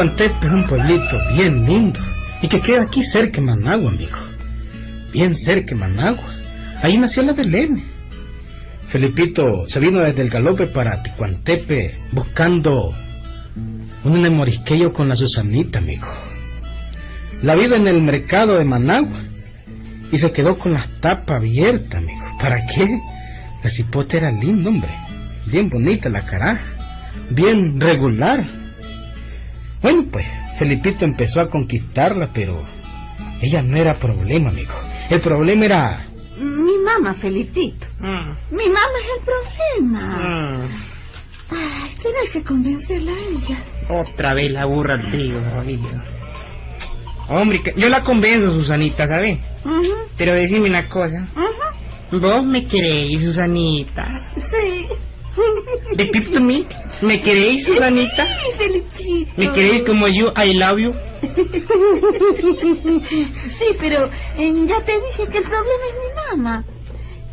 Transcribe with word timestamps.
Ticuantepe 0.00 0.46
es 0.46 0.52
un 0.54 0.66
pueblito 0.66 1.18
bien 1.34 1.66
lindo 1.66 2.00
y 2.40 2.48
que 2.48 2.62
queda 2.62 2.84
aquí 2.84 3.04
cerca 3.04 3.38
de 3.38 3.46
Managua, 3.46 3.90
amigo. 3.90 4.16
Bien 5.12 5.36
cerca 5.36 5.74
de 5.74 5.80
Managua. 5.80 6.24
Ahí 6.80 6.96
nació 6.96 7.22
la 7.22 7.34
Belén. 7.34 7.84
Felipito 8.88 9.42
se 9.66 9.78
vino 9.78 10.00
desde 10.00 10.22
el 10.22 10.30
galope 10.30 10.68
para 10.68 11.02
Ticuantepe 11.02 11.96
buscando 12.12 12.94
un 14.02 14.16
enemorisquillo 14.16 14.90
con 14.90 15.06
la 15.06 15.16
Susanita, 15.16 15.80
amigo. 15.80 16.08
La 17.42 17.54
vida 17.54 17.76
en 17.76 17.86
el 17.86 18.00
mercado 18.00 18.56
de 18.56 18.64
Managua 18.64 19.20
y 20.10 20.16
se 20.16 20.32
quedó 20.32 20.56
con 20.56 20.72
las 20.72 20.88
tapas 21.02 21.36
abiertas, 21.36 21.96
amigo. 21.96 22.24
¿Para 22.40 22.64
qué? 22.64 22.88
La 23.62 23.68
cipote 23.68 24.16
era 24.16 24.30
lindo, 24.30 24.70
hombre. 24.70 24.92
Bien 25.44 25.68
bonita 25.68 26.08
la 26.08 26.24
cara. 26.24 26.58
Bien 27.28 27.78
regular. 27.78 28.59
Bueno, 29.82 30.04
pues 30.12 30.26
Felipito 30.58 31.04
empezó 31.04 31.40
a 31.40 31.48
conquistarla, 31.48 32.30
pero 32.34 32.62
ella 33.40 33.62
no 33.62 33.76
era 33.76 33.98
problema, 33.98 34.50
amigo. 34.50 34.72
El 35.08 35.20
problema 35.20 35.64
era... 35.64 36.06
Mi 36.38 36.78
mamá, 36.78 37.14
Felipito. 37.14 37.86
Mm, 37.98 38.54
Mi 38.56 38.68
mamá 38.68 38.98
es 39.02 39.18
el 39.18 39.24
problema. 39.24 40.18
mm. 40.18 40.90
Ay, 41.52 41.90
tienes 42.00 42.30
que 42.32 42.42
convencerla 42.44 43.12
a 43.12 43.18
ella. 43.18 43.64
Otra 43.88 44.34
vez 44.34 44.50
la 44.52 44.64
burra 44.66 44.94
al 44.94 45.10
trigo, 45.10 45.40
jodido. 45.56 45.90
Hombre, 47.28 47.60
yo 47.76 47.88
la 47.88 48.02
convenzo, 48.04 48.52
Susanita, 48.52 49.06
¿sabes? 49.08 49.38
Pero 50.16 50.34
decime 50.34 50.68
una 50.68 50.88
cosa. 50.88 51.28
¿Vos 52.12 52.44
me 52.44 52.66
queréis, 52.66 53.22
Susanita? 53.22 54.32
Sí. 54.36 54.86
Repeat 55.96 56.32
to 56.32 56.40
me. 56.40 56.64
¿Me 57.02 57.20
queréis, 57.20 57.64
Susanita? 57.64 58.26
Sí. 58.96 59.26
¿Me 59.36 59.52
queréis 59.52 59.84
como 59.84 60.08
yo, 60.08 60.32
I 60.36 60.54
love 60.54 60.78
you? 60.78 60.94
Sí, 63.58 63.64
pero 63.78 64.06
eh, 64.36 64.52
ya 64.66 64.80
te 64.84 64.92
dije 64.92 65.30
que 65.30 65.38
el 65.38 65.44
problema 65.44 65.84
es 65.88 65.94
mi 65.94 66.36
mamá. 66.36 66.64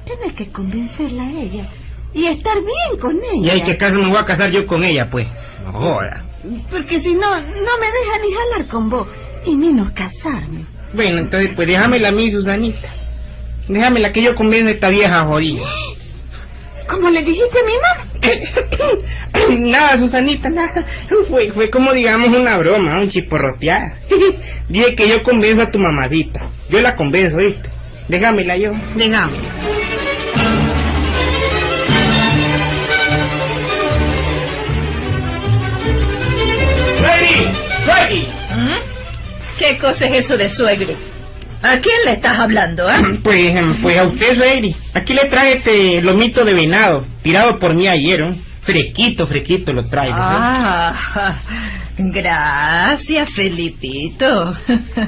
Tienes 0.05 0.35
que 0.35 0.51
convencerla 0.51 1.23
a 1.23 1.31
ella 1.31 1.67
y 2.13 2.25
estar 2.27 2.55
bien 2.55 2.99
con 3.01 3.15
Y 3.15 3.39
ella. 3.43 3.53
hay 3.53 3.61
que 3.63 3.71
acaso 3.73 3.95
me 3.95 4.09
voy 4.09 4.17
a 4.17 4.25
casar 4.25 4.51
yo 4.51 4.65
con 4.65 4.83
ella, 4.83 5.09
pues. 5.11 5.27
Joda. 5.71 6.23
Porque 6.71 7.01
si 7.01 7.13
no, 7.13 7.35
no 7.35 7.41
me 7.79 7.87
deja 7.87 8.19
ni 8.25 8.33
jalar 8.33 8.67
con 8.69 8.89
vos 8.89 9.07
y 9.45 9.55
menos 9.55 9.91
casarme. 9.93 10.65
Bueno, 10.93 11.19
entonces, 11.19 11.51
pues 11.55 11.67
déjamela 11.67 12.09
a 12.09 12.11
mí, 12.11 12.31
Susanita. 12.31 12.93
Déjamela 13.67 14.13
que 14.13 14.21
yo 14.23 14.33
convenzo 14.35 14.69
a 14.69 14.71
esta 14.71 14.89
vieja 14.89 15.25
jodida. 15.25 15.65
¿Cómo 16.87 17.09
le 17.09 17.21
dijiste 17.21 17.59
a 17.59 17.63
mi 17.63 17.73
mamá? 17.73 18.07
nada, 19.59 19.97
Susanita, 19.97 20.49
nada. 20.49 20.85
Fue, 21.29 21.51
fue 21.51 21.69
como, 21.69 21.93
digamos, 21.93 22.35
una 22.35 22.57
broma, 22.57 22.99
un 22.99 23.09
chiporroteada. 23.09 23.97
Dije 24.69 24.95
que 24.95 25.09
yo 25.09 25.21
convenzo 25.23 25.63
a 25.63 25.71
tu 25.71 25.79
mamadita. 25.79 26.49
Yo 26.69 26.81
la 26.81 26.95
convenzo, 26.95 27.37
¿viste? 27.37 27.69
Déjamela 28.07 28.57
yo, 28.57 28.71
déjamela. 28.95 29.87
¿Mm? 38.55 38.79
¿Qué 39.59 39.77
cosa 39.77 40.05
es 40.05 40.25
eso 40.25 40.37
de 40.37 40.49
suegro? 40.49 41.16
¿A 41.61 41.79
quién 41.79 41.95
le 42.05 42.13
estás 42.13 42.39
hablando, 42.39 42.87
ah? 42.87 42.99
Pues, 43.23 43.55
em, 43.55 43.81
pues 43.81 43.97
a 43.97 44.07
usted, 44.07 44.35
Suegri. 44.35 44.75
Aquí 44.93 45.13
le 45.13 45.25
trae 45.25 45.57
este 45.57 46.01
lomito 46.01 46.45
de 46.45 46.53
venado, 46.53 47.05
tirado 47.23 47.57
por 47.57 47.73
mí 47.73 47.87
ayer, 47.87 48.19
¿no? 48.19 48.35
Frequito, 48.61 49.25
frequito 49.27 49.71
lo 49.71 49.83
traigo. 49.83 50.17
¿no? 50.17 50.23
Ah, 50.23 51.39
gracias, 51.97 53.31
Felipito. 53.31 54.53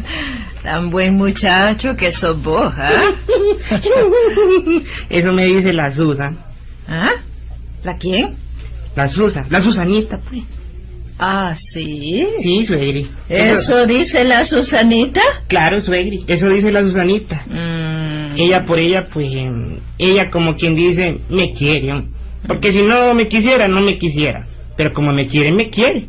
Tan 0.64 0.90
buen 0.90 1.16
muchacho 1.16 1.96
que 1.96 2.12
sos 2.12 2.42
vos, 2.42 2.74
¿ah? 2.78 3.12
Eso 5.10 5.34
me 5.34 5.46
dice 5.46 5.74
la 5.74 5.94
Susa. 5.94 6.30
¿Ah? 6.88 7.22
¿La 7.84 7.94
quién? 7.98 8.36
La 8.96 9.10
Susa, 9.10 9.46
la 9.50 9.62
Susanita, 9.62 10.20
pues. 10.28 10.44
Ah, 11.20 11.54
sí. 11.54 12.26
Sí, 12.42 12.66
Suegri. 12.66 13.10
¿Eso 13.28 13.86
dice 13.86 14.24
la 14.24 14.44
Susanita? 14.46 15.22
Claro, 15.48 15.82
Suegri. 15.82 16.24
Eso 16.28 16.48
dice 16.50 16.72
la 16.72 16.82
Susanita. 16.82 17.44
Mm, 17.48 18.36
Ella 18.38 18.64
por 18.66 18.80
ella, 18.80 19.06
pues, 19.12 19.28
ella 19.98 20.30
como 20.30 20.56
quien 20.56 20.76
dice, 20.76 21.20
me 21.30 21.52
quiere. 21.52 22.06
Porque 22.48 22.72
si 22.72 22.84
no 22.84 23.14
me 23.14 23.28
quisiera, 23.28 23.68
no 23.68 23.82
me 23.82 23.98
quisiera. 23.98 24.46
Pero 24.78 24.94
como 24.94 25.12
me 25.12 25.28
quiere, 25.28 25.52
me 25.52 25.70
quiere. 25.70 26.08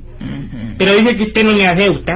Pero 0.78 0.94
dice 0.94 1.16
que 1.16 1.24
usted 1.24 1.44
no 1.44 1.56
me 1.56 1.66
acepta. 1.66 2.12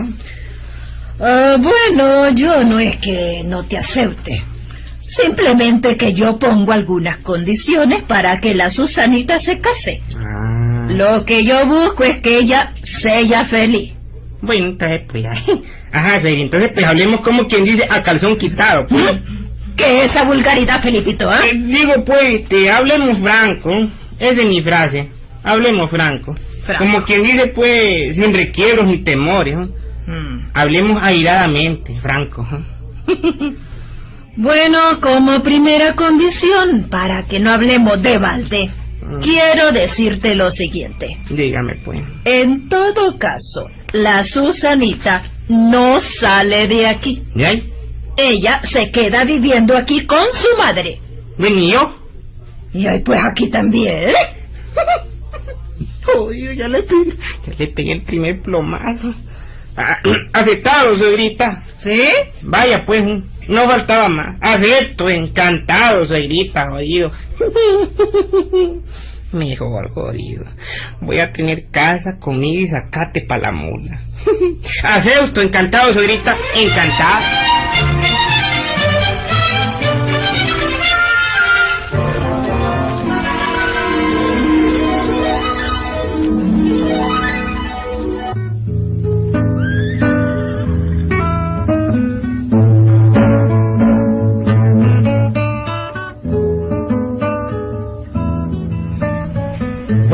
Ah, 1.19 1.57
bueno, 1.59 2.31
yo 2.35 2.63
no 2.65 2.79
es 2.79 2.97
que 3.01 3.43
no 3.45 3.65
te 3.65 3.77
acepte. 3.77 4.43
Simplemente 5.17 5.97
que 5.97 6.13
yo 6.13 6.39
pongo 6.39 6.73
algunas 6.73 7.19
condiciones 7.21 8.03
para 8.03 8.39
que 8.41 8.55
la 8.55 8.71
Susanita 8.71 9.39
se 9.39 9.61
case. 9.61 10.03
Ah. 10.17 10.87
Lo 10.89 11.25
que 11.25 11.45
yo 11.45 11.67
busco 11.67 12.05
es 12.05 12.19
que 12.21 12.39
ella 12.39 12.73
sea 12.83 13.45
feliz. 13.45 13.95
Bueno, 14.43 14.67
entonces, 14.67 15.03
pues, 15.09 15.25
ay. 15.25 15.63
ajá, 15.93 16.21
Suegri. 16.21 16.43
Entonces, 16.43 16.73
pues, 16.75 16.85
hablemos 16.85 17.21
como 17.21 17.47
quien 17.47 17.65
dice 17.65 17.87
a 17.89 18.03
calzón 18.03 18.37
quitado. 18.37 18.87
Pues. 18.89 19.21
¿Qué 19.77 20.05
esa 20.05 20.25
vulgaridad, 20.25 20.83
Felipito, 20.83 21.29
ah? 21.29 21.41
Eh, 21.45 21.55
digo, 21.57 22.05
pues, 22.05 22.41
este, 22.41 22.71
hablemos 22.71 23.19
franco. 23.21 23.71
Esa 24.19 24.43
es 24.43 24.49
mi 24.49 24.63
frase. 24.63 25.11
Hablemos 25.43 25.91
franco. 25.91 26.35
Franco. 26.65 26.85
Como 26.85 27.03
quien 27.05 27.23
dice, 27.23 27.49
pues, 27.55 28.15
sin 28.17 28.35
requiebros 28.35 28.87
ni 28.87 28.99
temores. 28.99 29.57
Mm. 30.07 30.51
Hablemos 30.55 31.03
airadamente, 31.03 31.99
franco. 32.01 32.47
¿no? 34.37 34.43
Bueno, 34.43 34.79
como 35.01 35.43
primera 35.43 35.95
condición, 35.95 36.89
para 36.91 37.23
que 37.25 37.39
no 37.41 37.51
hablemos 37.51 38.03
de 38.03 38.19
balde, 38.19 38.71
Mm. 39.05 39.21
quiero 39.21 39.71
decirte 39.73 40.35
lo 40.35 40.51
siguiente. 40.51 41.19
Dígame, 41.29 41.77
pues. 41.85 42.01
En 42.25 42.69
todo 42.71 43.19
caso, 43.19 43.69
la 43.93 44.25
Susanita 44.25 45.23
no 45.49 46.01
sale 46.01 46.67
de 46.69 46.87
aquí. 46.87 47.23
¿Y 47.35 47.45
ahí? 47.45 47.71
Ella 48.17 48.61
se 48.63 48.91
queda 48.91 49.25
viviendo 49.25 49.77
aquí 49.77 50.07
con 50.07 50.25
su 50.33 50.57
madre. 50.57 51.01
¿y 51.39 51.71
yo? 51.73 51.97
Y 52.73 52.87
ahí 52.87 53.01
pues 53.01 53.21
aquí 53.31 53.51
también. 53.51 54.13
Jodido, 56.05 56.53
ya 56.53 56.69
le 56.69 56.83
pegué, 56.83 57.17
ya 57.47 57.53
le 57.59 57.67
pegué 57.69 57.93
el 57.93 58.03
primer 58.05 58.41
plomazo. 58.41 59.15
Ah, 59.77 59.99
aceptado, 60.33 60.97
suegrita. 60.97 61.65
¿Sí? 61.79 62.01
Vaya, 62.43 62.85
pues, 62.87 63.03
no 63.49 63.65
faltaba 63.65 64.09
más. 64.09 64.37
Acepto, 64.41 65.09
encantado, 65.09 66.07
suegrita, 66.07 66.71
jodido. 66.71 67.11
Mejor, 69.33 69.91
jodido. 69.93 70.45
Voy 71.01 71.19
a 71.19 71.33
tener 71.33 71.71
casa, 71.71 72.19
comida 72.21 72.61
y 72.61 72.69
sacate 72.69 73.23
pa' 73.23 73.39
la 73.39 73.53
mula. 73.53 74.01
Acepto, 74.85 75.41
encantado, 75.41 75.93
suegrita, 75.93 76.37
encantado. 76.55 77.54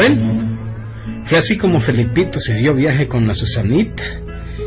Bueno, 0.00 0.49
fue 1.26 1.37
así 1.37 1.58
como 1.58 1.79
Felipito 1.79 2.41
se 2.41 2.55
dio 2.55 2.75
viaje 2.75 3.06
con 3.06 3.26
la 3.26 3.35
Susanita 3.35 4.02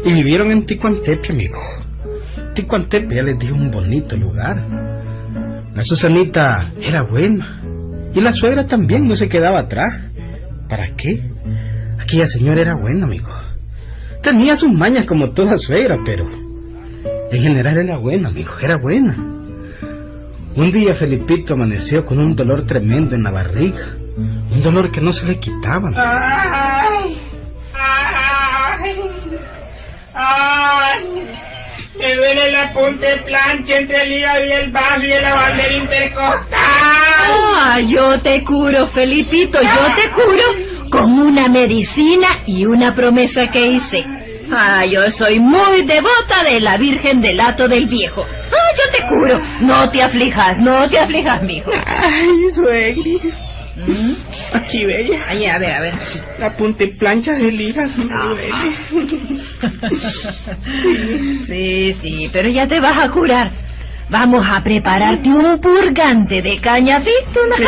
y 0.05 0.13
vivieron 0.13 0.51
en 0.51 0.67
Ticuantepe, 0.67 1.31
amigo. 1.31 1.57
Ticuantepe, 2.53 3.15
ya 3.15 3.23
les 3.23 3.39
dije, 3.39 3.51
un 3.51 3.71
bonito 3.71 4.15
lugar. 4.15 4.63
La 5.73 5.83
Susanita 5.83 6.71
era 6.79 7.01
buena 7.01 7.63
y 8.13 8.21
la 8.21 8.31
suegra 8.31 8.67
también 8.67 9.07
no 9.07 9.15
se 9.15 9.27
quedaba 9.27 9.61
atrás. 9.61 10.03
¿Para 10.69 10.95
qué? 10.95 11.23
Aquella 11.99 12.27
señora 12.27 12.61
era 12.61 12.75
buena, 12.75 13.05
amigo. 13.05 13.31
Tenía 14.21 14.55
sus 14.55 14.71
mañas 14.71 15.05
como 15.05 15.31
toda 15.31 15.57
suegra, 15.57 15.97
pero 16.05 16.27
en 17.31 17.41
general 17.41 17.79
era 17.79 17.97
buena, 17.97 18.27
amigo, 18.27 18.51
era 18.61 18.77
buena. 18.77 19.17
Un 20.55 20.71
día 20.71 20.93
Felipito 20.93 21.55
amaneció 21.55 22.05
con 22.05 22.19
un 22.19 22.35
dolor 22.35 22.67
tremendo 22.67 23.15
en 23.15 23.23
la 23.23 23.31
barriga. 23.31 23.97
Un 24.15 24.61
dolor 24.61 24.91
que 24.91 25.01
no 25.01 25.11
se 25.11 25.25
le 25.25 25.39
quitaba. 25.39 25.87
amigo. 25.87 25.97
Ay, 25.97 27.19
ay, 27.73 28.95
ay, 30.13 31.03
me 31.97 32.15
duele 32.15 32.51
la 32.51 32.73
punta 32.73 33.07
de 33.07 33.17
plancha 33.23 33.77
entre 33.77 34.03
el 34.03 34.11
hígado 34.13 34.45
y 34.45 34.51
el 34.51 34.71
vaso 34.71 35.03
y 35.03 35.11
el 35.11 35.23
lavandero 35.23 35.77
intercostal. 35.77 36.59
Ah, 36.59 37.79
yo 37.87 38.21
te 38.21 38.43
curo, 38.43 38.87
Felipito, 38.87 39.59
yo 39.61 39.95
te 39.95 40.09
curo 40.11 40.89
con 40.91 41.11
una 41.13 41.47
medicina 41.47 42.27
y 42.45 42.65
una 42.65 42.93
promesa 42.93 43.47
que 43.47 43.65
hice. 43.65 44.03
Ah, 44.55 44.85
yo 44.85 45.09
soy 45.09 45.39
muy 45.39 45.81
devota 45.83 46.43
de 46.43 46.59
la 46.59 46.77
Virgen 46.77 47.21
del 47.21 47.39
Hato 47.39 47.67
del 47.67 47.87
Viejo. 47.87 48.23
Ah, 48.23 48.75
yo 48.77 48.91
te 48.95 49.07
curo. 49.07 49.41
No 49.61 49.89
te 49.89 50.03
aflijas, 50.03 50.59
no 50.59 50.87
te 50.89 50.99
aflijas, 50.99 51.41
mijo. 51.41 51.71
Ay, 51.85 52.51
suegri. 52.53 53.19
¿Mm? 53.75 54.13
Aquí, 54.53 54.85
bella. 54.85 55.19
Ay, 55.27 55.47
a 55.47 55.57
ver, 55.57 55.73
a 55.73 55.81
ver. 55.81 55.95
La 56.37 56.55
punta 56.55 56.83
y 56.83 56.93
plancha 56.93 57.31
de 57.33 57.51
ligas 57.51 57.97
me 57.97 58.05
Ah. 58.11 58.35
Sí, 61.47 61.93
sí, 62.01 62.29
pero 62.31 62.49
ya 62.49 62.67
te 62.67 62.79
vas 62.79 63.03
a 63.03 63.09
curar. 63.09 63.51
Vamos 64.09 64.45
a 64.47 64.61
prepararte 64.61 65.29
un 65.29 65.59
purgante 65.59 66.41
de 66.41 66.59
caña 66.59 66.99
víctima. 66.99 67.55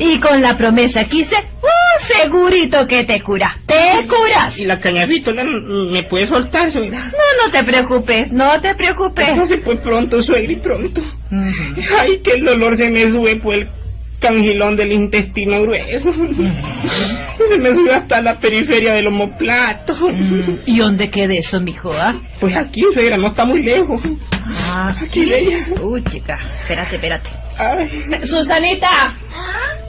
Y 0.00 0.18
con 0.18 0.40
la 0.42 0.56
promesa 0.56 1.04
que 1.04 1.18
hice, 1.18 1.36
uh, 1.36 2.20
segurito 2.20 2.86
que 2.88 3.04
te 3.04 3.20
curas. 3.20 3.52
Te 3.66 4.06
curas. 4.08 4.58
Y 4.58 4.64
la 4.64 4.80
cañavítola 4.80 5.44
me 5.44 6.02
puede 6.04 6.26
soltar, 6.26 6.72
suegra. 6.72 6.98
No, 7.04 7.44
no 7.44 7.50
te 7.52 7.62
preocupes, 7.62 8.32
no 8.32 8.60
te 8.60 8.74
preocupes. 8.74 9.28
Entonces, 9.28 9.60
pues 9.64 9.78
pronto, 9.80 10.20
suegri, 10.22 10.56
pronto. 10.56 11.00
Ujú. 11.00 11.80
Ay, 12.00 12.20
que 12.24 12.32
el 12.32 12.44
dolor 12.44 12.76
se 12.76 12.88
me 12.88 13.02
sube 13.10 13.36
por 13.36 13.54
el 13.54 13.68
cangilón 14.22 14.76
del 14.76 14.92
intestino 14.92 15.60
grueso. 15.62 16.12
Se 16.12 17.58
me 17.58 17.70
sube 17.74 17.92
hasta 17.94 18.22
la 18.22 18.38
periferia 18.38 18.94
del 18.94 19.08
omoplato. 19.08 19.94
Mm, 19.94 20.60
¿Y 20.64 20.78
dónde 20.78 21.10
queda 21.10 21.34
eso, 21.34 21.60
mijo? 21.60 21.92
ah? 21.92 22.14
Pues 22.40 22.56
aquí, 22.56 22.82
suegra, 22.94 23.16
no 23.18 23.28
está 23.28 23.44
muy 23.44 23.62
lejos. 23.62 24.00
Ah, 24.46 24.92
Aquí, 25.04 25.24
bella. 25.26 25.58
Uy, 25.82 26.02
chica, 26.04 26.34
espérate, 26.60 26.94
espérate. 26.96 27.30
Ay, 27.58 28.04
Susanita, 28.26 28.88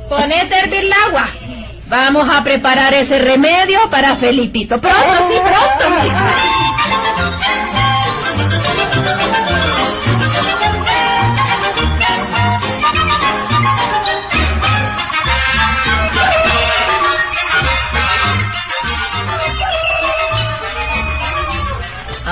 ponete 0.10 0.56
a 0.56 0.60
hervir 0.62 0.84
el 0.86 0.92
agua. 1.08 1.30
Vamos 1.88 2.26
a 2.34 2.44
preparar 2.44 2.94
ese 2.94 3.20
remedio 3.20 3.80
para 3.92 4.16
Felipito. 4.18 4.80
Pronto, 4.80 5.00
sí, 5.30 5.40
pronto. 5.40 6.04
mija. 6.04 6.28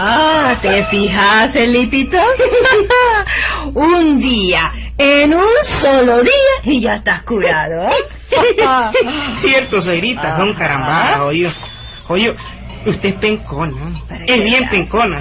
Ah, 0.04 0.56
¿te 0.62 0.86
fijas, 0.86 1.52
Felipito? 1.52 2.18
un 3.74 4.18
día, 4.20 4.72
en 4.98 5.34
un 5.34 5.50
solo 5.82 6.22
día, 6.24 6.32
y 6.64 6.82
ya 6.82 6.96
estás 6.96 7.24
curado. 7.24 7.88
Cierto, 9.42 9.82
son 9.82 10.50
Ah. 10.52 10.56
carambadas, 10.58 11.20
oye. 11.22 11.52
Oye, 12.08 12.36
usted 12.86 13.10
es 13.10 13.16
pencona. 13.16 13.92
Es 14.26 14.42
bien 14.42 14.68
pencona. 14.70 15.20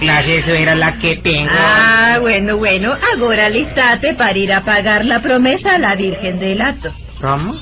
Claro, 0.00 0.28
eso 0.28 0.52
era 0.52 0.74
la 0.74 0.96
que 0.98 1.16
tengo. 1.16 1.50
Ah, 1.50 2.18
bueno, 2.20 2.56
bueno, 2.56 2.92
ahora 3.20 3.48
listate 3.48 4.14
para 4.14 4.36
ir 4.36 4.52
a 4.52 4.64
pagar 4.64 5.04
la 5.04 5.20
promesa 5.20 5.74
a 5.74 5.78
la 5.78 5.94
Virgen 5.94 6.38
del 6.38 6.60
Hato. 6.60 6.92
¿Cómo? 7.20 7.54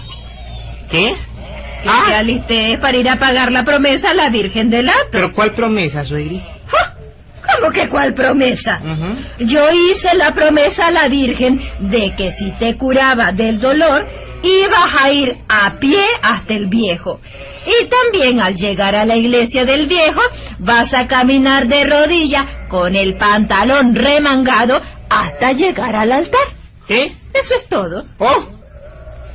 ¿Qué? 0.91 1.15
Que 1.82 1.88
Ah. 1.88 2.05
te 2.06 2.14
alisté 2.14 2.79
para 2.81 2.96
ir 2.96 3.08
a 3.08 3.17
pagar 3.19 3.50
la 3.50 3.64
promesa 3.64 4.11
a 4.11 4.14
la 4.14 4.29
Virgen 4.31 4.70
del 4.70 4.88
Hato. 4.88 5.08
¿Pero 5.11 5.32
cuál 5.34 5.52
promesa, 5.52 6.05
suegri? 6.05 6.40
¿Cómo 7.61 7.73
que 7.73 7.88
cuál 7.88 8.14
promesa? 8.14 8.81
Yo 9.40 9.69
hice 9.70 10.14
la 10.17 10.32
promesa 10.32 10.87
a 10.87 10.90
la 10.93 11.08
Virgen 11.08 11.61
de 11.81 12.14
que 12.17 12.32
si 12.32 12.52
te 12.58 12.76
curaba 12.76 13.32
del 13.32 13.58
dolor, 13.58 14.06
ibas 14.44 15.02
a 15.02 15.11
ir 15.11 15.37
a 15.49 15.76
pie 15.81 16.05
hasta 16.23 16.55
el 16.55 16.69
viejo. 16.69 17.20
Y 17.67 17.87
también 17.88 18.40
al 18.40 18.55
llegar 18.55 18.94
a 18.94 19.05
la 19.05 19.17
iglesia 19.17 19.64
del 19.64 19.87
viejo, 19.88 20.20
vas 20.61 20.94
a 20.94 21.06
caminar 21.08 21.67
de 21.67 21.84
rodilla 21.84 22.67
con 22.69 22.94
el 22.94 23.17
pantalón 23.17 23.94
remangado 23.96 24.81
hasta 25.11 25.52
llegar 25.52 25.96
al 25.96 26.12
altar. 26.12 26.46
¿Qué? 26.87 27.12
Eso 27.34 27.55
es 27.56 27.69
todo. 27.69 28.05
¡Oh! 28.19 28.49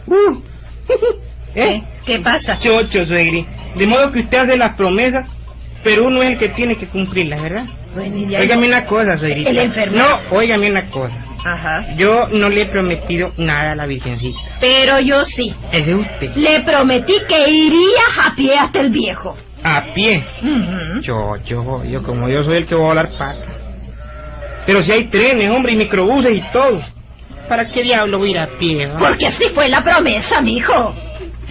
Uh. 0.07 0.41
¿Eh? 1.55 1.81
¿Qué 2.05 2.19
pasa? 2.19 2.57
Chocho, 2.59 3.05
suegri. 3.05 3.45
De 3.75 3.87
modo 3.87 4.11
que 4.11 4.19
usted 4.19 4.37
hace 4.39 4.57
las 4.57 4.75
promesas, 4.75 5.25
pero 5.83 6.05
uno 6.07 6.21
es 6.21 6.29
el 6.29 6.37
que 6.37 6.49
tiene 6.49 6.75
que 6.75 6.87
cumplirlas, 6.87 7.41
¿verdad? 7.43 7.65
Bueno, 7.93 8.15
y 8.17 8.27
ya- 8.29 8.39
Óigame 8.39 8.67
una 8.67 8.85
cosa, 8.85 9.17
suegrita. 9.17 9.49
El 9.49 9.57
enfermo. 9.59 9.97
No, 9.97 10.37
óigame 10.37 10.69
una 10.71 10.89
cosa. 10.89 11.15
Ajá. 11.43 11.95
Yo 11.95 12.27
no 12.31 12.49
le 12.49 12.63
he 12.63 12.65
prometido 12.65 13.31
nada 13.37 13.71
a 13.71 13.75
la 13.75 13.85
Virgencita. 13.85 14.39
Pero 14.59 14.99
yo 14.99 15.23
sí. 15.23 15.53
Ese 15.71 15.91
es 15.91 15.97
usted. 15.97 16.35
Le 16.35 16.61
prometí 16.61 17.13
que 17.27 17.49
irías 17.49 18.17
a 18.25 18.35
pie 18.35 18.55
hasta 18.57 18.81
el 18.81 18.89
viejo. 18.89 19.37
A 19.63 19.85
pie. 19.93 20.23
Ujú. 20.41 21.01
Yo, 21.01 21.35
yo, 21.45 21.83
yo, 21.85 22.03
como 22.03 22.27
yo 22.29 22.43
soy 22.43 22.57
el 22.57 22.67
que 22.67 22.75
va 22.75 22.81
a 22.83 22.87
volar 22.87 23.09
pata. 23.17 23.45
Pero 24.65 24.83
si 24.83 24.91
hay 24.91 25.05
trenes, 25.05 25.49
hombre, 25.49 25.71
y 25.73 25.75
microbuses 25.77 26.33
y 26.37 26.41
todo. 26.51 26.81
¿Para 27.47 27.65
qué 27.69 27.81
diablo 27.81 28.17
voy 28.17 28.29
a 28.29 28.31
ir 28.31 28.39
a 28.39 28.47
pie? 28.57 28.87
va? 28.87 28.97
Porque 28.97 29.27
así 29.27 29.45
fue 29.55 29.69
la 29.69 29.81
promesa, 29.81 30.41
mijo. 30.41 30.93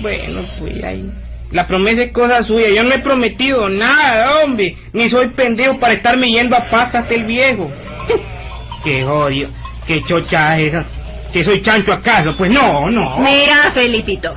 Bueno, 0.01 0.45
pues 0.59 0.83
ahí. 0.85 1.11
La 1.53 1.67
promesa 1.67 2.03
es 2.03 2.13
cosa 2.13 2.43
suya. 2.43 2.67
Yo 2.75 2.83
no 2.83 2.93
he 2.95 2.99
prometido 3.01 3.69
nada, 3.69 4.43
hombre. 4.45 4.77
Ni 4.93 5.09
soy 5.09 5.31
pendejo 5.31 5.79
para 5.79 5.95
estarme 5.95 6.29
yendo 6.31 6.57
a 6.57 6.65
pata 6.69 7.01
hasta 7.01 7.15
el 7.15 7.25
viejo. 7.25 7.71
qué 8.85 9.05
odio. 9.05 9.49
Qué 9.87 10.01
chocha 10.09 10.59
es 10.59 10.73
esa. 10.73 10.85
¿Que 11.33 11.45
soy 11.45 11.61
chancho 11.63 11.93
acaso? 11.93 12.35
Pues 12.37 12.53
no, 12.53 12.91
no. 12.91 13.19
Mira, 13.19 13.71
Felipito, 13.75 14.33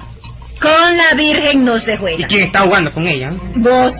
con 0.62 0.98
la 0.98 1.16
Virgen 1.16 1.64
no 1.66 1.80
se 1.80 1.94
¿Y 1.94 1.98
juega. 1.98 2.28
quién 2.28 2.48
está 2.48 2.62
jugando 2.62 2.92
con 2.92 3.08
ella? 3.08 3.32
Vos 3.56 3.94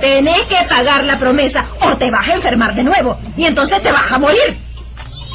tenés 0.00 0.42
que 0.44 0.56
pagar 0.68 1.04
la 1.04 1.18
promesa 1.18 1.64
o 1.80 1.96
te 1.96 2.10
vas 2.10 2.28
a 2.28 2.34
enfermar 2.34 2.74
de 2.74 2.84
nuevo 2.84 3.18
y 3.36 3.44
entonces 3.44 3.80
te 3.82 3.92
vas 3.92 4.10
a 4.10 4.18
morir. 4.18 4.58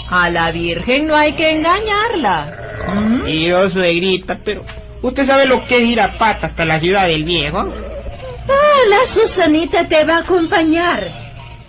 A 0.10 0.30
la 0.30 0.52
Virgen 0.52 1.08
no 1.08 1.16
hay 1.16 1.34
que 1.34 1.50
engañarla. 1.52 2.54
¿Mm? 2.94 3.28
Y 3.28 3.48
yo, 3.48 3.70
suegrita, 3.70 4.38
pero... 4.44 4.64
¿Usted 5.02 5.26
sabe 5.26 5.46
lo 5.48 5.66
que 5.66 5.78
es 5.78 5.84
ir 5.84 6.00
a 6.00 6.18
pata 6.18 6.48
hasta 6.48 6.64
la 6.64 6.80
ciudad 6.80 7.08
del 7.08 7.24
viejo? 7.24 7.58
Ah, 7.58 8.80
la 8.88 9.06
Susanita 9.14 9.88
te 9.88 10.06
va 10.06 10.18
a 10.18 10.20
acompañar. 10.20 11.08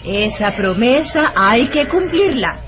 Esa 0.05 0.51
promesa 0.53 1.33
hay 1.35 1.69
que 1.69 1.87
cumplirla. 1.87 2.59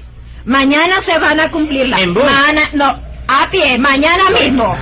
Mañana 0.46 1.02
se 1.02 1.18
van 1.18 1.40
a 1.40 1.50
cumplirla. 1.50 2.00
¿En 2.00 2.14
bus? 2.14 2.24
No, 2.72 2.86
a 3.28 3.50
pie, 3.50 3.78
mañana 3.78 4.30
mismo. 4.30 4.76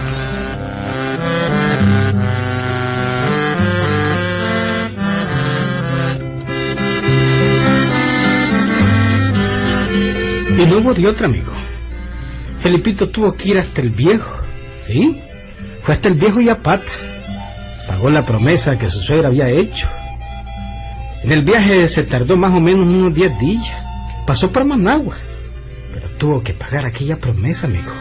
Y 10.58 10.74
hubo 10.74 10.94
de 10.94 11.08
otro 11.08 11.26
amigo. 11.26 11.52
Felipito 12.60 13.08
tuvo 13.08 13.32
que 13.32 13.48
ir 13.48 13.58
hasta 13.58 13.80
el 13.80 13.90
viejo, 13.90 14.38
¿sí? 14.86 15.20
Fue 15.84 15.94
hasta 15.94 16.08
el 16.08 16.14
viejo 16.14 16.40
y 16.40 16.48
a 16.48 16.56
pata. 16.56 16.90
Pagó 17.88 18.10
la 18.10 18.24
promesa 18.24 18.76
que 18.76 18.88
su 18.88 19.02
suegra 19.02 19.28
había 19.28 19.48
hecho. 19.48 19.88
En 21.24 21.32
el 21.32 21.42
viaje 21.42 21.88
se 21.88 22.04
tardó 22.04 22.36
más 22.36 22.52
o 22.52 22.60
menos 22.60 22.86
unos 22.86 23.14
10 23.14 23.38
días. 23.38 23.72
Pasó 24.26 24.48
por 24.50 24.64
Managua. 24.64 25.16
Pero 25.92 26.08
tuvo 26.18 26.42
que 26.42 26.54
pagar 26.54 26.86
aquella 26.86 27.16
promesa, 27.16 27.66
amigo. 27.66 27.92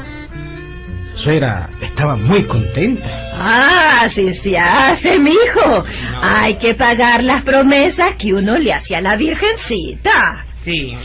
Su 1.15 1.23
suegra 1.23 1.69
estaba 1.81 2.15
muy 2.15 2.43
contenta. 2.45 3.09
Ah, 3.33 4.07
sí 4.09 4.33
se 4.33 4.57
hace, 4.57 5.19
mijo. 5.19 5.83
Hay 6.21 6.55
que 6.55 6.73
pagar 6.75 7.23
las 7.23 7.43
promesas 7.43 8.15
que 8.15 8.33
uno 8.33 8.57
le 8.57 8.73
hace 8.73 8.95
a 8.95 9.01
la 9.01 9.15
Virgencita. 9.15 10.45
Sí, 10.63 10.95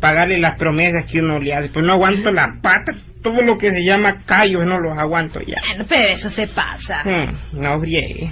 pagarle 0.00 0.38
las 0.38 0.56
promesas 0.58 1.04
que 1.06 1.20
uno 1.20 1.38
le 1.38 1.54
hace. 1.54 1.68
Pues 1.68 1.84
no 1.84 1.94
aguanto 1.94 2.30
la 2.30 2.58
pata. 2.60 2.92
Todo 3.24 3.40
lo 3.42 3.56
que 3.58 3.72
se 3.72 3.82
llama 3.82 4.22
callos 4.26 4.64
no 4.66 4.78
los 4.78 4.96
aguanto 4.96 5.40
ya. 5.40 5.56
Bueno, 5.66 5.84
pero 5.88 6.08
eso 6.12 6.28
se 6.30 6.46
pasa. 6.46 7.02
Hmm, 7.04 7.58
no 7.60 7.80
friegue. 7.80 8.30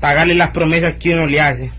Pagarle 0.00 0.34
las 0.34 0.50
promesas 0.50 0.96
que 0.96 1.14
uno 1.14 1.26
le 1.26 1.40
hace. 1.40 1.70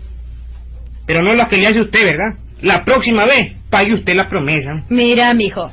Pero 1.06 1.22
no 1.22 1.34
las 1.34 1.48
que 1.48 1.58
le 1.58 1.66
hace 1.68 1.80
usted, 1.82 2.04
¿verdad? 2.06 2.38
La 2.62 2.84
próxima 2.84 3.24
vez, 3.26 3.54
pague 3.70 3.92
usted 3.94 4.14
la 4.16 4.28
promesa. 4.28 4.82
Mira, 4.88 5.32
mijo, 5.34 5.70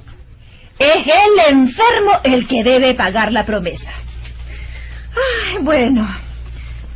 es 0.78 0.98
el 1.08 1.54
enfermo 1.56 2.12
el 2.26 2.46
que 2.46 2.62
debe 2.64 2.94
pagar 2.94 3.32
la 3.32 3.46
promesa. 3.46 3.94
Ay, 5.16 5.58
bueno, 5.62 6.06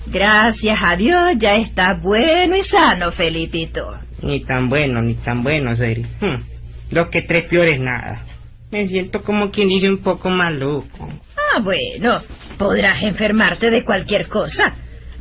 gracias 0.07 0.75
a 0.83 0.95
Dios 0.97 1.37
ya 1.37 1.55
está 1.55 1.93
bueno 2.01 2.55
y 2.57 2.63
sano, 2.63 3.11
Felipito. 3.13 3.87
Ni 4.21 4.41
tan 4.43 4.67
bueno, 4.67 5.01
ni 5.01 5.13
tan 5.15 5.41
bueno, 5.41 5.75
Seri. 5.77 6.05
Hmm, 6.19 6.43
Lo 6.91 7.09
que 7.09 7.21
tres 7.21 7.43
peor 7.47 7.67
es 7.67 7.79
nada. 7.79 8.23
Me 8.71 8.87
siento 8.87 9.23
como 9.23 9.49
quien 9.51 9.69
dice 9.69 9.89
un 9.89 9.99
poco 10.03 10.29
maluco. 10.29 11.09
Ah, 11.37 11.61
bueno, 11.63 12.19
podrás 12.57 13.01
enfermarte 13.03 13.69
de 13.69 13.83
cualquier 13.85 14.27
cosa, 14.27 14.75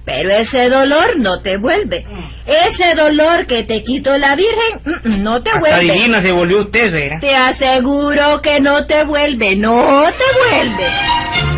pero 0.04 0.30
ese 0.30 0.68
dolor 0.68 1.16
no 1.18 1.40
te 1.42 1.56
vuelve. 1.56 2.04
Ese 2.44 2.94
dolor 2.96 3.46
que 3.46 3.62
te 3.62 3.82
quitó 3.84 4.18
la 4.18 4.34
Virgen 4.34 4.80
mm, 5.04 5.22
no 5.22 5.42
te 5.42 5.50
Hasta 5.50 5.60
vuelve. 5.60 5.92
divina 5.94 6.20
se 6.20 6.32
volvió 6.32 6.60
usted, 6.62 6.90
Vera. 6.92 7.20
Te 7.20 7.34
aseguro 7.36 8.40
que 8.42 8.60
no 8.60 8.84
te 8.86 9.04
vuelve, 9.04 9.54
no 9.56 10.04
te 10.12 10.50
vuelve. 10.50 11.55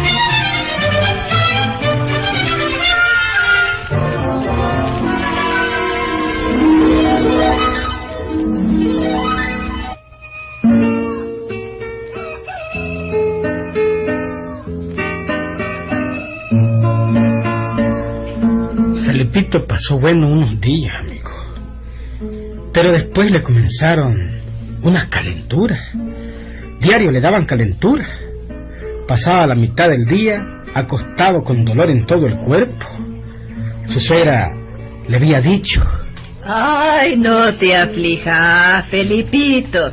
Felipito 19.31 19.67
pasó 19.67 19.99
bueno 19.99 20.27
unos 20.31 20.59
días, 20.59 20.97
amigo. 21.01 21.31
Pero 22.73 22.93
después 22.93 23.31
le 23.31 23.43
comenzaron 23.43 24.17
unas 24.83 25.09
calenturas. 25.09 25.81
Diario 26.81 27.11
le 27.11 27.21
daban 27.21 27.45
calenturas. 27.45 28.09
Pasaba 29.07 29.47
la 29.47 29.55
mitad 29.55 29.91
del 29.91 30.07
día 30.07 30.41
acostado 30.75 31.43
con 31.43 31.65
dolor 31.65 31.91
en 31.91 32.07
todo 32.07 32.27
el 32.27 32.39
cuerpo. 32.39 32.87
Su 33.89 34.01
suegra 34.01 34.49
le 35.07 35.17
había 35.17 35.41
dicho. 35.43 35.83
Ay, 36.43 37.19
no 37.19 37.55
te 37.57 37.77
aflijas, 37.77 38.87
Felipito. 38.87 39.93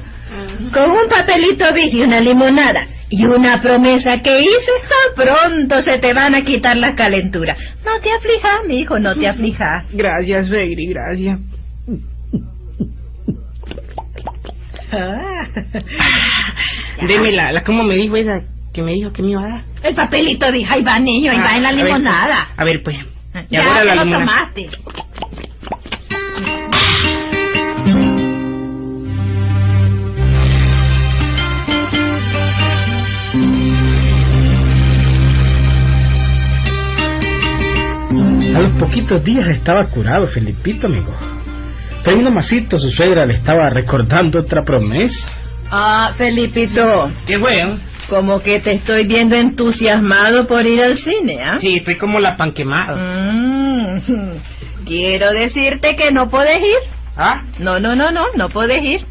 Con 0.73 0.91
un 0.91 1.09
papelito 1.09 1.73
bici 1.73 1.99
y 1.99 2.03
una 2.03 2.21
limonada 2.21 2.87
y 3.17 3.25
una 3.25 3.59
promesa 3.61 4.19
que 4.21 4.41
hice, 4.41 4.71
pronto 5.15 5.81
se 5.81 5.99
te 5.99 6.13
van 6.13 6.35
a 6.35 6.41
quitar 6.43 6.75
las 6.77 6.93
calenturas. 6.95 7.57
No 7.85 7.99
te 8.01 8.11
aflijas, 8.11 8.59
mi 8.67 8.79
hijo, 8.81 8.99
no 8.99 9.15
te 9.15 9.27
aflijas. 9.27 9.85
Gracias, 9.93 10.47
Suegri, 10.47 10.87
gracias. 10.87 11.39
Ah. 14.91 15.45
Deme 17.07 17.31
la, 17.31 17.51
la, 17.51 17.63
¿cómo 17.63 17.83
me 17.83 17.95
dijo 17.95 18.15
esa 18.15 18.43
que 18.73 18.81
me 18.81 18.93
dijo 18.93 19.11
que 19.11 19.21
me 19.21 19.29
iba 19.31 19.41
a 19.43 19.47
dar? 19.49 19.61
El 19.83 19.95
papelito, 19.95 20.51
dijo, 20.51 20.71
ahí 20.73 20.83
va, 20.83 20.99
niño, 20.99 21.31
ahí 21.31 21.37
Ah, 21.41 21.45
va 21.45 21.55
en 21.57 21.63
la 21.63 21.69
a 21.69 21.73
ver, 21.73 21.85
limonada. 21.85 22.47
A 22.57 22.63
ver, 22.63 22.81
pues. 22.83 22.97
Y 23.49 23.55
ya 23.55 23.63
ahora 23.65 23.79
te 23.79 23.85
la 23.85 23.95
lo 23.95 24.03
limonada. 24.05 24.51
tomaste. 24.53 24.69
A 38.55 38.59
los 38.59 38.71
poquitos 38.79 39.21
días 39.21 39.49
estaba 39.49 39.89
curado 39.89 40.27
Felipito, 40.27 40.87
amigo. 40.87 41.13
Pero 42.05 42.19
un 42.19 42.33
masito 42.33 42.79
su 42.79 42.89
suegra 42.89 43.25
le 43.25 43.33
estaba 43.33 43.69
recordando 43.69 44.39
otra 44.39 44.63
promesa. 44.63 45.27
Ah, 45.69 46.13
Felipito, 46.15 47.11
¿Qué 47.27 47.33
eh? 47.33 47.77
como 48.07 48.39
que 48.39 48.61
te 48.61 48.71
estoy 48.71 49.07
viendo 49.07 49.35
entusiasmado 49.35 50.47
por 50.47 50.65
ir 50.65 50.81
al 50.81 50.97
cine, 50.97 51.39
¿ah? 51.43 51.57
Sí, 51.59 51.75
estoy 51.79 51.97
como 51.97 52.21
la 52.21 52.37
pan 52.37 52.53
quemada. 52.53 52.95
Mm, 52.95 54.85
quiero 54.85 55.33
decirte 55.33 55.97
que 55.97 56.13
no 56.13 56.29
puedes 56.29 56.59
ir. 56.59 56.89
¿Ah? 57.17 57.43
No, 57.59 57.81
no, 57.81 57.93
no, 57.93 58.11
no, 58.11 58.21
no 58.37 58.47
puedes 58.47 58.81
ir. 58.81 59.01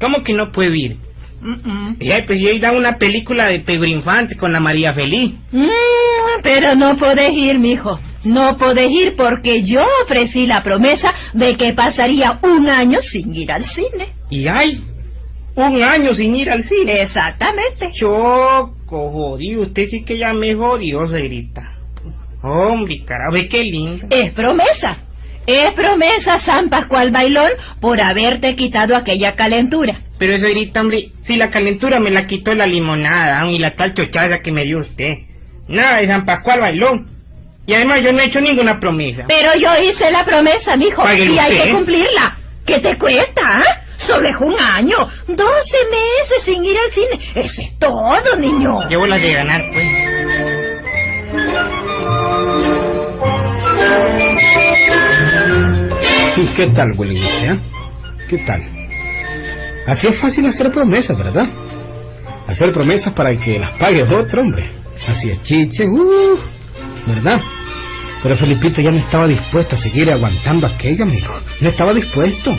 ¿Cómo 0.00 0.24
que 0.24 0.32
no 0.32 0.50
puedo 0.50 0.74
ir? 0.74 0.96
Mm, 1.40 1.70
mm. 1.70 1.96
Y 2.00 2.10
ay, 2.10 2.22
pues 2.26 2.40
yo 2.40 2.48
he 2.48 2.58
dado 2.58 2.76
una 2.76 2.96
película 2.96 3.46
de 3.46 3.60
Pedro 3.60 3.86
Infante 3.86 4.36
con 4.36 4.52
la 4.52 4.58
María 4.58 4.94
Feliz. 4.94 5.34
Mm, 5.52 6.42
pero 6.42 6.74
no 6.74 6.96
podés 6.96 7.30
ir, 7.34 7.60
mijo. 7.60 8.00
No 8.24 8.56
podés 8.56 8.90
ir 8.90 9.14
porque 9.16 9.62
yo 9.62 9.84
ofrecí 10.04 10.46
la 10.46 10.62
promesa 10.62 11.14
de 11.32 11.56
que 11.56 11.72
pasaría 11.72 12.38
un 12.42 12.68
año 12.68 13.00
sin 13.00 13.34
ir 13.34 13.50
al 13.52 13.64
cine. 13.64 14.12
Y 14.30 14.46
ay, 14.48 14.82
un 15.54 15.82
año 15.82 16.12
sin 16.14 16.34
ir 16.34 16.50
al 16.50 16.64
cine. 16.64 17.02
Exactamente. 17.02 17.90
Choco, 17.92 19.10
jodido, 19.10 19.62
usted 19.62 19.88
sí 19.88 20.04
que 20.04 20.18
ya 20.18 20.32
me 20.32 20.54
jodió, 20.54 21.08
se 21.08 21.22
grita. 21.22 21.74
Hombre, 22.42 23.04
carajo, 23.04 23.32
ve 23.32 23.48
qué 23.48 23.62
lindo. 23.62 24.06
Es 24.10 24.32
promesa. 24.32 24.98
Es 25.46 25.70
promesa, 25.72 26.38
San 26.38 26.68
Pascual 26.68 27.10
Bailón, 27.10 27.50
por 27.80 28.00
haberte 28.00 28.54
quitado 28.54 28.94
aquella 28.94 29.34
calentura. 29.34 30.02
Pero 30.18 30.34
eso 30.34 30.46
grita, 30.48 30.82
hombre, 30.82 31.12
si 31.22 31.36
la 31.36 31.50
calentura 31.50 31.98
me 32.00 32.10
la 32.10 32.26
quitó 32.26 32.54
la 32.54 32.66
limonada 32.66 33.50
y 33.50 33.58
la 33.58 33.74
tal 33.74 33.94
chochaza 33.94 34.40
que 34.40 34.52
me 34.52 34.64
dio 34.64 34.80
usted. 34.80 35.08
Nada 35.68 36.00
de 36.00 36.06
San 36.06 36.26
Pascual 36.26 36.60
Bailón. 36.60 37.17
Y 37.68 37.74
además 37.74 38.00
yo 38.02 38.14
no 38.14 38.20
he 38.20 38.24
hecho 38.24 38.40
ninguna 38.40 38.80
promesa. 38.80 39.24
Pero 39.28 39.54
yo 39.60 39.68
hice 39.82 40.10
la 40.10 40.24
promesa, 40.24 40.74
mijo, 40.74 41.02
y 41.04 41.06
hay 41.06 41.28
usted, 41.28 41.48
que 41.48 41.68
¿eh? 41.68 41.72
cumplirla. 41.74 42.38
¿Qué 42.64 42.78
te 42.78 42.96
cuesta, 42.96 43.42
ah? 43.44 43.62
Solo 43.98 44.26
es 44.26 44.36
un 44.40 44.58
año, 44.58 44.96
doce 45.26 45.76
meses 45.90 46.44
sin 46.46 46.64
ir 46.64 46.78
al 46.78 46.90
cine. 46.90 47.20
Eso 47.34 47.60
es 47.60 47.78
todo, 47.78 48.36
niño. 48.38 48.88
Llevo 48.88 49.04
las 49.04 49.20
de 49.20 49.34
ganar, 49.34 49.60
pues. 49.70 49.86
¿Y 56.38 56.50
qué 56.56 56.66
tal, 56.74 56.88
William? 56.96 57.52
¿Eh? 57.52 57.60
¿Qué 58.30 58.38
tal? 58.46 58.62
Así 59.88 60.06
es 60.08 60.18
fácil 60.22 60.46
hacer 60.46 60.72
promesas, 60.72 61.18
¿verdad? 61.18 61.46
Hacer 62.46 62.72
promesas 62.72 63.12
para 63.12 63.36
que 63.36 63.58
las 63.58 63.72
pague 63.72 64.04
otro, 64.04 64.40
hombre. 64.40 64.70
Así 65.06 65.28
es, 65.28 65.42
chiche, 65.42 65.84
uh, 65.84 66.38
¿verdad? 67.06 67.42
Pero 68.22 68.36
Felipito 68.36 68.80
ya 68.82 68.90
no 68.90 68.96
estaba 68.98 69.26
dispuesto 69.28 69.76
a 69.76 69.78
seguir 69.78 70.10
aguantando 70.10 70.66
aquello, 70.66 71.04
amigo. 71.04 71.32
No 71.60 71.68
estaba 71.68 71.94
dispuesto. 71.94 72.56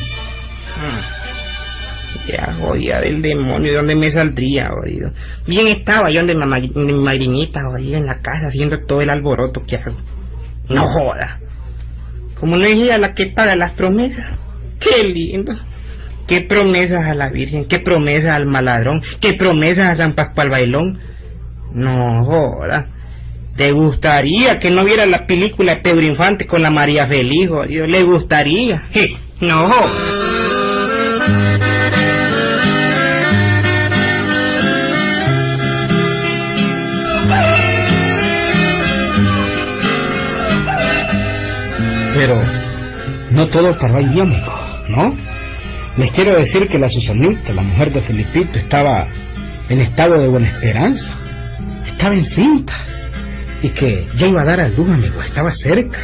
Ya, 2.27 2.53
jodida 2.59 3.01
del 3.01 3.21
demonio, 3.21 3.71
¿de 3.71 3.77
dónde 3.77 3.95
me 3.95 4.11
saldría, 4.11 4.65
jodido? 4.69 5.11
Bien 5.47 5.67
estaba 5.67 6.11
yo 6.11 6.19
donde 6.19 6.35
mi, 6.35 6.45
ma- 6.45 6.59
mi 6.59 6.93
madrinita, 6.93 7.61
jodida, 7.63 7.97
en 7.97 8.05
la 8.05 8.21
casa, 8.21 8.47
haciendo 8.47 8.77
todo 8.87 9.01
el 9.01 9.09
alboroto 9.09 9.63
que 9.65 9.77
hago. 9.77 9.95
No 10.69 10.87
joda. 10.89 11.39
Como 12.39 12.55
no 12.55 12.65
es 12.65 12.73
ella 12.75 12.97
la 12.99 13.13
que 13.13 13.27
paga 13.27 13.55
las 13.55 13.71
promesas. 13.71 14.25
Qué 14.79 15.03
lindo. 15.03 15.53
Qué 16.27 16.41
promesas 16.41 17.03
a 17.05 17.15
la 17.15 17.29
Virgen, 17.31 17.65
qué 17.67 17.79
promesas 17.79 18.35
al 18.35 18.45
maladrón, 18.45 19.01
qué 19.19 19.33
promesas 19.33 19.87
a 19.87 19.95
San 19.95 20.13
Pascual 20.13 20.49
Bailón. 20.49 20.99
No 21.73 22.23
joda. 22.25 22.87
¿Te 23.59 23.73
gustaría 23.73 24.57
que 24.57 24.71
no 24.71 24.85
viera 24.85 25.05
la 25.05 25.27
película 25.27 25.75
de 25.75 25.81
Pedro 25.81 26.01
Infante 26.03 26.47
con 26.47 26.61
la 26.61 26.69
María 26.69 27.07
Feliz, 27.07 27.49
jodido? 27.49 27.85
¿Le 27.87 28.03
gustaría? 28.03 28.83
No. 29.41 29.69
Pero 42.13 42.41
no 43.31 43.47
todo 43.47 43.77
paró 43.77 43.97
allí, 43.97 44.21
amigo, 44.21 44.53
¿no? 44.87 45.17
Les 45.97 46.11
quiero 46.11 46.39
decir 46.39 46.65
que 46.69 46.79
la 46.79 46.87
Susanita, 46.87 47.51
la 47.51 47.63
mujer 47.63 47.91
de 47.91 47.99
Felipito, 47.99 48.57
estaba 48.57 49.05
en 49.67 49.81
estado 49.81 50.17
de 50.17 50.29
buena 50.29 50.47
esperanza. 50.47 51.13
Estaba 51.85 52.15
encinta. 52.15 52.73
Y 53.61 53.69
que 53.69 54.07
ya 54.15 54.27
iba 54.27 54.41
a 54.41 54.45
dar 54.45 54.59
a 54.61 54.69
luz, 54.69 54.89
amigo, 54.89 55.21
estaba 55.21 55.51
cerca. 55.51 55.99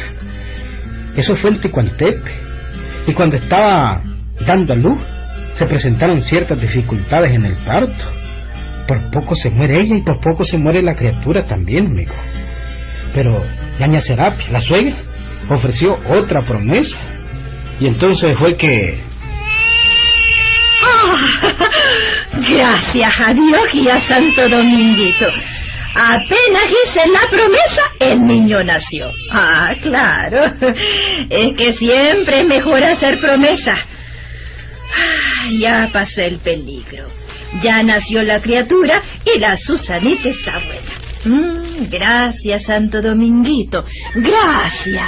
Eso 1.16 1.36
fue 1.36 1.50
en 1.50 1.60
Ticuantepe. 1.60 2.30
Y 3.06 3.12
cuando 3.12 3.36
estaba 3.36 4.02
dando 4.46 4.72
a 4.74 4.76
luz, 4.76 4.98
se 5.52 5.66
presentaron 5.66 6.20
ciertas 6.22 6.60
dificultades 6.60 7.34
en 7.34 7.46
el 7.46 7.54
parto. 7.64 8.04
Por 8.86 9.10
poco 9.10 9.34
se 9.34 9.48
muere 9.48 9.80
ella 9.80 9.96
y 9.96 10.02
por 10.02 10.20
poco 10.20 10.44
se 10.44 10.58
muere 10.58 10.82
la 10.82 10.94
criatura 10.94 11.44
también, 11.44 11.86
amigo. 11.86 12.14
Pero 13.14 13.42
Doña 13.78 14.00
Serapia, 14.00 14.46
la 14.50 14.60
suegra, 14.60 14.96
ofreció 15.48 15.94
otra 16.10 16.42
promesa. 16.42 16.98
Y 17.80 17.88
entonces 17.88 18.36
fue 18.38 18.56
que... 18.56 19.02
Gracias 22.50 23.12
a 23.18 23.32
Dios 23.32 23.74
y 23.74 23.88
a 23.88 24.00
Santo 24.00 24.48
Dominguito. 24.48 25.26
Apenas 25.98 26.64
hice 26.70 27.08
la 27.08 27.28
promesa, 27.30 27.82
el 28.00 28.26
niño 28.26 28.62
nació. 28.62 29.06
Ah, 29.32 29.70
claro. 29.82 30.44
Es 31.30 31.56
que 31.56 31.72
siempre 31.72 32.40
es 32.40 32.46
mejor 32.46 32.82
hacer 32.84 33.18
promesa. 33.18 33.78
Ah, 34.94 35.48
Ya 35.58 35.88
pasé 35.92 36.26
el 36.26 36.38
peligro. 36.38 37.06
Ya 37.62 37.82
nació 37.82 38.22
la 38.22 38.40
criatura 38.42 39.02
y 39.24 39.38
la 39.38 39.56
Susanita 39.56 40.28
está 40.28 40.60
buena. 40.66 40.96
Mm, 41.24 41.88
gracias, 41.90 42.64
Santo 42.64 43.00
Dominguito. 43.00 43.84
Gracias. 44.14 45.02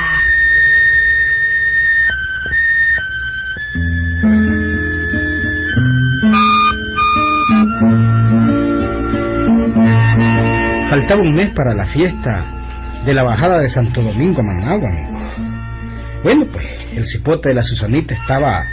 Faltaba 11.09 11.27
un 11.27 11.37
mes 11.37 11.49
para 11.55 11.73
la 11.73 11.87
fiesta 11.87 12.45
de 13.07 13.15
la 13.15 13.23
bajada 13.23 13.63
de 13.63 13.71
Santo 13.71 14.03
Domingo 14.03 14.41
a 14.41 14.45
Managua, 14.45 14.91
amigo. 14.91 16.23
Bueno, 16.23 16.47
pues 16.53 16.67
el 16.95 17.07
cipote 17.07 17.49
de 17.49 17.55
la 17.55 17.63
Susanita 17.63 18.13
estaba 18.13 18.67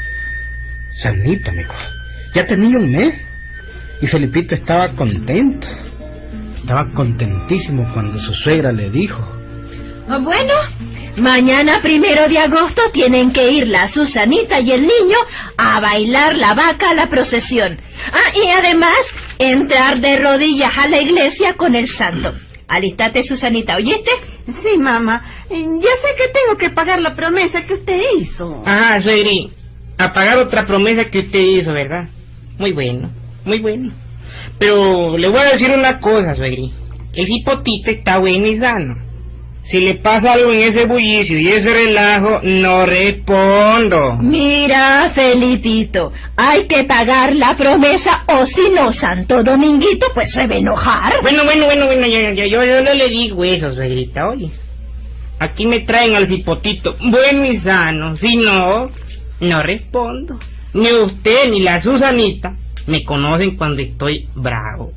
sanito, 0.92 1.52
amigo. 1.52 1.74
Ya 2.34 2.46
tenía 2.46 2.78
un 2.78 2.92
mes. 2.92 3.16
Y 4.02 4.08
Felipito 4.08 4.54
estaba 4.54 4.90
contento. 4.90 5.66
Estaba 6.58 6.90
contentísimo 6.90 7.90
cuando 7.94 8.20
su 8.20 8.34
suegra 8.34 8.74
le 8.74 8.90
dijo. 8.90 9.26
Ah, 10.10 10.18
Bueno, 10.22 10.56
mañana 11.16 11.80
primero 11.82 12.28
de 12.28 12.38
agosto 12.38 12.82
tienen 12.92 13.32
que 13.32 13.50
ir 13.50 13.70
la 13.70 13.88
Susanita 13.88 14.60
y 14.60 14.72
el 14.74 14.82
niño 14.82 15.20
a 15.58 15.80
bailar 15.80 16.36
la 16.36 16.54
vaca 16.54 16.90
a 16.90 16.96
la 16.96 17.08
procesión. 17.08 17.78
Ah, 18.12 18.34
y 18.36 18.50
además 18.50 19.00
entrar 19.40 20.00
de 20.00 20.18
rodillas 20.18 20.72
a 20.78 20.88
la 20.88 21.02
iglesia 21.02 21.56
con 21.56 21.76
el 21.76 21.88
santo. 21.88 22.34
Alistate, 22.68 23.24
Susanita, 23.24 23.76
¿oíste? 23.76 24.12
Sí, 24.48 24.78
mamá. 24.78 25.24
Ya 25.50 25.56
sé 25.58 26.16
que 26.18 26.28
tengo 26.34 26.58
que 26.58 26.72
pagar 26.72 27.00
la 27.00 27.16
promesa 27.16 27.66
que 27.66 27.74
usted 27.74 28.00
hizo. 28.18 28.64
Ajá, 28.66 29.02
Suegri. 29.02 29.52
A 29.98 30.12
pagar 30.12 30.38
otra 30.40 30.66
promesa 30.66 31.10
que 31.10 31.20
usted 31.20 31.40
hizo, 31.40 31.72
¿verdad? 31.72 32.10
Muy 32.58 32.74
bueno, 32.74 33.12
muy 33.46 33.60
bueno. 33.60 33.94
Pero 34.60 35.18
le 35.18 35.30
voy 35.30 35.40
a 35.40 35.52
decir 35.52 35.72
una 35.72 36.00
cosa, 36.00 36.36
Suegri. 36.36 36.72
El 37.14 37.30
hipotito 37.30 37.92
está 37.92 38.18
bueno 38.18 38.48
y 38.48 38.58
sano. 38.58 39.05
Si 39.66 39.80
le 39.80 39.96
pasa 39.96 40.34
algo 40.34 40.52
en 40.52 40.62
ese 40.62 40.86
bullicio 40.86 41.40
y 41.40 41.48
ese 41.48 41.74
relajo, 41.74 42.40
no 42.44 42.86
respondo. 42.86 44.16
Mira, 44.22 45.12
Felipito, 45.16 46.12
hay 46.38 46.68
que 46.68 46.84
pagar 46.84 47.34
la 47.34 47.58
promesa 47.58 48.24
o 48.28 48.46
si 48.46 48.70
no, 48.70 48.94
Santo 48.94 49.44
Dominguito 49.44 50.06
pues 50.14 50.32
se 50.32 50.46
va 50.46 50.54
a 50.54 50.60
enojar. 50.60 51.14
Bueno, 51.24 51.44
bueno, 51.46 51.66
bueno, 51.66 51.88
bueno, 51.88 52.06
yo, 52.06 52.32
yo, 52.34 52.46
yo, 52.46 52.64
yo 52.64 52.84
no 52.84 52.94
le 52.94 53.10
digo 53.10 53.44
eso, 53.44 53.72
suegrita, 53.72 54.28
oye. 54.28 54.52
Aquí 55.40 55.66
me 55.66 55.80
traen 55.80 56.16
al 56.16 56.32
hipotito 56.32 56.96
bueno 57.00 57.46
y 57.46 57.58
sano. 57.58 58.16
Si 58.16 58.36
no, 58.38 58.90
no 59.40 59.64
respondo. 59.64 60.40
Ni 60.76 60.92
usted 60.92 61.50
ni 61.50 61.62
la 61.62 61.82
Susanita 61.82 62.56
me 62.86 63.04
conocen 63.04 63.58
cuando 63.58 63.82
estoy 63.82 64.30
bravo. 64.36 64.94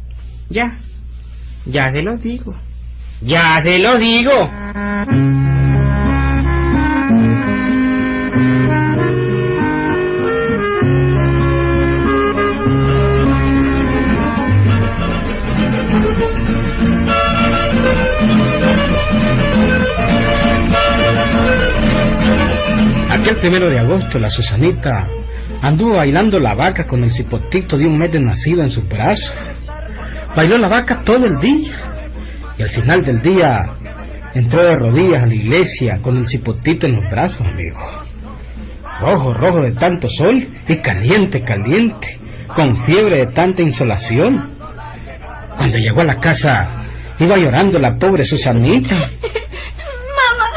Ya, 0.50 0.78
ya 1.64 1.90
se 1.90 2.02
los 2.02 2.22
digo. 2.22 2.54
Ya 3.20 3.60
se 3.64 3.78
los 3.80 3.98
digo. 3.98 4.30
Aquel 23.10 23.36
primero 23.40 23.68
de 23.68 23.80
agosto, 23.80 24.20
la 24.20 24.30
Susanita 24.30 25.08
anduvo 25.60 25.96
bailando 25.96 26.38
la 26.38 26.54
vaca 26.54 26.86
con 26.86 27.02
el 27.02 27.10
cipotito 27.10 27.76
de 27.76 27.84
un 27.84 27.98
mes 27.98 28.12
de 28.12 28.20
nacido 28.20 28.62
en 28.62 28.70
sus 28.70 28.88
brazos. 28.88 29.34
Bailó 30.36 30.56
la 30.56 30.68
vaca 30.68 31.02
todo 31.04 31.26
el 31.26 31.40
día 31.40 31.97
y 32.58 32.62
al 32.62 32.68
final 32.70 33.04
del 33.04 33.22
día 33.22 33.60
entró 34.34 34.62
de 34.62 34.74
rodillas 34.76 35.22
a 35.22 35.26
la 35.26 35.34
iglesia 35.34 36.00
con 36.02 36.16
el 36.16 36.26
cipotito 36.26 36.86
en 36.86 36.96
los 36.96 37.04
brazos, 37.10 37.40
amigo. 37.40 37.78
Rojo, 39.00 39.32
rojo 39.32 39.60
de 39.62 39.72
tanto 39.72 40.08
sol 40.08 40.48
y 40.66 40.76
caliente, 40.78 41.42
caliente, 41.42 42.18
con 42.54 42.84
fiebre 42.84 43.26
de 43.26 43.32
tanta 43.32 43.62
insolación. 43.62 44.56
Cuando 45.56 45.78
llegó 45.78 46.00
a 46.00 46.04
la 46.04 46.16
casa, 46.16 46.68
iba 47.20 47.36
llorando 47.36 47.78
la 47.78 47.96
pobre 47.96 48.24
Susanita. 48.24 48.96
Mamá, 48.96 50.50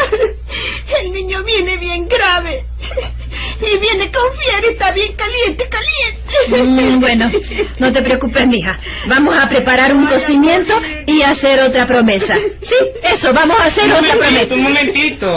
el 1.02 1.14
niño 1.14 1.44
viene 1.44 1.78
bien 1.78 2.08
grave. 2.08 2.66
Y 3.62 3.78
viene 3.80 4.12
con 4.12 4.24
fiebre, 4.44 4.72
está 4.72 4.92
bien 4.92 5.14
caliente, 5.16 5.70
caliente. 5.70 6.64
Mm, 6.64 7.00
bueno, 7.00 7.30
no 7.78 7.94
te 7.94 8.02
preocupes, 8.02 8.48
mija. 8.48 8.80
Vamos 9.08 9.40
a 9.40 9.48
preparar 9.48 9.94
un 9.94 10.08
cocimiento 10.08 10.74
y 11.06 11.22
hacer 11.22 11.60
otra 11.62 11.86
promesa. 11.86 12.36
Sí, 12.62 12.76
eso, 13.04 13.32
vamos 13.34 13.60
a 13.60 13.66
hacer 13.66 13.86
Un 13.86 13.92
otra 13.92 14.16
momentito, 14.16 14.20
promesa. 14.48 14.54
un 14.56 14.62
momentito, 14.64 15.28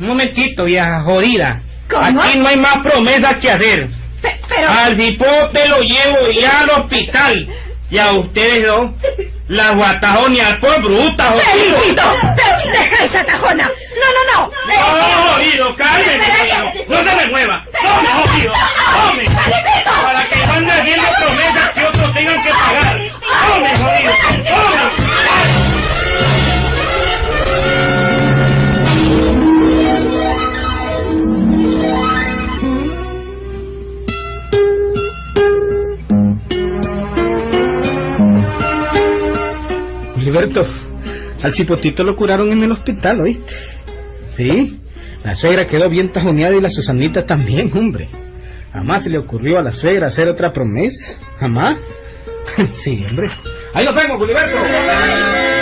un 0.00 0.06
momentito, 0.06 0.64
vieja 0.64 1.00
jodida. 1.02 1.62
¿Cómo? 1.90 2.22
Aquí 2.22 2.38
no 2.38 2.48
hay 2.48 2.56
más 2.56 2.76
promesas 2.78 3.36
que 3.38 3.50
hacer. 3.50 3.88
Pe- 4.20 4.40
Pero, 4.48 4.68
Al 4.68 4.94
cipote 4.96 5.68
lo 5.68 5.80
llevo 5.80 6.30
ya 6.38 6.60
al 6.60 6.70
hospital. 6.70 7.48
Y 7.90 7.98
a 7.98 8.12
ustedes 8.12 8.66
dos, 8.66 8.90
la 9.52 9.70
guatajonia 9.72 10.58
por 10.60 10.82
bruta, 10.82 11.24
jodido. 11.26 11.78
Felipito, 11.78 12.02
pero 12.36 12.72
deja 12.72 13.04
esa 13.04 13.24
tajona. 13.24 13.68
No, 13.68 14.06
no, 14.16 14.22
no. 14.32 14.50
No, 14.66 15.32
jodido, 15.34 15.76
jodido. 15.76 16.64
No 16.88 16.96
se 17.10 17.16
me 17.16 17.26
mueva. 17.26 17.62
Tome, 17.70 18.08
jodido, 18.08 18.52
tome. 18.92 19.24
Para 19.84 20.28
que 20.28 20.46
van 20.46 20.70
haciendo 20.70 21.08
promesas 21.18 21.70
que 21.70 21.84
otros 21.84 22.14
tengan 22.14 22.42
que 22.42 22.50
pagar. 22.50 22.96
Tome, 23.20 23.76
jodido, 23.76 24.12
tome. 24.22 24.91
Al 41.42 41.52
cipotito 41.52 42.04
lo 42.04 42.14
curaron 42.16 42.52
en 42.52 42.62
el 42.62 42.72
hospital, 42.72 43.20
¿oíste? 43.20 43.52
Sí, 44.30 44.80
la 45.24 45.34
suegra 45.34 45.66
quedó 45.66 45.88
bien 45.88 46.12
tajoneada 46.12 46.56
y 46.56 46.60
la 46.60 46.70
Susanita 46.70 47.26
también, 47.26 47.70
hombre. 47.76 48.08
Jamás 48.72 49.02
se 49.02 49.10
le 49.10 49.18
ocurrió 49.18 49.58
a 49.58 49.62
la 49.62 49.72
suegra 49.72 50.06
hacer 50.06 50.28
otra 50.28 50.52
promesa. 50.52 51.06
Jamás. 51.38 51.76
sí, 52.84 53.04
hombre. 53.08 53.28
Ahí 53.74 53.84
nos 53.84 53.94
vemos, 53.94 54.18
Gilberto. 54.18 55.61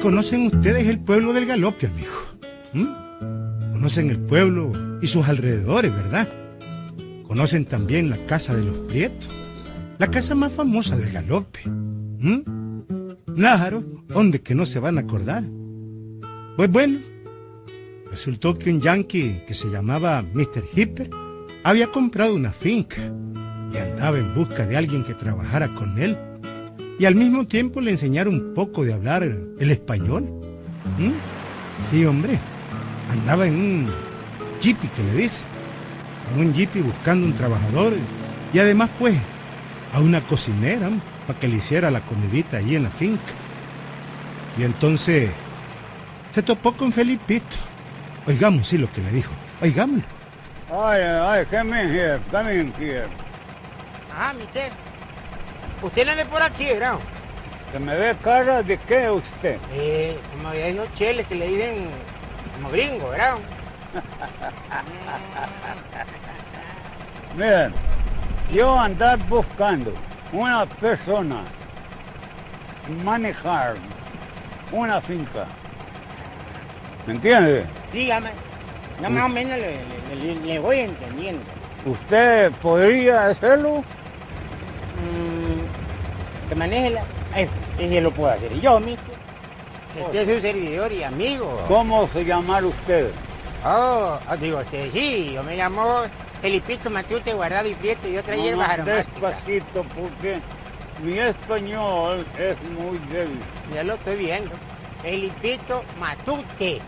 Conocen 0.00 0.46
ustedes 0.46 0.86
el 0.86 1.00
pueblo 1.00 1.32
del 1.32 1.46
Galope, 1.46 1.88
amigo. 1.88 2.12
¿Mm? 2.72 3.72
Conocen 3.72 4.10
el 4.10 4.20
pueblo 4.20 4.72
y 5.02 5.08
sus 5.08 5.28
alrededores, 5.28 5.92
¿verdad? 5.92 6.28
Conocen 7.26 7.64
también 7.64 8.08
la 8.08 8.24
casa 8.26 8.54
de 8.54 8.62
los 8.62 8.76
Prietos, 8.82 9.28
la 9.98 10.08
casa 10.08 10.36
más 10.36 10.52
famosa 10.52 10.96
del 10.96 11.10
Galope. 11.10 11.68
¿Mm? 11.68 12.42
Nájaro, 13.26 13.82
¿dónde 14.06 14.40
que 14.40 14.54
no 14.54 14.66
se 14.66 14.78
van 14.78 14.98
a 14.98 15.00
acordar? 15.00 15.42
Pues 16.56 16.70
bueno, 16.70 17.00
resultó 18.08 18.56
que 18.56 18.70
un 18.70 18.80
yankee 18.80 19.42
que 19.48 19.54
se 19.54 19.68
llamaba 19.68 20.22
Mr. 20.22 20.64
Hipper 20.74 21.10
había 21.64 21.88
comprado 21.88 22.36
una 22.36 22.52
finca 22.52 23.00
y 23.72 23.76
andaba 23.76 24.16
en 24.18 24.32
busca 24.32 24.64
de 24.64 24.76
alguien 24.76 25.02
que 25.02 25.14
trabajara 25.14 25.74
con 25.74 25.98
él 25.98 26.16
y 26.98 27.06
al 27.06 27.14
mismo 27.14 27.46
tiempo 27.46 27.80
le 27.80 27.92
enseñaron 27.92 28.34
un 28.34 28.54
poco 28.54 28.84
de 28.84 28.92
hablar 28.92 29.22
el 29.22 29.70
español. 29.70 30.24
¿Mm? 30.98 31.12
Sí, 31.90 32.04
hombre, 32.04 32.38
andaba 33.08 33.46
en 33.46 33.54
un 33.54 33.90
jeepy 34.60 34.88
que 34.88 35.04
le 35.04 35.12
dice, 35.12 35.44
en 36.34 36.40
un 36.40 36.54
jeepy 36.54 36.80
buscando 36.80 37.26
un 37.26 37.34
trabajador 37.34 37.94
y 38.52 38.58
además 38.58 38.90
pues 38.98 39.16
a 39.92 40.00
una 40.00 40.24
cocinera 40.26 40.90
para 41.26 41.38
que 41.38 41.48
le 41.48 41.56
hiciera 41.56 41.90
la 41.90 42.04
comidita 42.04 42.56
allí 42.56 42.74
en 42.74 42.84
la 42.84 42.90
finca. 42.90 43.32
Y 44.58 44.64
entonces 44.64 45.30
se 46.34 46.42
topó 46.42 46.76
con 46.76 46.92
Felipito. 46.92 47.56
Oigamos 48.26 48.68
sí 48.68 48.76
lo 48.76 48.90
que 48.90 49.00
le 49.02 49.12
dijo, 49.12 49.32
oigámoslo. 49.62 50.04
Ay, 50.70 51.00
ay, 51.02 51.46
come 51.46 51.82
in 51.82 51.88
here, 51.90 52.20
come 52.30 52.54
in 52.54 52.72
here. 52.78 53.06
Ah, 54.12 54.34
mister. 54.36 54.87
Usted 55.82 56.06
no 56.06 56.12
anda 56.12 56.24
por 56.24 56.42
aquí, 56.42 56.66
¿verdad? 56.66 56.96
¿Que 57.72 57.78
me 57.78 57.94
ve 57.96 58.16
cara 58.22 58.62
de 58.62 58.78
qué 58.78 59.10
usted? 59.10 59.58
Eh, 59.72 60.18
como 60.32 60.48
había 60.48 60.68
esos 60.68 60.92
cheles 60.94 61.26
que 61.26 61.34
le 61.34 61.46
dicen 61.48 61.90
como 62.56 62.70
gringo, 62.70 63.10
¿verdad? 63.10 63.34
Miren, 67.36 67.72
yo 68.52 68.78
andar 68.78 69.18
buscando 69.28 69.92
una 70.32 70.66
persona 70.66 71.42
manejar 73.04 73.76
una 74.72 75.00
finca. 75.00 75.46
¿Me 77.06 77.14
entiende? 77.14 77.64
Dígame. 77.92 78.30
No 79.00 79.10
más 79.10 79.24
o 79.24 79.28
menos 79.28 79.58
le, 79.58 79.76
le- 80.08 80.16
le- 80.34 80.40
le 80.46 80.58
voy 80.58 80.78
entendiendo. 80.80 81.42
¿Usted 81.84 82.50
podría 82.60 83.26
hacerlo? 83.26 83.84
Que 86.48 86.54
maneje 86.54 86.90
la... 86.90 87.02
Eh, 87.36 87.48
ese 87.78 88.00
lo 88.00 88.10
puedo 88.10 88.30
hacer 88.32 88.58
yo, 88.60 88.80
mister. 88.80 89.18
Este 89.96 90.22
es 90.22 90.28
su 90.28 90.40
servidor 90.40 90.92
y 90.92 91.02
amigo. 91.02 91.64
¿Cómo 91.66 92.08
se 92.08 92.24
llama 92.24 92.58
usted? 92.58 93.10
Oh, 93.64 94.18
ah, 94.26 94.36
digo 94.36 94.58
usted, 94.58 94.90
sí, 94.92 95.32
yo 95.34 95.42
me 95.42 95.56
llamo 95.56 96.02
Felipito 96.40 96.88
Matute 96.90 97.32
Guardado 97.32 97.68
y 97.68 97.74
Prieto 97.74 98.06
y 98.08 98.16
otra 98.16 98.36
No, 98.36 98.42
hierba 98.42 98.66
no, 98.66 98.72
aromática. 98.72 99.02
despacito, 99.10 99.84
porque 99.98 100.38
mi 101.02 101.18
español 101.18 102.24
es 102.38 102.56
muy 102.70 102.98
débil. 103.12 103.40
Ya 103.74 103.82
lo 103.82 103.94
estoy 103.94 104.16
viendo. 104.16 104.50
Felipito 105.02 105.82
Matute. 105.98 106.80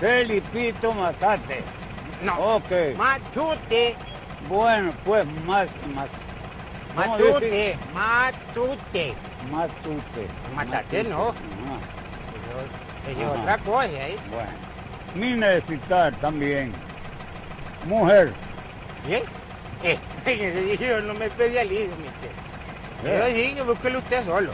Felipito 0.00 0.94
Matate. 0.94 1.62
No, 2.22 2.56
Ok. 2.56 2.96
Matute. 2.96 3.94
Bueno, 4.48 4.92
pues 5.04 5.26
más, 5.46 5.68
más. 5.94 6.08
¿Cómo 6.94 7.12
Matute, 7.12 7.78
matute. 7.94 9.14
Matute. 9.50 10.26
Matate, 10.54 11.04
no. 11.04 11.30
Eso, 13.06 13.20
es 13.22 13.26
otra 13.38 13.58
cosa, 13.58 13.86
¿eh? 13.86 14.16
Bueno. 14.30 14.50
Mi 15.14 15.34
necesitar 15.34 16.14
también. 16.16 16.72
Mujer. 17.86 18.32
¿Bien? 19.06 19.22
Eh, 20.26 20.76
yo 20.78 21.00
no 21.00 21.14
me 21.14 21.24
especializo, 21.26 21.96
mister. 21.96 22.30
Eso 23.02 23.26
Eh. 23.26 23.48
sí, 23.48 23.54
que 23.54 23.62
búsquelo 23.62 23.98
usted 24.00 24.22
solo. 24.26 24.52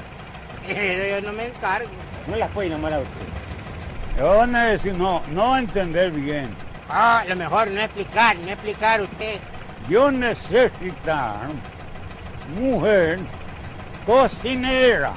Yo 0.69 1.21
no 1.23 1.33
me 1.33 1.47
encargo. 1.47 1.89
No 2.29 2.37
la 2.37 2.47
puede 2.47 2.69
enamorar 2.69 3.01
usted. 3.01 4.17
Yo 4.17 4.47
necesito, 4.47 4.97
no, 4.97 5.23
no 5.27 5.59
entender 5.59 6.13
bien. 6.13 6.51
Ah, 6.89 7.25
lo 7.27 7.35
mejor 7.35 7.67
no 7.69 7.81
explicar, 7.81 8.37
no 8.37 8.53
explicar 8.53 9.01
usted. 9.01 9.41
Yo 9.89 10.13
necesitar 10.13 11.49
mujer 12.55 13.19
cocinera. 14.05 15.13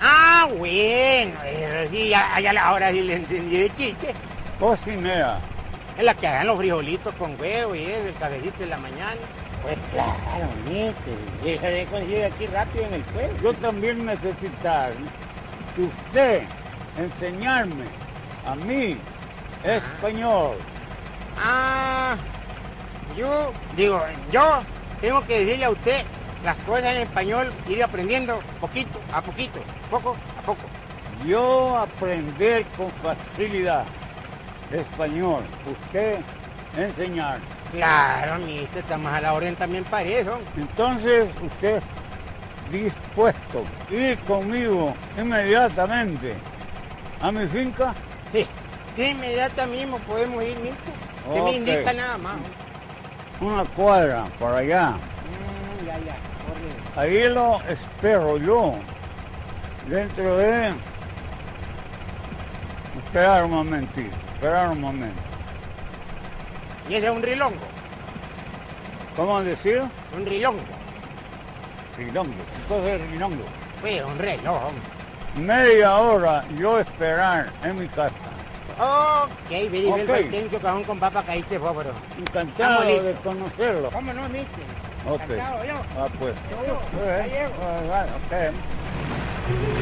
Ah, 0.00 0.48
bueno, 0.58 1.42
eso 1.44 1.90
sí, 1.90 2.08
ya, 2.08 2.40
ya 2.40 2.52
ahora 2.62 2.90
sí 2.90 3.02
le 3.02 3.16
entendí 3.16 3.56
de 3.58 3.70
chiche. 3.70 4.14
Cocinera. 4.58 5.40
Es 5.96 6.04
la 6.04 6.14
que 6.14 6.26
hagan 6.26 6.46
los 6.46 6.58
frijolitos 6.58 7.14
con 7.16 7.38
huevo 7.40 7.74
y 7.74 7.82
eso, 7.82 8.08
el 8.08 8.14
cafecito 8.14 8.62
en 8.64 8.70
la 8.70 8.78
mañana. 8.78 9.20
Pues 9.62 9.76
claro, 9.92 10.16
eso 11.44 11.62
se 11.62 11.86
consigue 11.86 12.24
aquí 12.24 12.46
rápido 12.46 12.84
en 12.86 12.94
el 12.94 13.02
pueblo. 13.02 13.42
Yo 13.42 13.54
también 13.54 14.04
necesitar 14.04 14.92
que 15.76 15.82
usted 15.82 16.42
enseñarme 16.98 17.84
a 18.44 18.56
mí 18.56 18.98
español. 19.62 20.56
Ah, 21.38 22.16
yo, 23.16 23.52
digo, 23.76 24.02
yo 24.32 24.62
tengo 25.00 25.24
que 25.26 25.44
decirle 25.44 25.66
a 25.66 25.70
usted 25.70 26.04
las 26.44 26.56
cosas 26.58 26.84
en 26.84 27.02
español, 27.02 27.52
ir 27.68 27.82
aprendiendo 27.82 28.40
poquito 28.60 29.00
a 29.12 29.20
poquito, 29.20 29.60
poco 29.90 30.16
a 30.38 30.42
poco. 30.42 30.60
Yo 31.26 31.76
aprender 31.78 32.64
con 32.76 32.90
facilidad 32.92 33.84
español. 34.72 35.44
Usted 35.70 36.18
enseñar. 36.76 37.38
Claro, 37.70 38.38
mister, 38.38 38.78
estamos 38.82 39.12
a 39.12 39.20
la 39.20 39.32
orden 39.34 39.54
también 39.56 39.84
para 39.84 40.02
eso. 40.02 40.38
Entonces 40.56 41.28
usted 41.42 41.82
dispuesto 42.70 43.64
a 43.90 43.94
ir 43.94 44.18
conmigo 44.20 44.94
inmediatamente 45.16 46.34
a 47.20 47.30
mi 47.30 47.46
finca. 47.46 47.94
Sí, 48.32 48.46
de 48.96 49.10
inmediato 49.10 49.66
mismo 49.66 49.98
podemos 50.00 50.42
ir, 50.42 50.56
mister. 50.58 50.92
Usted 51.28 51.40
Ok. 51.40 51.44
me 51.46 51.56
indica 51.56 51.92
nada 51.92 52.18
más. 52.18 52.36
Una 53.40 53.64
cuadra 53.64 54.26
para 54.38 54.58
allá. 54.58 54.90
Mm, 54.90 55.86
ya, 55.86 55.98
ya. 55.98 56.16
Ahí 56.96 57.28
lo 57.28 57.60
espero 57.68 58.36
yo. 58.38 58.74
Dentro 59.88 60.36
de... 60.36 60.74
Esperar 63.04 63.44
un 63.44 63.50
momentito, 63.50 64.14
esperar 64.34 64.68
un 64.70 64.80
momento. 64.80 65.20
Y 66.88 66.94
ese 66.94 67.06
es 67.06 67.12
un 67.12 67.22
rilongo, 67.22 67.56
¿Cómo 69.16 69.42
decir? 69.42 69.82
un 70.16 70.24
rilongo. 70.26 70.62
Rilongo. 71.96 72.32
¿Qué 72.32 72.68
cosa 72.68 72.88
es 72.94 73.10
rilongo? 73.10 73.44
Pues 73.80 74.02
un 74.02 74.18
reloj. 74.18 74.66
hombre. 74.68 74.82
Media 75.36 75.96
hora 75.96 76.44
yo 76.58 76.78
esperar 76.78 77.50
en 77.64 77.78
mi 77.80 77.88
casa. 77.88 78.12
Ok, 78.78 79.50
vení, 79.50 79.86
Ok. 79.86 80.00
okay. 80.02 80.24
tengo 80.30 80.50
que 80.50 80.58
cajón 80.58 80.84
con 80.84 80.98
papa 80.98 81.22
caíste 81.22 81.58
fósforo. 81.58 81.90
Encantado 82.18 82.82
de 82.82 83.14
conocerlo. 83.22 83.90
¿Cómo 83.90 84.12
no, 84.12 84.28
mister? 84.28 84.64
Ok. 85.04 85.20
Encantado, 85.22 85.64
yo. 85.64 85.82
Ah, 85.96 86.08
pues. 86.18 86.34
Yo, 86.50 86.80
Eh, 87.04 87.20
ahí 87.22 87.30
llego. 87.30 87.54
ah, 87.60 87.82
ah, 87.92 88.16
ok. 88.16 89.72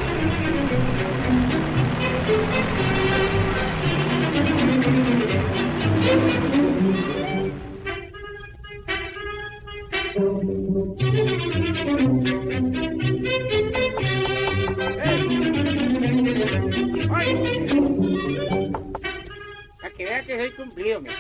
Para 19.80 19.94
que 19.94 20.04
vean 20.04 20.24
que 20.26 20.38
soy 20.38 20.50
cumplido, 20.52 21.00
mire. 21.00 21.14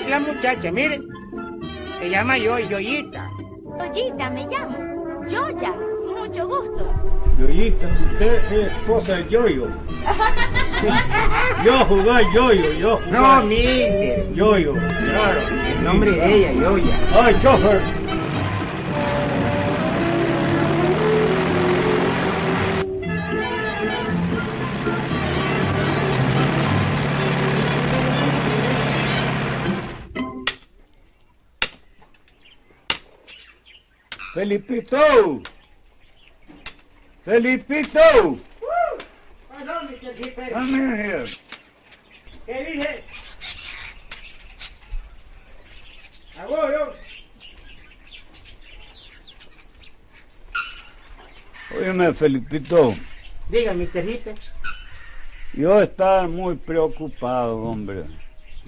Es 0.00 0.08
la 0.08 0.20
muchacha, 0.20 0.70
mire. 0.70 1.00
Se 2.06 2.12
llama 2.12 2.38
yo, 2.38 2.56
Yoyita. 2.56 3.28
Ollita, 3.80 4.30
me 4.30 4.46
llamo. 4.46 4.78
Yoya, 5.26 5.74
mucho 6.06 6.46
gusto. 6.46 6.94
Yoyita, 7.36 7.88
usted 8.12 8.44
es 8.52 8.68
esposa 8.68 9.16
de 9.16 9.28
Yoyo. 9.28 9.66
Yo 11.64 11.84
jugar 11.86 12.22
Yoyo, 12.32 12.72
yo 12.74 13.00
No, 13.10 13.42
mister. 13.42 14.32
Yoyo, 14.34 14.74
claro. 14.74 15.40
El 15.68 15.82
nombre 15.82 16.12
de 16.12 16.36
ella, 16.36 16.52
Yoya. 16.52 16.96
Ay, 17.12 17.36
chofer. 17.42 17.82
Felipito. 34.46 35.42
Felipito. 37.24 38.38
Come 40.52 40.74
in 40.74 40.96
here. 40.96 41.26
¿Qué 42.46 42.64
dije? 42.64 43.04
Yo. 46.48 46.94
Óyeme, 51.76 52.12
Felipito. 52.12 52.94
Diga, 53.50 53.74
mister 53.74 54.04
Ripe. 54.04 54.34
Yo 55.54 55.82
estaba 55.82 56.28
muy 56.28 56.54
preocupado, 56.54 57.56
hombre. 57.62 58.04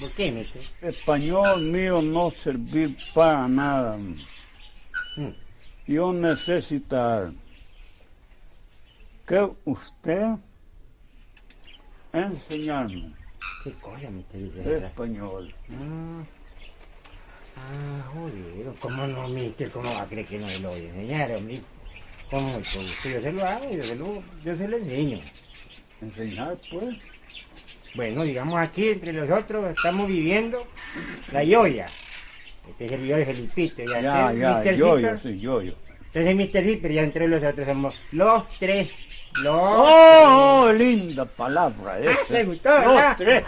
¿Por 0.01 0.11
qué, 0.15 0.33
mister? 0.33 0.63
Español 0.83 1.63
mío 1.63 2.03
no 2.03 2.31
servir 2.33 2.97
para 3.15 3.47
nada. 3.47 3.97
Mm. 5.17 5.48
Yo 5.89 6.13
necesitar 6.13 7.33
que 9.27 9.51
usted 9.65 10.37
enseñarme 12.13 13.15
¿Qué 13.65 13.73
cosa, 13.73 14.11
mister 14.11 14.41
Ripe? 14.43 14.87
español. 14.87 15.55
Mm. 15.69 16.21
Ah, 17.57 18.11
joder, 18.13 18.75
¿cómo 18.81 19.07
no, 19.07 19.29
mister? 19.29 19.71
¿Cómo 19.71 19.91
va 19.91 20.03
a 20.03 20.07
creer 20.07 20.27
que 20.27 20.39
no 20.39 20.49
se 20.49 20.59
lo 20.61 20.69
voy 20.69 20.81
a 20.81 20.89
enseñar? 20.91 21.31
Con 22.31 22.45
mucho 22.45 22.81
gusto, 22.81 23.09
yo 23.09 23.23
se 23.23 23.33
lo 23.33 23.45
hago, 23.47 23.71
yo 23.71 23.83
se 23.83 23.97
lo, 23.97 24.23
yo 24.45 24.57
se 24.57 24.69
lo 24.69 24.77
enseño. 24.77 25.21
Enseñar, 26.03 26.59
pues. 26.71 26.99
Bueno, 27.95 28.23
digamos 28.25 28.59
aquí 28.59 28.89
entre 28.89 29.15
nosotros 29.15 29.75
estamos 29.75 30.07
viviendo 30.07 30.67
la 31.33 31.43
Yoya. 31.43 31.89
Este 32.69 32.85
es 32.87 32.93
el 32.93 33.25
Felipito. 33.25 33.83
Ya, 33.85 34.01
Ya, 34.01 34.31
este, 34.31 34.39
ya, 34.41 34.51
Mr. 34.59 34.77
yo, 34.77 34.97
Zipper. 34.97 35.13
yo, 35.15 35.19
sí, 35.19 35.41
yo, 35.41 35.63
yo. 35.63 35.73
Entonces 36.13 36.35
Mr. 36.55 36.63
Zipper, 36.65 36.93
ya 36.93 37.03
entre 37.03 37.29
nosotros 37.29 37.67
somos 37.67 38.03
los 38.13 38.59
tres. 38.59 38.91
Los 39.43 39.55
Oh, 39.55 40.65
oh, 40.67 40.73
linda 40.73 41.25
palabra 41.27 41.99
esa. 41.99 42.33
¿le 42.33 42.45
gustó, 42.45 42.71
Los 42.79 42.95
verdad? 42.95 43.17
tres. 43.19 43.45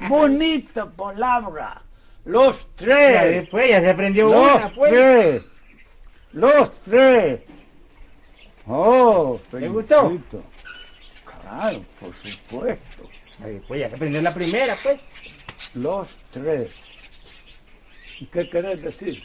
Bonita 0.08 0.90
palabra. 0.90 1.82
Los 2.24 2.56
Ya 2.58 2.66
tres. 2.76 3.30
después 3.42 3.68
ya 3.70 3.80
se 3.80 3.90
aprendió 3.90 4.24
Los 4.24 4.34
una, 4.56 4.74
pues. 4.74 4.90
tres. 4.92 5.42
Los 6.32 6.70
tres. 6.82 7.40
Oh, 8.66 9.40
¿Le 9.52 9.68
gustó? 9.68 10.18
Claro, 11.24 11.82
por 12.00 12.12
supuesto. 12.14 13.08
Ya 13.40 13.46
después 13.46 13.80
ya 13.80 13.88
se 13.88 13.94
aprendió 13.94 14.20
la 14.22 14.34
primera, 14.34 14.76
pues. 14.82 15.00
Los 15.74 16.16
tres. 16.30 16.70
¿Y 18.20 18.26
qué 18.26 18.48
querés 18.48 18.82
decir? 18.82 19.22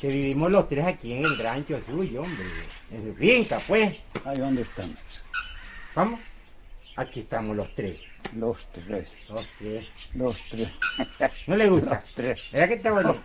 Que 0.00 0.08
vivimos 0.08 0.52
los 0.52 0.68
tres 0.68 0.86
aquí 0.86 1.12
en 1.14 1.24
el 1.24 1.38
rancho 1.38 1.80
suyo, 1.84 2.22
hombre. 2.22 2.44
En 2.92 3.04
su 3.04 3.14
finca, 3.14 3.60
pues. 3.66 3.96
Ahí 4.24 4.38
dónde 4.38 4.62
están. 4.62 4.96
Vamos. 5.94 6.20
Aquí 6.96 7.20
estamos 7.20 7.56
los 7.56 7.74
tres. 7.74 7.98
Los 8.36 8.66
tres. 8.72 9.10
Los 9.28 9.48
tres. 9.58 9.86
Los 10.14 10.36
tres. 10.50 10.68
¿No 11.46 11.56
le 11.56 11.68
gusta? 11.68 11.94
Los 11.94 12.14
tres. 12.14 12.48
¿Verdad 12.52 12.68
que 12.68 12.74
está 12.74 12.90
bonito? 12.92 13.22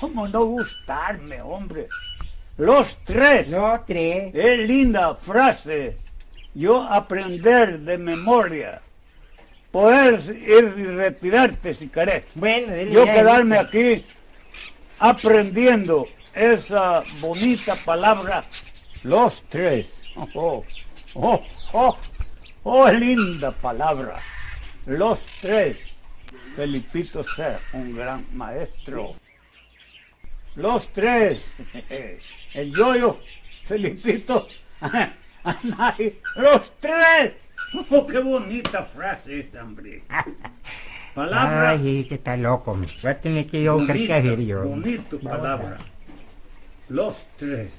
¿Cómo 0.00 0.28
no 0.28 0.44
gustarme, 0.44 1.42
hombre? 1.42 1.88
Los 2.56 2.96
tres. 3.04 3.50
Los 3.50 3.84
tres. 3.84 4.34
Es 4.34 4.58
linda 4.60 5.14
frase. 5.14 5.98
Yo 6.54 6.82
aprender 6.82 7.80
de 7.80 7.98
memoria. 7.98 8.80
Poder 9.74 10.20
ir 10.36 10.72
y 10.76 10.86
retirarte 10.86 11.74
si 11.74 11.88
querés. 11.88 12.22
Bueno, 12.36 12.72
dele 12.72 12.92
Yo 12.92 13.04
ya, 13.06 13.12
quedarme 13.12 13.58
aquí 13.58 14.04
aprendiendo 15.00 16.06
esa 16.32 17.02
bonita 17.20 17.74
palabra, 17.84 18.44
los 19.02 19.42
tres. 19.48 19.92
Oh, 20.14 20.64
oh, 21.14 21.40
oh, 21.72 21.98
oh, 22.62 22.88
linda 22.88 23.50
palabra. 23.50 24.22
Los 24.86 25.18
tres. 25.40 25.76
Felipito 26.54 27.24
ser 27.24 27.58
un 27.72 27.96
gran 27.96 28.24
maestro. 28.32 29.16
Los 30.54 30.86
tres. 30.92 31.50
El 32.54 32.72
yoyo, 32.72 33.18
Felipito, 33.64 34.46
los 36.36 36.72
tres. 36.78 37.32
Oh, 37.90 38.06
qué 38.06 38.18
bonita 38.18 38.84
frase 38.84 39.40
esta, 39.40 39.62
hombre. 39.62 40.02
Palabra 41.14 41.70
Ay, 41.70 42.04
que 42.08 42.16
está 42.16 42.36
loco, 42.36 42.74
me. 42.74 42.86
Voy 43.02 43.10
a 43.10 43.16
tener 43.16 43.46
que 43.46 43.60
ir 43.60 43.68
a 43.68 43.72
buscar 43.72 44.22
yo. 44.22 44.64
bonito 44.64 45.18
palabra. 45.20 45.78
Los 46.88 47.16
tres. 47.38 47.70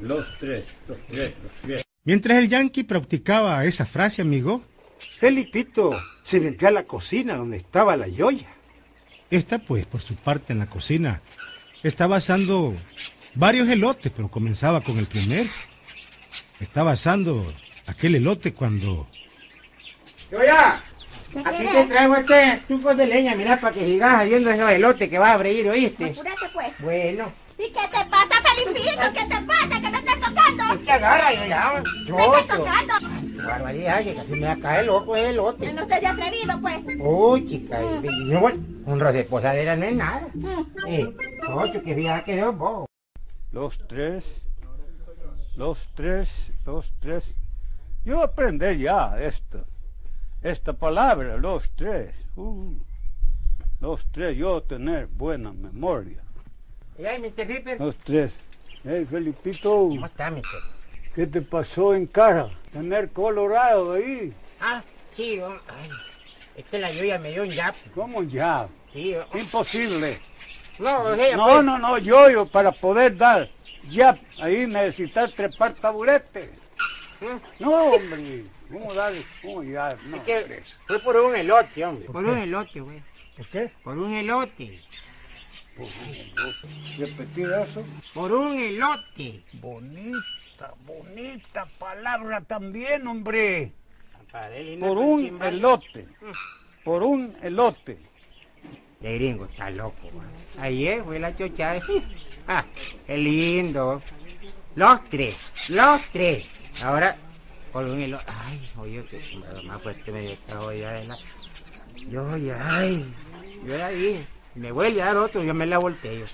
Los 0.00 0.24
tres, 0.38 0.66
los 0.88 0.98
tres, 1.08 1.34
los 1.42 1.52
tres. 1.62 1.84
Mientras 2.04 2.38
el 2.38 2.48
yanqui 2.48 2.84
practicaba 2.84 3.64
esa 3.64 3.86
frase, 3.86 4.22
amigo, 4.22 4.62
Felipito 5.18 5.98
se 6.22 6.38
metió 6.40 6.68
a 6.68 6.70
la 6.70 6.84
cocina 6.84 7.36
donde 7.36 7.56
estaba 7.56 7.96
la 7.96 8.06
yoya. 8.06 8.46
Esta, 9.30 9.58
pues, 9.58 9.86
por 9.86 10.00
su 10.00 10.14
parte 10.14 10.52
en 10.52 10.60
la 10.60 10.66
cocina, 10.66 11.20
estaba 11.82 12.16
asando 12.16 12.74
varios 13.34 13.68
elotes, 13.68 14.12
pero 14.14 14.28
comenzaba 14.28 14.80
con 14.82 14.98
el 14.98 15.06
primero. 15.06 15.48
Estaba 16.60 16.92
asando 16.92 17.52
aquel 17.86 18.14
elote 18.16 18.52
cuando 18.54 19.06
Yo 20.30 20.38
ya. 20.44 20.82
Aquí 21.44 21.64
te 21.66 21.84
traigo 21.86 22.16
este 22.16 22.62
tubo 22.68 22.94
de 22.94 23.06
leña, 23.06 23.34
mira, 23.34 23.60
para 23.60 23.72
que 23.74 23.84
sigas 23.84 24.14
haciendo 24.14 24.50
esos 24.50 24.70
elotes 24.70 25.10
que 25.10 25.18
vas 25.18 25.34
a 25.34 25.38
freír, 25.38 25.68
¿oíste? 25.68 26.06
Apúrate, 26.06 26.46
pues. 26.54 26.68
Bueno. 26.78 27.32
¿Y 27.58 27.64
qué 27.64 27.80
te 27.88 28.04
pasa, 28.10 28.34
Felipito? 28.42 29.02
¿Qué 29.12 29.24
te 29.24 29.42
pasa? 29.46 29.80
¿Que 29.80 29.90
me 29.90 29.98
estás 29.98 30.20
tocando? 30.20 30.84
¿Qué 30.84 30.92
agarra, 30.92 31.32
yo 31.34 31.46
ya? 31.46 31.82
¡Me 32.14 32.24
estás 32.24 32.46
tocando! 32.58 32.94
Qué 33.36 33.42
barbaridad, 33.46 34.02
que 34.04 34.14
casi 34.14 34.32
me 34.34 34.46
va 34.46 34.52
a 34.52 34.56
caer 34.58 34.86
loco 34.86 35.16
el 35.16 35.22
Que 35.24 35.30
elote. 35.30 35.72
no 35.72 35.82
estés 35.82 36.00
de 36.00 36.06
atrevido, 36.06 36.60
pues. 36.60 36.78
Uy, 36.98 37.48
chica, 37.48 37.80
y- 37.82 38.06
y 38.06 38.24
no, 38.32 38.40
bueno, 38.40 38.62
un 38.86 39.00
roce 39.00 39.16
de 39.18 39.24
posadera 39.24 39.76
no 39.76 39.84
es 39.86 39.96
nada. 39.96 40.28
Mm. 40.34 40.60
Eh, 40.86 41.14
ocho, 41.50 41.82
que 41.82 41.94
vieja 41.94 42.24
que 42.24 42.34
dio 42.34 42.52
vos. 42.52 42.86
Los 43.52 43.78
tres, 43.88 44.42
los 45.56 45.88
tres, 45.94 46.52
los 46.64 46.92
tres. 47.00 47.24
Yo 48.06 48.22
aprendí 48.22 48.78
ya 48.78 49.20
esto, 49.20 49.66
esta 50.40 50.72
palabra, 50.72 51.36
los 51.38 51.68
tres. 51.74 52.14
Uh, 52.36 52.72
los 53.80 54.06
tres, 54.12 54.36
yo 54.36 54.62
tener 54.62 55.08
buena 55.08 55.52
memoria. 55.52 56.22
Y 56.96 57.04
ahí, 57.04 57.20
Mr. 57.20 57.48
Ripper. 57.48 57.80
Los 57.80 57.96
tres. 57.96 58.32
Hey, 58.84 59.04
Felipito, 59.10 59.70
¿Cómo 59.70 60.06
está, 60.06 60.30
Mr.? 60.30 60.42
¿qué 61.16 61.26
te 61.26 61.42
pasó 61.42 61.96
en 61.96 62.06
cara? 62.06 62.48
Tener 62.72 63.10
colorado 63.10 63.94
ahí. 63.94 64.32
Ah, 64.60 64.84
sí, 65.16 65.40
oh, 65.40 65.58
ay, 65.66 65.90
es 66.54 66.64
que 66.66 66.78
la 66.78 66.92
lluvia 66.92 67.18
me 67.18 67.32
dio 67.32 67.42
un 67.42 67.50
yap. 67.50 67.74
¿Cómo 67.92 68.22
ya? 68.22 68.68
Sí, 68.92 69.16
oh, 69.16 69.36
Imposible. 69.36 70.20
no, 70.78 71.10
No, 71.10 71.16
pues, 71.16 71.64
no, 71.64 71.76
no, 71.76 71.98
yo, 71.98 72.30
yo, 72.30 72.46
para 72.46 72.70
poder 72.70 73.16
dar 73.16 73.50
ya, 73.90 74.16
ahí 74.38 74.68
necesitas 74.68 75.32
trepar 75.34 75.74
taburete. 75.74 76.65
¿Mm? 77.20 77.62
No, 77.62 77.84
hombre, 77.92 78.44
¿cómo 78.70 78.94
dar? 78.94 79.12
¿Cómo 79.42 79.62
ya? 79.62 79.96
No, 80.06 80.16
Es 80.16 80.22
que 80.22 80.62
fue 80.86 80.98
por 81.00 81.16
un 81.16 81.34
elote, 81.36 81.84
hombre. 81.84 82.06
Por 82.06 82.24
un 82.24 82.38
elote, 82.38 82.80
güey. 82.80 83.02
¿Por 83.36 83.48
qué? 83.48 83.70
Por 83.82 83.98
un 83.98 84.12
elote. 84.14 84.80
Repetir 86.98 87.48
eso. 87.62 87.84
Por 88.14 88.32
un 88.32 88.58
elote. 88.58 89.42
Bonita, 89.54 90.74
bonita 90.84 91.66
palabra 91.78 92.40
también, 92.42 93.06
hombre. 93.06 93.72
Por 94.80 94.98
un 94.98 95.24
chimbal. 95.24 95.54
elote. 95.54 96.08
Por 96.84 97.02
un 97.02 97.34
elote. 97.42 97.98
El 99.02 99.18
gringo 99.18 99.44
está 99.46 99.70
loco, 99.70 100.08
güey. 100.12 100.26
Ayer 100.58 101.02
fue 101.04 101.18
la 101.18 101.34
chochada. 101.36 101.80
Ah, 102.48 102.64
qué 103.08 103.18
lindo. 103.18 104.00
Los 104.76 105.04
tres, 105.10 105.34
los 105.68 106.00
tres. 106.12 106.46
Ahora, 106.82 107.16
por 107.72 107.84
un 107.84 108.00
elote. 108.00 108.24
Ay, 108.46 108.60
oye, 108.78 109.04
que 109.06 109.20
más 109.66 109.82
fuerte 109.82 110.12
me 110.12 110.20
dio 110.22 110.30
esta 110.32 110.60
olla 110.60 110.90
de 110.92 111.06
la... 111.06 111.16
Yo 112.08 112.36
ya, 112.36 112.76
ay, 112.78 113.04
yo 113.66 113.76
ya 113.76 113.88
vi. 113.88 114.16
Me 114.54 114.72
vuelve 114.72 115.02
a 115.02 115.06
dar 115.06 115.16
otro, 115.18 115.42
yo 115.42 115.52
me 115.54 115.66
la 115.66 115.78
volteo. 115.78 116.24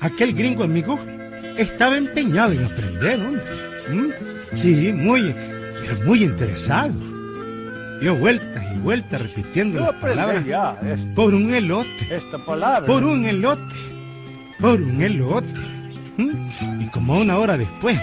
Aquel 0.00 0.32
gringo 0.34 0.64
amigo 0.64 0.98
estaba 1.56 1.96
empeñado 1.96 2.52
en 2.52 2.64
aprender, 2.64 3.20
hombre. 3.20 3.42
¿Mm? 3.90 4.56
Sí, 4.56 4.92
muy, 4.92 5.34
pero 5.80 5.96
muy 6.06 6.24
interesado. 6.24 6.92
Dio 8.00 8.16
vueltas 8.16 8.64
y 8.74 8.78
vueltas 8.78 9.20
repitiendo 9.20 9.78
Yo 9.78 9.84
las 9.92 10.00
palabras 10.00 10.44
ya 10.46 10.74
por 11.14 11.34
un 11.34 11.52
elote. 11.52 11.88
esta 12.10 12.38
palabra. 12.38 12.86
por 12.86 13.04
un 13.04 13.26
elote, 13.26 13.74
por 14.58 14.80
un 14.80 15.02
elote. 15.02 15.79
¿Mm? 16.20 16.82
Y 16.82 16.86
como 16.86 17.18
una 17.18 17.38
hora 17.38 17.56
después, 17.56 17.98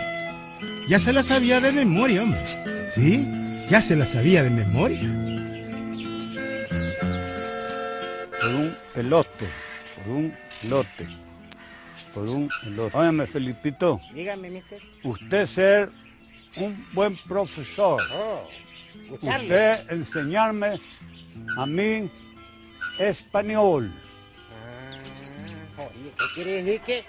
ya 0.87 0.97
se 0.99 1.13
la 1.13 1.21
sabía 1.21 1.59
de 1.61 1.71
memoria, 1.71 2.23
hombre. 2.23 2.39
¿Sí? 2.89 3.27
Ya 3.69 3.81
se 3.81 3.95
la 3.95 4.05
sabía 4.05 4.43
de 4.43 4.49
memoria. 4.49 5.01
Por 8.41 8.55
un 8.55 8.77
elote. 8.95 9.47
Por 9.95 10.13
un 10.13 10.33
elote. 10.63 11.07
Por 12.13 12.27
un 12.27 12.49
elote. 12.65 12.97
Óyeme, 12.97 13.27
Felipito. 13.27 13.99
Dígame, 14.13 14.49
mister. 14.49 14.81
Usted 15.03 15.45
ser 15.45 15.91
un 16.55 16.87
buen 16.93 17.15
profesor. 17.27 18.01
Oh. 18.13 18.47
Usted 19.11 19.91
enseñarme 19.91 20.79
a 21.57 21.65
mí 21.65 22.09
español. 22.99 23.91
Oye, 25.77 26.11
¿qué 26.17 26.25
quiere 26.33 26.63
decir 26.63 26.81
que 26.81 27.03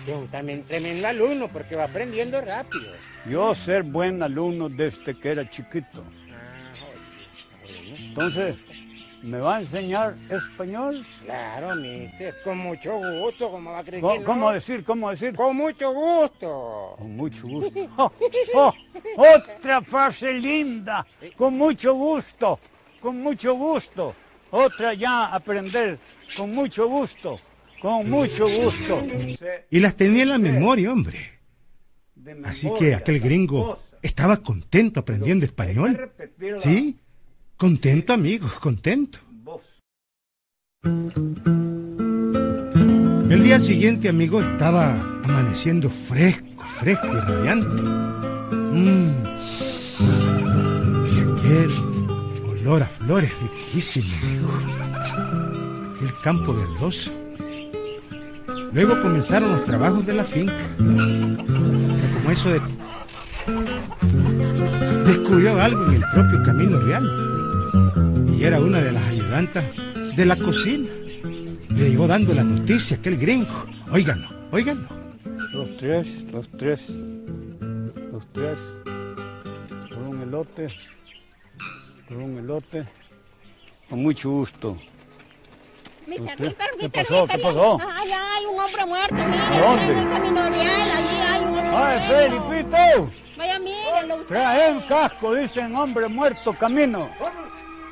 usted 0.00 0.24
es 0.24 0.30
también 0.30 0.62
tremendo 0.64 1.08
alumno 1.08 1.48
porque 1.48 1.76
va 1.76 1.84
aprendiendo 1.84 2.40
rápido? 2.40 2.92
Yo 3.26 3.54
ser 3.54 3.82
buen 3.82 4.22
alumno 4.22 4.68
desde 4.68 5.18
que 5.18 5.30
era 5.30 5.48
chiquito. 5.48 6.04
Ah, 6.30 6.72
oye, 6.84 7.80
bueno. 7.88 7.96
Entonces, 8.08 8.56
¿me 9.22 9.38
va 9.38 9.56
a 9.56 9.60
enseñar 9.60 10.16
español? 10.28 11.06
Claro, 11.24 11.74
mister, 11.76 12.34
con 12.44 12.58
mucho 12.58 12.98
gusto, 12.98 13.50
como 13.50 13.72
va 13.72 13.78
a 13.78 13.84
creer 13.84 14.02
¿Cómo, 14.02 14.12
que 14.14 14.20
no? 14.20 14.26
cómo 14.26 14.52
decir? 14.52 14.84
¿Cómo 14.84 15.10
decir? 15.10 15.34
Con 15.34 15.56
mucho 15.56 15.92
gusto. 15.92 16.94
Con 16.98 17.16
mucho 17.16 17.46
gusto. 17.46 17.80
Oh, 18.54 18.72
oh, 19.16 19.26
otra 19.36 19.80
frase 19.82 20.32
linda. 20.34 21.06
Con 21.36 21.56
mucho 21.56 21.94
gusto. 21.94 22.58
Con 23.00 23.22
mucho 23.22 23.54
gusto. 23.54 24.14
Otra 24.50 24.92
ya 24.92 25.26
aprender. 25.34 25.98
Con 26.36 26.54
mucho 26.54 26.86
gusto. 26.88 27.40
Con 27.80 28.10
mucho 28.10 28.46
gusto. 28.48 29.02
Y 29.70 29.80
las 29.80 29.96
tenía 29.96 30.22
en 30.24 30.28
la 30.28 30.38
memoria, 30.38 30.92
hombre. 30.92 31.18
Así 32.44 32.68
que 32.78 32.94
aquel 32.94 33.20
gringo 33.20 33.78
estaba 34.02 34.38
contento 34.38 35.00
aprendiendo 35.00 35.46
español. 35.46 36.12
¿Sí? 36.58 36.96
Contento, 37.56 38.12
amigos, 38.12 38.52
contento. 38.60 39.18
El 43.30 43.42
día 43.44 43.60
siguiente, 43.60 44.08
amigo, 44.08 44.40
estaba 44.40 45.00
amaneciendo 45.24 45.90
fresco, 45.90 46.64
fresco 46.64 47.06
y 47.06 47.20
radiante. 47.20 47.82
Mm. 48.52 49.24
Y 51.06 51.20
aquel 51.20 51.70
olor 52.48 52.82
a 52.82 52.86
flores 52.86 53.32
riquísimo, 53.40 54.14
amigo. 54.22 54.48
Aquel 55.94 56.20
campo 56.22 56.54
verdoso. 56.54 57.19
Luego 58.72 59.00
comenzaron 59.02 59.52
los 59.52 59.66
trabajos 59.66 60.06
de 60.06 60.14
la 60.14 60.24
finca. 60.24 60.64
Como 60.76 62.30
eso 62.30 62.50
de... 62.50 62.60
Descubrió 65.06 65.60
algo 65.60 65.86
en 65.86 65.94
el 65.94 66.02
propio 66.12 66.42
camino 66.44 66.78
real. 66.80 68.26
Y 68.28 68.44
era 68.44 68.60
una 68.60 68.80
de 68.80 68.92
las 68.92 69.02
ayudantas 69.08 69.64
de 70.16 70.24
la 70.24 70.36
cocina. 70.36 70.88
Le 71.68 71.90
llegó 71.90 72.06
dando 72.06 72.32
la 72.32 72.44
noticia 72.44 72.96
a 72.96 73.00
aquel 73.00 73.16
gringo. 73.16 73.66
Óiganlo, 73.90 74.28
óiganlo. 74.52 74.86
Los 75.52 75.76
tres, 75.76 76.24
los 76.32 76.48
tres. 76.52 76.88
Los 76.90 78.32
tres. 78.32 78.58
Por 79.88 79.98
un 79.98 80.22
elote. 80.22 80.68
Por 82.08 82.16
un 82.18 82.38
elote. 82.38 82.86
Con 83.88 84.02
mucho 84.02 84.30
gusto. 84.30 84.76
Mr. 86.06 86.20
¿Usted? 86.20 86.38
Ripper, 86.38 86.70
¿Qué 86.78 86.88
Mr. 86.88 86.90
pasó? 87.06 87.26
¿Qué 87.26 87.36
Ripper. 87.36 87.54
pasó? 87.54 87.78
Ay, 87.92 88.12
hay 88.12 88.46
un 88.46 88.60
hombre 88.60 88.84
muerto, 88.86 89.14
mire. 89.14 89.60
¿Dónde? 89.60 89.92
En 89.92 89.98
el 89.98 90.08
camino 90.10 90.40
real, 90.50 90.90
allí 90.96 91.20
hay 91.28 91.40
un 91.40 91.48
hombre 91.48 91.62
¡Ay, 91.76 92.00
muerto. 92.00 92.48
Felipito! 92.48 93.10
Vaya, 93.36 93.58
mírenlo. 93.58 94.16
Trae 94.26 94.72
un 94.72 94.80
casco, 94.82 95.34
dicen 95.34 95.74
hombre 95.76 96.08
muerto, 96.08 96.52
camino. 96.54 97.04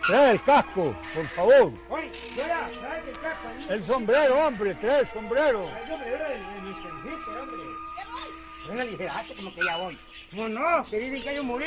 trae 0.07 0.31
el 0.33 0.42
casco, 0.42 0.94
por 1.14 1.27
favor. 1.29 1.73
Oye, 1.90 2.11
tráete 2.35 3.11
el 3.11 3.18
casco. 3.18 3.49
ahí. 3.49 3.66
El 3.71 3.87
sombrero, 3.87 4.47
hombre, 4.47 4.75
trae 4.77 5.01
el 5.01 5.09
sombrero. 5.09 5.64
El- 5.64 6.12
el 6.12 6.62
Mr. 6.62 6.92
Hitler, 7.05 7.38
hombre. 7.40 7.59
Venga, 8.68 8.85
ligeraste 8.85 9.35
como 9.37 9.55
que 9.55 9.64
ya 9.64 9.77
voy. 9.79 9.99
No, 10.33 10.47
no, 10.49 10.85
que 10.90 10.99
dicen 10.99 11.23
que 11.23 11.29
hay 11.31 11.38
un 11.38 11.51
hombre, 11.51 11.66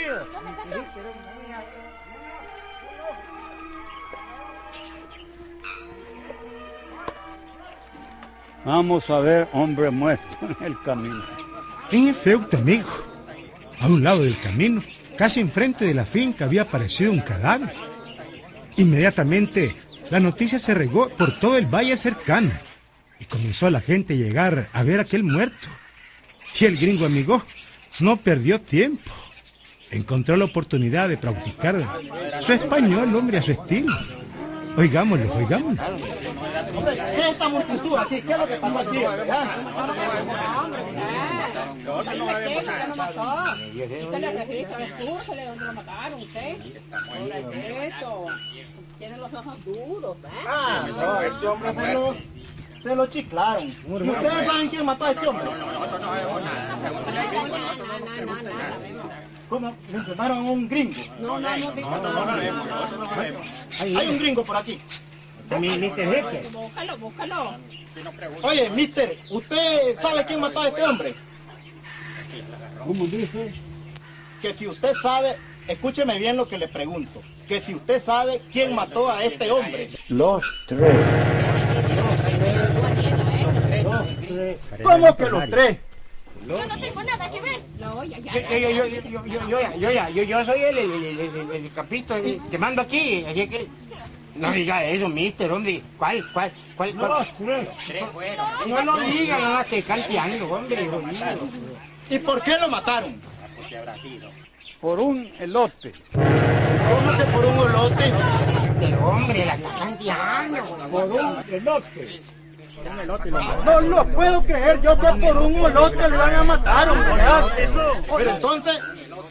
Vamos 8.66 9.10
a 9.10 9.20
ver 9.20 9.48
hombre 9.54 9.90
muerto 9.90 10.26
en 10.60 10.66
el 10.66 10.82
camino. 10.82 11.24
En 11.92 12.08
efecto, 12.08 12.58
amigo, 12.58 12.90
a 13.80 13.88
un 13.88 14.04
lado 14.04 14.24
del 14.24 14.38
camino, 14.40 14.82
casi 15.18 15.40
enfrente 15.40 15.86
de 15.86 15.94
la 15.94 16.06
finca, 16.06 16.46
había 16.46 16.64
aparecido 16.64 17.12
un 17.12 17.22
cadáver. 17.22 17.74
Inmediatamente, 18.78 19.76
la 20.10 20.20
noticia 20.20 20.60
se 20.60 20.74
regó 20.74 21.10
por 21.10 21.40
todo 21.40 21.58
el 21.58 21.66
valle 21.66 21.98
cercano 21.98 22.52
y 23.20 23.26
comenzó 23.26 23.70
la 23.70 23.82
gente 23.82 24.14
a 24.14 24.18
llegar 24.18 24.70
a 24.72 24.84
ver 24.84 25.00
aquel 25.00 25.24
muerto. 25.24 25.68
Y 26.60 26.66
el 26.66 26.78
gringo 26.78 27.06
amigo 27.06 27.44
no 28.00 28.18
perdió 28.18 28.62
tiempo. 28.62 29.12
Encontró 29.90 30.38
la 30.38 30.46
oportunidad 30.46 31.10
de 31.10 31.18
practicar 31.18 31.84
su 32.42 32.54
español, 32.54 33.14
hombre, 33.16 33.40
a 33.40 33.42
su 33.42 33.52
estilo. 33.52 33.94
Oigámoslo, 34.78 35.36
oigámoslo. 35.36 35.84
¿Qué 36.86 37.20
es 37.22 37.28
esta 37.28 37.50
multitud 37.50 37.98
aquí? 37.98 38.22
¿Qué 38.22 38.32
es 38.32 38.38
lo 38.38 38.48
que 38.48 38.56
pasó 38.56 38.80
aquí? 38.80 39.04
¿Ah? 39.30 40.68
¿Usted 42.00 42.88
lo 42.88 42.96
mató? 42.96 43.44
¿Usted 44.06 44.20
le 44.20 44.32
registra 44.32 44.78
el 44.78 44.84
discurso 44.86 45.36
de 45.36 45.46
dónde 45.46 45.66
lo 45.66 45.74
mataron? 45.74 46.22
¿Usted? 46.22 46.58
Pobrecito. 46.90 48.28
Tiene 48.98 49.18
los 49.18 49.34
ojos 49.34 49.66
duros, 49.66 50.18
¿eh? 50.24 50.46
Ah, 50.48 50.88
no, 50.88 51.22
este 51.22 51.48
hombre 51.48 51.74
se 51.74 51.94
lo, 51.94 52.16
se 52.84 52.96
lo 52.96 53.06
chiclaron. 53.08 53.68
¿Y 53.68 54.10
ustedes 54.10 54.46
saben 54.46 54.70
quién 54.70 54.86
mató 54.86 55.06
a 55.06 55.12
este 55.12 55.28
hombre? 55.28 55.50
¿Cómo? 59.52 59.76
Mencionaron 59.92 60.38
a 60.38 60.42
un 60.44 60.70
gringo. 60.70 61.02
No, 61.20 61.38
no, 61.38 61.58
no, 61.58 61.74
Hay 63.82 64.08
un 64.08 64.18
gringo 64.18 64.46
por 64.46 64.56
aquí. 64.56 64.80
Mr. 65.50 65.60
Hitler. 65.60 66.46
Búscalo, 66.54 66.98
búscalo. 66.98 67.56
Oye, 68.44 68.70
mister, 68.70 69.14
¿usted 69.30 69.94
sabe 69.96 70.24
quién 70.24 70.40
mató 70.40 70.62
a 70.62 70.70
este 70.70 70.82
hombre? 70.84 71.14
¿Cómo 72.88 73.06
dice? 73.08 73.54
Que 74.42 74.54
si 74.54 74.70
usted 74.70 74.94
sabe, 75.02 75.36
escúcheme 75.68 76.18
bien 76.18 76.38
lo 76.38 76.48
que 76.48 76.58
le 76.58 76.70
pregunto. 76.70 77.22
Que 77.46 77.60
si 77.60 77.76
usted 77.76 78.02
sabe 78.02 78.42
quién 78.54 78.74
mató 78.74 79.12
a 79.12 79.22
este 79.26 79.52
hombre. 79.52 79.90
Los 80.08 80.46
tres. 80.66 80.96
Los 83.84 84.18
tres. 84.30 84.58
¿Cómo 84.82 85.18
que 85.18 85.26
los 85.26 85.50
tres? 85.50 85.91
Yo 86.48 86.66
no 86.66 86.80
tengo 86.80 87.04
nada 87.04 87.30
que 87.32 87.42
ver. 87.42 87.60
No. 87.80 88.04
Yo, 88.04 88.14
yo, 88.14 88.70
yo, 88.70 88.86
yo, 88.88 89.02
yo, 89.02 89.26
yo, 89.26 89.48
yo, 89.50 89.60
ya, 89.62 89.76
yo, 89.76 89.92
ya, 89.92 90.10
yo, 90.10 90.24
yo 90.24 90.46
soy 90.46 90.62
el, 90.62 90.78
el, 90.78 90.92
el, 90.92 91.20
el, 91.20 91.36
el, 91.36 91.52
el 91.66 91.72
capito 91.72 92.16
el- 92.16 92.40
que 92.50 92.58
mando 92.58 92.82
aquí, 92.82 93.24
así 93.26 93.48
que... 93.48 93.68
No 94.34 94.50
diga 94.52 94.84
eso, 94.86 95.10
mister, 95.10 95.52
hombre. 95.52 95.82
¿Cuál, 95.98 96.26
cuál, 96.32 96.52
cuál, 96.78 96.94
cuál? 96.96 97.10
Los 97.12 97.28
tres. 97.38 97.68
No 98.66 98.82
lo 98.86 99.00
diga, 99.02 99.40
no 99.40 99.54
la 99.54 99.62
esté 99.62 99.84
canteando, 99.84 100.50
hombre. 100.54 100.90
¿Y 102.10 102.20
por 102.20 102.42
qué 102.42 102.58
lo 102.58 102.70
mataron? 102.70 103.22
Por 104.80 105.00
un 105.00 105.30
elote. 105.38 105.94
¿Cómo 106.14 107.18
que 107.18 107.24
por 107.26 107.46
un 107.46 107.58
olote? 107.60 108.14
Este 108.64 108.96
hombre 108.96 109.46
la 109.46 109.56
está 109.56 109.70
canteando. 109.80 110.78
Por 110.90 111.12
un 111.12 111.44
elote. 111.54 112.22
No 113.66 113.82
lo 113.82 114.06
puedo 114.08 114.44
creer, 114.44 114.82
yo 114.82 115.00
que 115.00 115.08
por 115.08 115.38
un 115.38 115.60
olote 115.66 116.10
lo 116.10 116.18
van 116.18 116.36
a 116.36 116.44
matar. 116.44 116.90
Pero 118.18 118.30
entonces, 118.30 118.80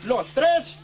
los 0.05 0.27
tres, 0.35 0.81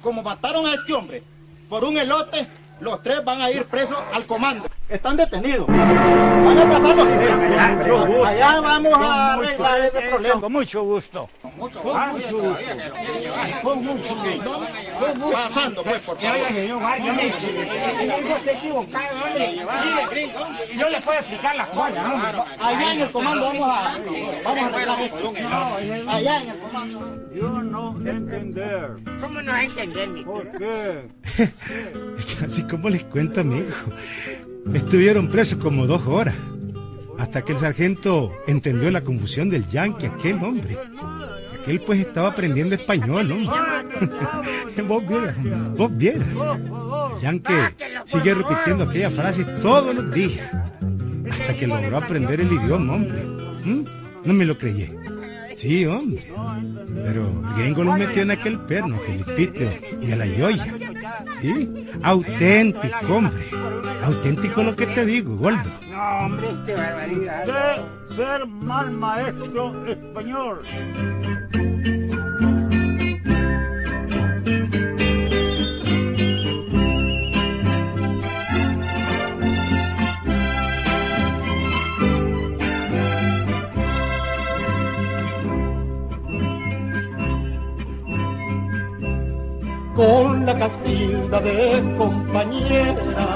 como 0.00 0.22
mataron 0.22 0.66
a 0.66 0.74
este 0.74 0.92
hombre, 0.92 1.22
por 1.68 1.84
un 1.84 1.98
elote, 1.98 2.48
los 2.80 3.02
tres 3.02 3.24
van 3.24 3.40
a 3.40 3.50
ir 3.50 3.64
presos 3.66 3.98
al 4.12 4.24
comando. 4.26 4.66
Están 4.88 5.16
detenidos. 5.18 5.66
Van 5.66 6.58
a 6.58 6.70
pasar 6.70 6.96
los 6.96 7.08
tres. 7.08 7.30
Allá 8.26 8.60
vamos 8.60 8.92
a 8.98 9.34
arreglar 9.34 9.80
ese 9.82 10.00
problema. 10.00 10.40
Con 10.40 10.52
mucho 10.52 10.82
gusto. 10.82 11.28
Pasando, 15.32 15.82
pues, 15.82 16.00
por 16.02 16.18
Ya, 16.18 16.30
favor. 16.32 16.46
ya, 16.48 16.54
señor 16.54 16.80
Juan, 16.80 17.04
yo 17.04 17.12
me... 17.14 17.28
Yo 17.28 18.36
estoy 18.36 18.54
equivocado, 18.54 19.24
hombre. 19.24 19.56
Yo 20.76 20.88
le 20.88 21.00
puedo 21.00 21.18
explicar 21.18 21.56
las 21.56 21.70
cosas. 21.70 22.60
Allá 22.60 22.94
en 22.94 23.00
el 23.02 23.10
comando 23.10 23.44
vamos 23.44 23.68
a, 23.68 23.98
vamos 24.44 24.62
a 24.62 24.66
arreglar 24.66 25.00
esto. 25.02 25.32
Allá 26.08 26.42
en 26.42 26.48
el 26.48 26.58
comando. 26.58 27.16
Yo 27.34 27.48
no 27.48 27.96
entender. 28.08 28.90
¿Cómo 29.20 29.42
no 29.42 29.56
entender, 29.56 30.08
mi 30.08 30.24
¿Por 30.24 30.50
qué? 30.58 31.08
Como 32.70 32.90
les 32.90 33.04
cuento, 33.04 33.40
amigo. 33.40 33.70
Estuvieron 34.74 35.28
presos 35.28 35.58
como 35.58 35.86
dos 35.86 36.06
horas. 36.06 36.34
Hasta 37.18 37.42
que 37.42 37.52
el 37.52 37.58
sargento 37.58 38.32
entendió 38.46 38.90
la 38.90 39.02
confusión 39.02 39.50
del 39.50 39.66
yanqui, 39.68 40.06
aquel 40.06 40.36
hombre. 40.36 40.76
Aquel 41.60 41.80
pues 41.80 41.98
estaba 42.00 42.28
aprendiendo 42.28 42.74
español, 42.74 43.32
hombre. 43.32 44.82
vos 44.86 45.06
vieras, 45.06 45.36
vos 45.76 45.96
vieras. 45.96 46.28
El 46.28 47.22
yanqui 47.22 47.54
sigue 48.04 48.34
repitiendo 48.34 48.84
aquellas 48.84 49.12
frases 49.12 49.46
todos 49.60 49.94
los 49.94 50.10
días. 50.12 50.48
Hasta 51.30 51.56
que 51.56 51.66
logró 51.66 51.96
aprender 51.96 52.40
el 52.40 52.52
idioma, 52.52 52.94
hombre. 52.94 53.24
¿Mm? 53.64 53.84
No 54.24 54.34
me 54.34 54.44
lo 54.44 54.56
creyé. 54.56 54.94
Sí, 55.56 55.84
hombre. 55.86 56.32
Pero 57.04 57.42
el 57.48 57.62
gringo 57.62 57.84
los 57.84 57.98
metió 57.98 58.22
en 58.22 58.30
aquel 58.30 58.60
perno, 58.60 58.98
Felipito 59.00 59.64
y 60.00 60.12
a 60.12 60.16
la 60.16 60.26
Yoya. 60.26 60.74
Sí, 61.40 61.86
auténtico, 62.02 63.14
hombre. 63.14 63.44
Auténtico 64.02 64.62
lo 64.62 64.74
que 64.74 64.86
te 64.86 65.04
digo, 65.04 65.36
Goldo. 65.36 65.70
No, 65.90 66.26
hombre, 66.26 66.48
qué 66.66 66.74
barbaridad. 66.74 67.46
De 68.08 68.16
ser 68.16 68.46
mal 68.46 68.90
maestro 68.90 69.88
español. 69.88 70.62
Con 89.98 90.46
la 90.46 90.56
casilda 90.56 91.40
de 91.40 91.94
compañera. 91.98 93.26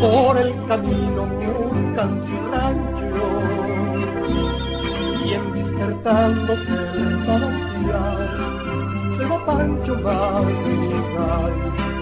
Por 0.00 0.38
el 0.38 0.52
camino 0.68 1.22
buscan 1.42 2.10
su 2.26 2.36
rancho 2.52 3.22
y 5.26 5.28
en 5.34 5.44
despertándose 5.54 6.76
el 6.96 7.10
manantial 7.26 8.30
se 9.16 9.24
va 9.26 9.38
Pancho 9.46 9.94
Madrigal 10.06 11.54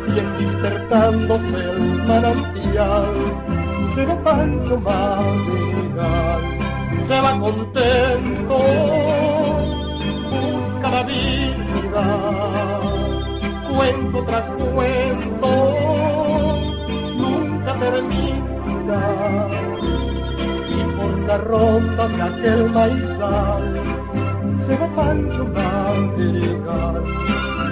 y 0.09 0.19
en 0.19 0.29
despertándose 0.39 1.59
el 1.71 1.81
manantial 2.11 3.15
se 3.95 4.05
va 4.05 4.17
Pancho 4.23 4.79
Madrigal 4.81 6.43
se 7.09 7.17
va 7.23 7.41
contento 7.41 8.59
cuento 13.69 14.25
tras 14.25 14.47
cuento, 14.49 15.51
nunca 17.17 17.73
termina. 17.75 19.01
Y 20.69 20.83
por 20.97 21.19
la 21.27 21.39
ronda 21.39 22.09
de 22.09 22.23
aquel 22.23 22.71
maizal, 22.71 23.83
se 24.67 24.77
va 24.77 24.89
Pancho 24.97 25.45
Madrigal. 25.45 27.05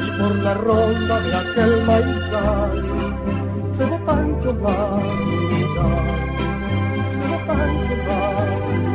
Y 0.07 0.11
por 0.21 0.37
la 0.37 0.55
ronda 0.55 1.21
de 1.21 1.35
aquel 1.35 1.87
maizal, 1.87 2.85
se 3.73 3.85
va 3.85 3.99
Pancho 4.05 4.55
Madrigal. 4.55 5.95
Se 7.17 7.25
va 7.31 7.39
Pancho 7.47 7.97
Madrigal. 8.09 8.94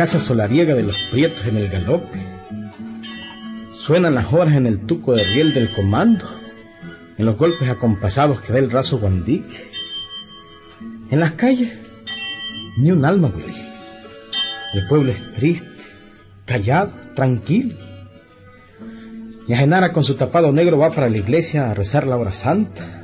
Casa 0.00 0.18
solariega 0.18 0.74
de 0.74 0.82
los 0.82 0.96
prietos 1.10 1.44
en 1.44 1.58
el 1.58 1.68
galope. 1.68 2.18
Suenan 3.74 4.14
las 4.14 4.32
horas 4.32 4.54
en 4.54 4.64
el 4.64 4.86
tuco 4.86 5.14
de 5.14 5.24
riel 5.24 5.52
del 5.52 5.70
comando, 5.74 6.24
en 7.18 7.26
los 7.26 7.36
golpes 7.36 7.68
acompasados 7.68 8.40
que 8.40 8.50
da 8.50 8.60
el 8.60 8.70
raso 8.70 8.98
guandique. 8.98 9.68
En 11.10 11.20
las 11.20 11.32
calles, 11.32 11.74
ni 12.78 12.90
un 12.90 13.04
alma, 13.04 13.28
Willy. 13.28 13.54
El 14.72 14.88
pueblo 14.88 15.12
es 15.12 15.34
triste, 15.34 15.84
callado, 16.46 16.92
tranquilo. 17.14 17.76
Y 19.46 19.54
Genara 19.54 19.92
con 19.92 20.04
su 20.04 20.14
tapado 20.14 20.50
negro 20.50 20.78
va 20.78 20.92
para 20.92 21.10
la 21.10 21.18
iglesia 21.18 21.70
a 21.70 21.74
rezar 21.74 22.06
la 22.06 22.16
hora 22.16 22.32
santa. 22.32 23.02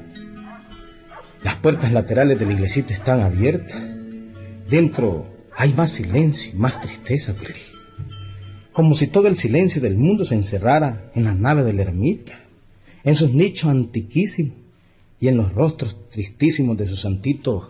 Las 1.42 1.57
puertas 1.57 1.92
laterales 1.92 2.38
de 2.38 2.47
la 2.47 2.53
iglesita 2.55 2.94
están 2.94 3.20
abiertas. 3.20 3.82
Dentro 4.66 5.36
hay 5.57 5.72
más 5.72 5.90
silencio 5.90 6.50
y 6.50 6.54
más 6.54 6.80
tristeza, 6.80 7.32
Willy. 7.32 7.61
Como 8.72 8.94
si 8.94 9.07
todo 9.07 9.26
el 9.26 9.38
silencio 9.38 9.80
del 9.80 9.96
mundo 9.96 10.24
se 10.24 10.34
encerrara 10.34 11.11
en 11.14 11.24
la 11.24 11.34
nave 11.34 11.64
de 11.64 11.72
la 11.72 11.82
ermita, 11.82 12.38
en 13.02 13.16
sus 13.16 13.30
nichos 13.30 13.70
antiquísimos 13.70 14.54
y 15.18 15.28
en 15.28 15.38
los 15.38 15.54
rostros 15.54 15.96
tristísimos 16.11 16.76
de 16.76 16.86
sus 16.86 17.00
santitos 17.00 17.68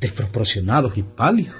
desproporcionados 0.00 0.96
y 0.96 1.02
pálidos. 1.02 1.54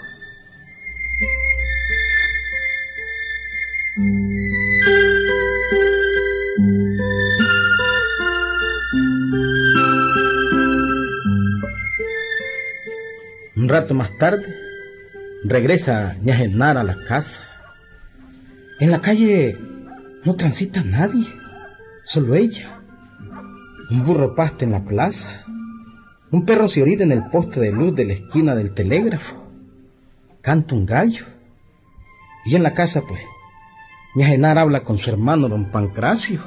Un 13.55 13.69
rato 13.69 13.93
más 13.93 14.17
tarde, 14.17 14.62
regresa 15.45 16.17
Ñajenar 16.23 16.77
a 16.79 16.85
la 16.85 16.97
casa. 17.07 17.43
En 18.81 18.91
la 18.91 19.01
calle 19.01 19.59
no 20.25 20.35
transita 20.35 20.83
nadie, 20.83 21.27
solo 22.05 22.35
ella. 22.35 22.81
Un 23.91 24.05
burro 24.05 24.35
pasta 24.35 24.65
en 24.65 24.73
la 24.73 24.85
plaza. 24.85 25.45
Un 26.31 26.47
perro 26.47 26.67
se 26.69 26.81
orina 26.83 27.03
en 27.05 27.13
el 27.13 27.25
poste 27.31 27.61
de 27.61 27.73
luz 27.73 27.95
de 27.95 28.05
la 28.07 28.13
esquina 28.15 28.55
del 28.55 28.73
telégrafo. 28.73 29.37
Canta 30.41 30.75
un 30.75 30.87
gallo. 30.87 31.27
Y 32.45 32.57
en 32.57 32.63
la 32.63 32.75
casa, 32.75 33.03
pues, 33.07 33.21
Ñajenar 34.15 34.59
habla 34.59 34.83
con 34.83 34.99
su 34.99 35.11
hermano 35.11 35.49
don 35.49 35.67
Pancracio. 35.71 36.41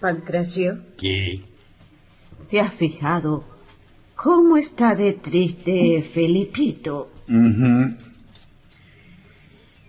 Pancracio, 0.00 0.78
¿Qué? 0.98 1.42
¿te 2.50 2.60
has 2.60 2.74
fijado 2.74 3.42
cómo 4.14 4.56
está 4.58 4.94
de 4.94 5.14
triste 5.14 6.02
Felipito? 6.02 7.10
Ujú. 7.26 7.94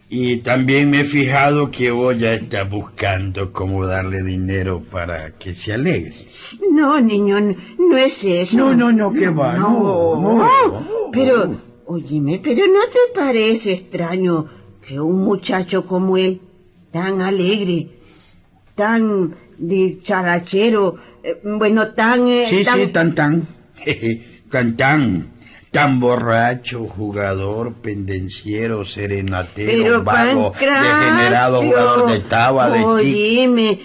Y 0.08 0.38
también 0.38 0.89
me 0.91 1.01
he 1.01 1.06
fijado 1.06 1.72
que 1.72 1.89
vos 1.91 2.18
ya 2.18 2.34
estás 2.34 2.70
buscando 2.70 3.51
cómo 3.51 3.86
darle 3.86 4.22
dinero 4.24 4.84
para 4.91 5.32
que 5.32 5.53
se 5.56 5.74
alegre. 5.74 6.28
No, 6.72 6.99
niño, 7.01 7.39
no 7.80 7.97
es 7.97 8.24
eso. 8.24 8.56
No, 8.58 8.76
no, 8.76 8.91
no, 8.91 9.12
que 9.12 9.30
va, 9.30 9.58
no, 9.58 10.22
no. 10.22 10.88
Pero, 11.12 11.58
óyeme, 11.86 12.39
pero 12.43 12.68
¿no 12.68 12.82
te 12.91 12.99
parece 13.20 13.74
extraño 13.74 14.45
que 14.88 14.99
un 14.99 15.22
muchacho 15.24 15.86
como 15.88 16.18
él, 16.18 16.39
tan 16.91 17.22
alegre, 17.22 17.88
tan 18.76 19.36
dicharachero, 19.58 20.97
eh, 21.24 21.39
bueno, 21.43 21.88
tan... 21.93 22.28
eh, 22.28 22.45
Sí, 22.47 22.64
tan- 22.64 22.80
sí, 22.80 22.88
tan 22.88 23.16
tan. 23.16 23.47
Jeje, 23.78 24.41
tan 24.51 24.78
tan. 24.78 25.28
Tan 25.76 25.99
borracho, 25.99 26.88
jugador, 26.88 27.73
pendenciero, 27.73 28.86
serenatero, 28.86 29.71
Pero 29.71 30.03
vago, 30.03 30.51
Pancracio, 30.53 30.99
degenerado, 30.99 31.61
jugador 31.61 32.11
de 32.11 32.19
taba, 32.21 32.69
de. 32.69 32.80
Óyeme, 32.82 33.80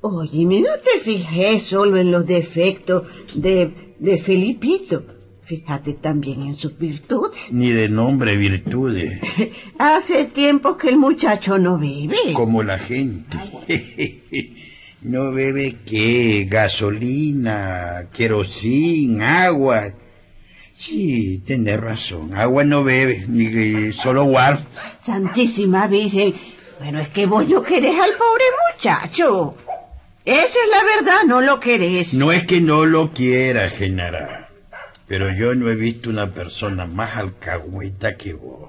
óyeme, 0.00 0.60
no 0.60 0.72
te 0.82 0.98
fijes 1.00 1.62
solo 1.62 1.98
en 1.98 2.10
los 2.10 2.26
defectos 2.26 3.04
de, 3.34 3.94
de 3.98 4.18
Felipito. 4.18 5.04
Fíjate 5.44 5.92
también 5.94 6.42
en 6.42 6.56
sus 6.56 6.76
virtudes. 6.76 7.52
Ni 7.52 7.70
de 7.70 7.88
nombre 7.88 8.36
virtudes, 8.36 9.20
Hace 9.78 10.24
tiempo 10.24 10.76
que 10.76 10.88
el 10.88 10.98
muchacho 10.98 11.56
no 11.58 11.78
bebe. 11.78 12.32
como 12.34 12.62
la 12.62 12.78
gente. 12.78 13.38
No 15.02 15.30
bebe 15.30 15.76
qué, 15.86 16.48
gasolina, 16.50 18.08
querosín, 18.12 19.22
agua. 19.22 19.92
Sí, 20.76 21.42
tenés 21.46 21.80
razón, 21.80 22.34
agua 22.34 22.62
no 22.62 22.84
bebe, 22.84 23.24
ni 23.28 23.94
solo 23.94 24.24
guar. 24.24 24.60
Santísima 25.00 25.86
Virgen. 25.86 26.34
Bueno, 26.78 27.00
es 27.00 27.08
que 27.08 27.24
vos 27.24 27.48
no 27.48 27.62
querés 27.62 27.98
al 27.98 28.12
pobre 28.12 28.44
muchacho. 28.74 29.56
Esa 30.22 30.44
es 30.44 30.70
la 30.70 30.84
verdad, 30.84 31.24
no 31.26 31.40
lo 31.40 31.60
querés. 31.60 32.12
No 32.12 32.30
es 32.30 32.44
que 32.44 32.60
no 32.60 32.84
lo 32.84 33.08
quiera, 33.08 33.70
Genara, 33.70 34.50
pero 35.08 35.32
yo 35.32 35.54
no 35.54 35.70
he 35.70 35.76
visto 35.76 36.10
una 36.10 36.30
persona 36.32 36.84
más 36.84 37.16
alcahueta 37.16 38.16
que 38.16 38.34
vos. 38.34 38.68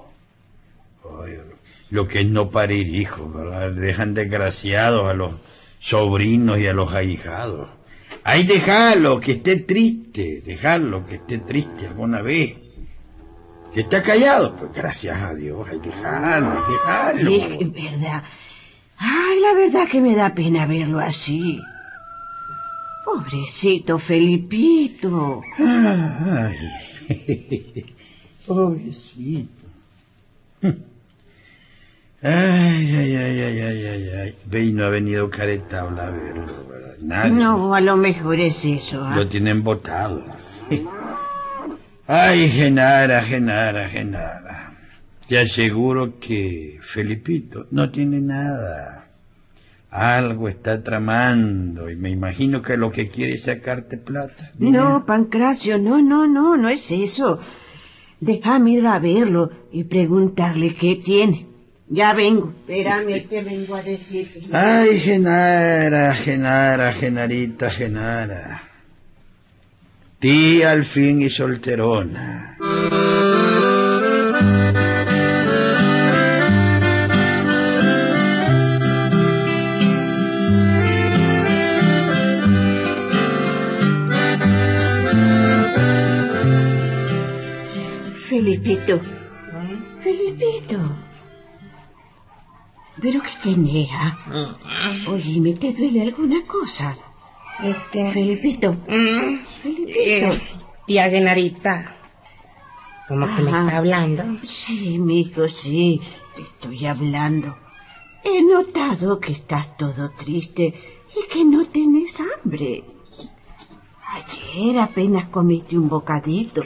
Lo 1.90 2.08
que 2.08 2.20
es 2.20 2.26
no 2.26 2.48
parir 2.50 2.86
hijos, 2.88 3.34
¿verdad? 3.34 3.72
Dejan 3.72 4.14
desgraciados 4.14 5.06
a 5.10 5.12
los 5.12 5.32
sobrinos 5.78 6.58
y 6.58 6.66
a 6.66 6.72
los 6.72 6.94
ahijados. 6.94 7.68
Ay, 8.24 8.44
déjalo, 8.44 9.20
que 9.20 9.32
esté 9.32 9.56
triste, 9.56 10.42
déjalo, 10.44 11.04
que 11.04 11.16
esté 11.16 11.38
triste 11.38 11.86
alguna 11.86 12.22
vez. 12.22 12.56
Que 13.72 13.80
está 13.80 14.02
callado, 14.02 14.56
pues 14.56 14.72
gracias 14.72 15.20
a 15.20 15.34
Dios, 15.34 15.66
ay, 15.70 15.80
déjalo, 15.82 16.52
ay, 16.52 16.72
déjalo. 16.72 17.30
Es 17.34 17.58
que, 17.58 17.64
verdad. 17.64 18.24
Ay, 18.96 19.40
la 19.40 19.54
verdad 19.54 19.88
que 19.88 20.00
me 20.00 20.14
da 20.16 20.34
pena 20.34 20.66
verlo 20.66 20.98
así. 21.00 21.60
Pobrecito 23.04 23.98
Felipito. 23.98 25.42
Ay, 25.58 26.56
pobrecito. 28.46 29.58
Ay, 32.20 32.96
ay, 32.96 33.14
ay, 33.14 33.40
ay, 33.40 33.60
ay, 33.60 33.86
ay, 33.86 34.08
ay. 34.10 34.34
Ve 34.46 34.64
y 34.64 34.72
no 34.72 34.86
ha 34.86 34.90
venido 34.90 35.30
Caretabla 35.30 36.08
a 36.08 36.10
verlo, 36.10 36.66
¿verdad? 36.68 36.96
Nadie. 37.00 37.30
No, 37.30 37.74
a 37.74 37.80
lo 37.80 37.96
mejor 37.96 38.40
es 38.40 38.64
eso. 38.64 39.04
¿ah? 39.04 39.14
Lo 39.14 39.28
tienen 39.28 39.62
botado. 39.62 40.24
Ay, 42.08 42.48
Genara, 42.48 43.22
Genara, 43.22 43.88
Genara. 43.88 44.72
Te 45.28 45.38
aseguro 45.38 46.18
que 46.18 46.78
Felipito 46.80 47.66
no 47.70 47.90
tiene 47.90 48.20
nada. 48.20 49.06
Algo 49.90 50.48
está 50.48 50.82
tramando 50.82 51.88
y 51.90 51.96
me 51.96 52.10
imagino 52.10 52.62
que 52.62 52.76
lo 52.76 52.90
que 52.90 53.08
quiere 53.08 53.34
es 53.34 53.44
sacarte 53.44 53.96
plata. 53.96 54.52
No, 54.58 55.06
Pancracio, 55.06 55.78
no, 55.78 56.02
no, 56.02 56.26
no, 56.26 56.56
no 56.56 56.68
es 56.68 56.90
eso. 56.90 57.38
Déjame 58.20 58.72
ir 58.72 58.86
a 58.86 58.98
verlo 58.98 59.50
y 59.70 59.84
preguntarle 59.84 60.74
qué 60.74 60.96
tiene. 60.96 61.46
Ya 61.90 62.12
vengo. 62.12 62.52
Espérame 62.60 63.26
que 63.28 63.42
vengo 63.42 63.74
a 63.74 63.82
decirte. 63.82 64.40
Ay, 64.52 65.00
Genara, 65.00 66.14
Genara, 66.14 66.92
Genarita, 66.92 67.70
Genara. 67.70 68.62
Tía 70.18 70.72
al 70.72 70.84
fin 70.84 71.22
y 71.22 71.30
solterona. 71.30 72.56
Felipito. 88.28 89.00
Felipito. 90.00 91.07
¿Pero 93.00 93.22
qué 93.22 93.30
tenés? 93.42 93.88
ah? 93.92 94.16
Oye, 95.08 95.40
¿me 95.40 95.52
te 95.54 95.72
duele 95.72 96.02
alguna 96.02 96.44
cosa? 96.46 96.96
Este... 97.62 98.10
Felipito. 98.12 98.72
Mm, 98.72 99.38
Felipito. 99.62 99.90
eh, 99.98 100.40
tía 100.86 101.08
Genarita. 101.10 101.96
¿Cómo 103.08 103.26
que 103.34 103.42
me 103.42 103.50
está 103.50 103.76
hablando? 103.78 104.22
Sí, 104.42 104.98
mijo, 104.98 105.48
sí, 105.48 106.00
te 106.34 106.42
estoy 106.42 106.84
hablando. 106.86 107.56
He 108.22 108.42
notado 108.42 109.18
que 109.18 109.32
estás 109.32 109.76
todo 109.76 110.10
triste 110.10 110.74
y 111.16 111.26
que 111.32 111.44
no 111.44 111.64
tienes 111.64 112.20
hambre. 112.20 112.84
Ayer 114.12 114.78
apenas 114.78 115.28
comiste 115.28 115.78
un 115.78 115.88
bocadito 115.88 116.62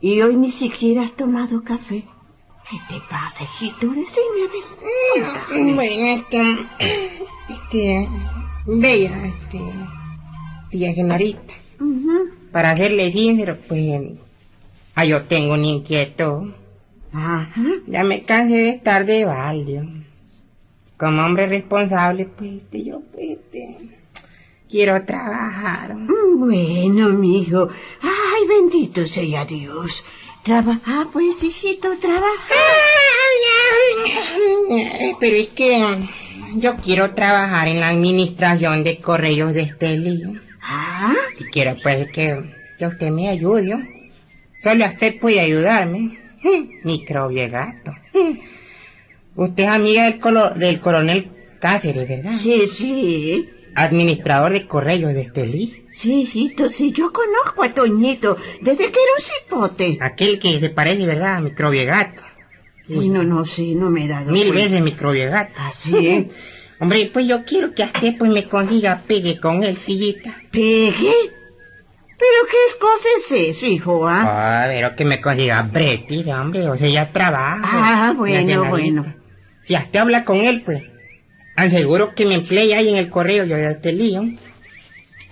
y 0.00 0.20
hoy 0.20 0.36
ni 0.36 0.50
siquiera 0.50 1.02
has 1.02 1.16
tomado 1.16 1.64
café. 1.64 2.04
¿Qué 2.70 2.78
te 2.88 3.00
pasa, 3.10 3.44
hijito? 3.44 3.86
Decime, 3.88 4.40
a 4.44 5.54
ver. 5.54 5.74
Bueno, 5.74 6.06
este... 6.20 6.66
Este... 7.48 8.08
Bella, 8.66 9.26
este... 9.26 9.60
Tía 10.70 10.92
Genarita. 10.94 11.54
Ujú. 11.78 12.30
Para 12.52 12.76
serle 12.76 13.12
sincero, 13.12 13.58
pues... 13.68 14.00
Ah, 14.94 15.04
yo 15.04 15.22
tengo 15.24 15.54
un 15.54 15.64
inquieto. 15.64 16.54
Ajá. 17.12 17.52
Ya 17.86 18.02
me 18.04 18.22
cansé 18.22 18.54
de 18.56 18.68
estar 18.70 19.04
de 19.04 19.24
balde. 19.24 19.88
Como 20.96 21.22
hombre 21.22 21.46
responsable, 21.46 22.26
pues, 22.26 22.52
este, 22.62 22.84
yo, 22.84 23.00
pues, 23.12 23.30
este, 23.30 23.76
quiero 24.70 25.04
trabajar. 25.04 25.94
Mm, 25.96 26.38
Bueno, 26.38 27.10
mijo. 27.10 27.68
Ay, 28.00 28.48
bendito 28.48 29.06
sea 29.06 29.44
Dios. 29.44 30.02
Trabaja, 30.44 31.08
pues, 31.12 31.42
hijito, 31.42 31.88
trabaja. 32.00 32.54
Pero 35.20 35.36
es 35.36 35.48
que 35.48 35.82
yo 36.56 36.76
quiero 36.76 37.12
trabajar 37.14 37.68
en 37.68 37.80
la 37.80 37.88
administración 37.88 38.84
de 38.84 38.98
correos 38.98 39.54
de 39.54 39.62
este 39.62 39.96
lío. 39.96 40.34
Ah, 40.62 41.14
Y 41.38 41.44
quiero 41.44 41.76
pues 41.82 42.08
que, 42.12 42.42
que 42.78 42.86
usted 42.86 43.10
me 43.10 43.28
ayude. 43.28 44.10
Solo 44.62 44.84
usted 44.86 45.18
puede 45.18 45.40
ayudarme. 45.40 46.18
Mm, 46.42 46.86
Microbio 46.86 47.50
gato. 47.50 47.92
Mm. 48.12 48.38
Usted 49.36 49.64
es 49.64 49.68
amiga 49.70 50.04
del, 50.04 50.20
colo- 50.20 50.54
del 50.54 50.78
coronel 50.80 51.28
Cáceres, 51.60 52.06
¿verdad? 52.08 52.36
sí, 52.38 52.66
sí. 52.66 53.48
Administrador 53.74 54.52
de 54.52 54.66
correos 54.66 55.14
de 55.14 55.22
este 55.22 55.46
lío. 55.46 55.74
Sí, 55.96 56.22
hijito, 56.22 56.68
sí, 56.68 56.92
yo 56.92 57.12
conozco 57.12 57.62
a 57.62 57.68
Toñito 57.72 58.36
desde 58.60 58.90
que 58.90 58.98
era 59.00 59.12
un 59.16 59.22
cipote. 59.22 59.98
Aquel 60.00 60.40
que 60.40 60.58
se 60.58 60.68
parece, 60.70 61.06
¿verdad? 61.06 61.36
A 61.36 61.40
Microbio 61.40 61.86
gato. 61.86 62.20
Uy, 62.88 63.08
no, 63.08 63.22
no, 63.22 63.44
sí, 63.44 63.74
no 63.76 63.90
me 63.90 64.04
he 64.04 64.08
dado 64.08 64.32
Mil 64.32 64.48
cuenta. 64.48 64.64
veces 64.64 64.82
Microbio 64.82 65.30
gato. 65.30 65.52
¿Así? 65.58 66.28
Hombre, 66.80 67.08
pues 67.12 67.26
yo 67.26 67.44
quiero 67.44 67.72
que 67.74 67.84
a 67.84 67.86
usted 67.86 68.16
pues 68.18 68.30
me 68.30 68.48
consiga 68.48 69.02
pegue 69.06 69.38
con 69.38 69.62
él, 69.62 69.78
tillita. 69.78 70.34
¿Pegue? 70.50 71.12
¿Pero 72.16 72.48
qué 72.50 72.78
cosa 72.80 73.08
es 73.16 73.32
eso, 73.32 73.66
hijo, 73.66 74.06
ah? 74.08 74.22
Ah, 74.26 74.64
pero 74.68 74.96
que 74.96 75.04
me 75.04 75.20
consiga 75.20 75.62
Bretis, 75.62 76.26
hombre, 76.28 76.68
o 76.68 76.76
sea, 76.76 76.88
ya 76.88 77.12
trabaja. 77.12 77.60
Ah, 77.62 78.06
Ya 78.08 78.12
bueno, 78.18 78.68
bueno. 78.68 79.14
Si 79.62 79.74
usted 79.74 79.98
habla 79.98 80.24
con 80.24 80.38
él, 80.38 80.62
pues, 80.64 80.82
aseguro 81.56 82.14
que 82.14 82.26
me 82.26 82.34
emplee 82.34 82.74
ahí 82.74 82.88
en 82.88 82.96
el 82.96 83.08
correo 83.08 83.44
yo 83.44 83.56
de 83.56 83.70
este 83.72 83.92
lío. 83.92 84.24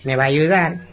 Me 0.05 0.17
va 0.17 0.25
a 0.25 0.27
ayudar. 0.27 0.93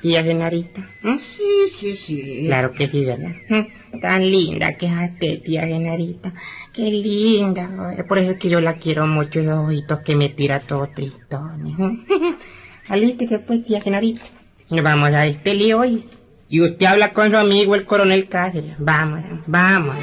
Tía 0.00 0.22
Genarita. 0.22 0.88
¿m? 1.02 1.18
Sí, 1.18 1.66
sí, 1.74 1.96
sí. 1.96 2.44
Claro 2.46 2.72
que 2.72 2.86
sí, 2.88 3.04
¿verdad? 3.04 3.32
¿m? 3.48 3.68
Tan 4.00 4.30
linda 4.30 4.76
que 4.76 4.86
es 4.86 4.92
usted, 4.92 5.42
tía 5.42 5.66
Genarita. 5.66 6.32
Qué 6.72 6.82
linda. 6.82 7.68
Por 8.06 8.18
eso 8.18 8.32
es 8.32 8.36
que 8.38 8.48
yo 8.48 8.60
la 8.60 8.74
quiero 8.74 9.06
mucho, 9.06 9.40
esos 9.40 9.58
ojitos 9.58 10.00
que 10.00 10.14
me 10.14 10.28
tira 10.28 10.60
todo 10.60 10.88
tristones. 10.94 11.78
¿m? 11.78 12.04
Saliste 12.84 13.26
que 13.26 13.38
pues, 13.40 13.64
tía 13.64 13.80
Genarita. 13.80 14.22
Nos 14.70 14.82
vamos 14.82 15.10
a 15.10 15.26
este 15.26 15.54
lío 15.54 15.80
hoy. 15.80 16.04
Y 16.48 16.60
usted 16.60 16.86
habla 16.86 17.12
con 17.12 17.30
su 17.30 17.36
amigo 17.36 17.74
el 17.74 17.84
coronel 17.84 18.28
Cáceres. 18.28 18.74
Vamos, 18.78 19.20
vamos. 19.46 19.96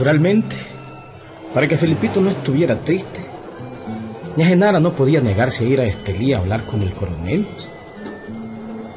Naturalmente, 0.00 0.56
para 1.52 1.68
que 1.68 1.76
Felipito 1.76 2.22
no 2.22 2.30
estuviera 2.30 2.74
triste, 2.80 3.20
ña 4.34 4.46
Genara 4.46 4.80
no 4.80 4.92
podía 4.92 5.20
negarse 5.20 5.62
a 5.62 5.68
ir 5.68 5.78
a 5.78 5.84
Estelí 5.84 6.32
a 6.32 6.38
hablar 6.38 6.64
con 6.64 6.80
el 6.80 6.94
coronel. 6.94 7.46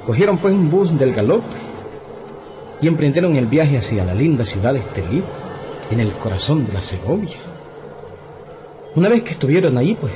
Cogieron 0.05 0.37
pues 0.37 0.53
un 0.53 0.71
bus 0.71 0.97
del 0.97 1.13
galope 1.13 1.57
y 2.81 2.87
emprendieron 2.87 3.35
el 3.35 3.47
viaje 3.47 3.79
hacia 3.79 4.05
la 4.05 4.13
linda 4.13 4.45
ciudad 4.45 4.71
de 4.71 4.79
Estelí, 4.79 5.21
en 5.91 5.99
el 5.99 6.13
corazón 6.13 6.65
de 6.65 6.71
la 6.71 6.81
Segovia. 6.81 7.35
Una 8.95 9.09
vez 9.09 9.23
que 9.23 9.31
estuvieron 9.31 9.77
ahí, 9.77 9.97
pues, 9.99 10.13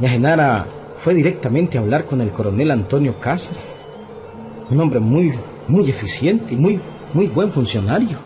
ña 0.00 0.10
Genara 0.10 0.66
fue 0.98 1.14
directamente 1.14 1.78
a 1.78 1.80
hablar 1.80 2.04
con 2.04 2.20
el 2.20 2.28
coronel 2.28 2.72
Antonio 2.72 3.18
Cáceres, 3.18 3.64
un 4.68 4.78
hombre 4.78 5.00
muy, 5.00 5.32
muy 5.66 5.88
eficiente 5.88 6.52
y 6.52 6.56
muy, 6.58 6.78
muy 7.14 7.28
buen 7.28 7.50
funcionario. 7.52 8.18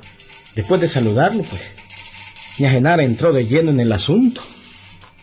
Después 0.54 0.80
de 0.80 0.88
saludarlo, 0.88 1.42
pues, 1.44 1.76
ña 2.58 2.70
Genara 2.70 3.02
entró 3.02 3.32
de 3.32 3.46
lleno 3.46 3.70
en 3.70 3.80
el 3.80 3.92
asunto. 3.92 4.42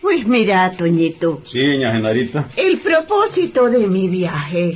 Pues 0.00 0.26
mira, 0.26 0.70
Toñito, 0.72 1.42
Sí, 1.44 1.76
ña 1.78 1.92
Genarita. 1.92 2.48
el 2.56 2.78
propósito 2.78 3.68
de 3.68 3.86
mi 3.86 4.08
viaje 4.08 4.70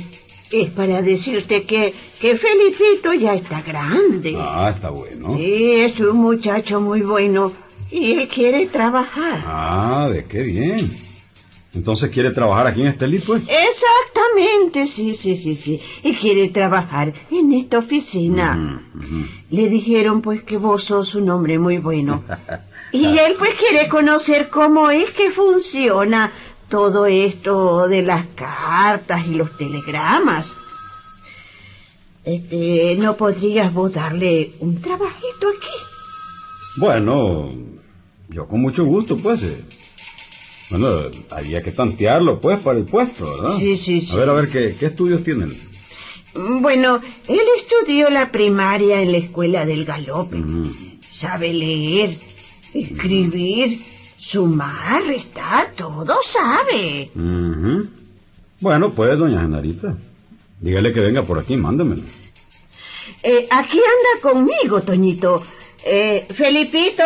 es 0.51 0.69
para 0.69 1.01
decirte 1.01 1.63
que, 1.63 1.93
que 2.19 2.37
Felipito 2.37 3.13
ya 3.13 3.33
está 3.33 3.61
grande. 3.61 4.35
Ah, 4.37 4.71
está 4.75 4.89
bueno. 4.91 5.35
Sí, 5.35 5.71
es 5.81 5.99
un 5.99 6.17
muchacho 6.17 6.79
muy 6.81 7.01
bueno 7.01 7.51
y 7.89 8.11
él 8.11 8.27
quiere 8.27 8.67
trabajar. 8.67 9.41
Ah, 9.45 10.09
de 10.13 10.25
qué 10.25 10.41
bien. 10.43 10.91
Entonces 11.73 12.11
quiere 12.11 12.31
trabajar 12.31 12.67
aquí 12.67 12.81
en 12.81 12.87
Estelí, 12.87 13.19
pues. 13.19 13.41
Exactamente, 13.47 14.85
sí, 14.85 15.15
sí, 15.15 15.35
sí, 15.35 15.55
sí. 15.55 15.81
Y 16.03 16.13
quiere 16.13 16.49
trabajar 16.49 17.13
en 17.31 17.51
esta 17.53 17.79
oficina. 17.79 18.83
Ujú. 18.95 19.25
Le 19.49 19.69
dijeron 19.69 20.21
pues 20.21 20.43
que 20.43 20.57
vos 20.57 20.83
sos 20.83 21.15
un 21.15 21.29
hombre 21.29 21.57
muy 21.59 21.77
bueno. 21.77 22.23
Y 22.95 23.17
él 23.17 23.33
pues 23.39 23.55
quiere 23.57 23.89
conocer 23.89 24.49
cómo 24.51 24.91
es 24.91 25.09
que 25.15 25.31
funciona 25.31 26.31
todo 26.69 27.07
esto 27.07 27.87
de 27.87 28.03
las 28.03 28.27
cartas 28.35 29.25
y 29.25 29.33
los 29.33 29.57
telegramas. 29.57 30.53
Este, 32.23 32.95
¿no 32.99 33.15
podrías 33.15 33.73
vos 33.73 33.93
darle 33.93 34.51
un 34.59 34.79
trabajito 34.79 35.47
aquí? 35.49 35.75
Bueno, 36.77 37.51
yo 38.29 38.47
con 38.47 38.61
mucho 38.61 38.85
gusto, 38.85 39.17
pues. 39.17 39.41
eh. 39.41 39.65
Bueno, 40.69 40.87
había 41.29 41.61
que 41.61 41.71
tantearlo, 41.71 42.39
pues, 42.39 42.59
para 42.59 42.77
el 42.79 42.85
puesto, 42.85 43.25
¿verdad? 43.25 43.57
Sí, 43.57 43.77
sí, 43.77 44.01
sí. 44.01 44.11
A 44.11 44.15
ver, 44.15 44.29
a 44.29 44.33
ver, 44.33 44.49
¿qué, 44.49 44.75
qué 44.79 44.87
estudios 44.87 45.23
tienen? 45.23 45.53
Bueno, 46.33 46.99
él 47.27 47.41
estudió 47.57 48.09
la 48.09 48.31
primaria 48.31 49.01
en 49.01 49.11
la 49.11 49.17
escuela 49.19 49.65
del 49.65 49.85
galope. 49.85 50.41
Sabe 51.11 51.53
leer, 51.53 52.17
escribir, 52.73 53.81
sumar, 54.17 55.03
restar, 55.05 55.73
todo 55.75 56.15
sabe. 56.23 57.11
Ujú. 57.15 57.87
Bueno, 58.59 58.91
pues, 58.93 59.17
doña 59.17 59.41
Genarita. 59.41 59.95
Dígale 60.59 60.93
que 60.93 61.01
venga 61.01 61.21
por 61.23 61.37
aquí, 61.37 61.55
mándamelo. 61.55 62.03
Eh, 63.21 63.47
aquí 63.51 63.77
anda 63.77 64.21
conmigo, 64.21 64.81
Toñito. 64.81 65.43
Eh, 65.85 66.25
Felipito, 66.29 67.03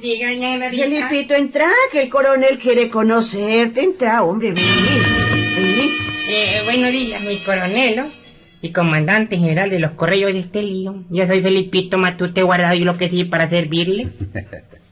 Dígame, 0.00 0.70
Felipito, 0.70 1.34
entra, 1.34 1.68
que 1.90 2.02
el 2.02 2.08
coronel 2.08 2.58
quiere 2.58 2.88
conocerte. 2.88 3.82
Entra, 3.82 4.22
hombre, 4.22 4.52
vení, 4.52 5.56
vení. 5.56 5.90
Eh, 6.28 6.60
buenos 6.64 6.92
días, 6.92 7.20
mi 7.22 7.38
coronel, 7.38 7.96
¿no? 7.96 8.04
Y 8.62 8.70
comandante 8.70 9.36
general 9.36 9.70
de 9.70 9.80
los 9.80 9.92
correos 9.92 10.32
de 10.32 10.40
este 10.40 10.62
lío. 10.62 11.02
Yo 11.10 11.26
soy 11.26 11.42
Felipito 11.42 11.98
Matute 11.98 12.42
Guardado 12.42 12.74
y 12.76 12.84
lo 12.84 12.96
que 12.96 13.08
sí 13.08 13.24
para 13.24 13.48
servirle. 13.48 14.08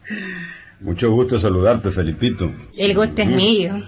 Mucho 0.81 1.11
gusto 1.13 1.39
saludarte, 1.39 1.91
Felipito. 1.91 2.51
El 2.77 2.95
gusto 2.95 3.23
es 3.23 3.29
mío. 3.29 3.85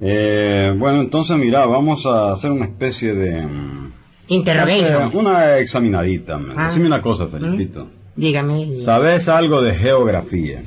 Eh, 0.00 0.72
bueno, 0.76 1.02
entonces, 1.02 1.36
mira, 1.36 1.66
vamos 1.66 2.06
a 2.06 2.32
hacer 2.32 2.50
una 2.50 2.64
especie 2.66 3.12
de... 3.14 3.46
mm, 3.46 3.92
Interrogation. 4.28 5.10
Una 5.14 5.58
examinadita. 5.58 6.40
Ah. 6.56 6.68
Decime 6.68 6.86
una 6.86 7.02
cosa, 7.02 7.26
Felipito. 7.26 7.90
Dígame. 8.16 8.78
¿Sabes 8.84 9.28
algo 9.28 9.62
de 9.62 9.74
geografía? 9.74 10.62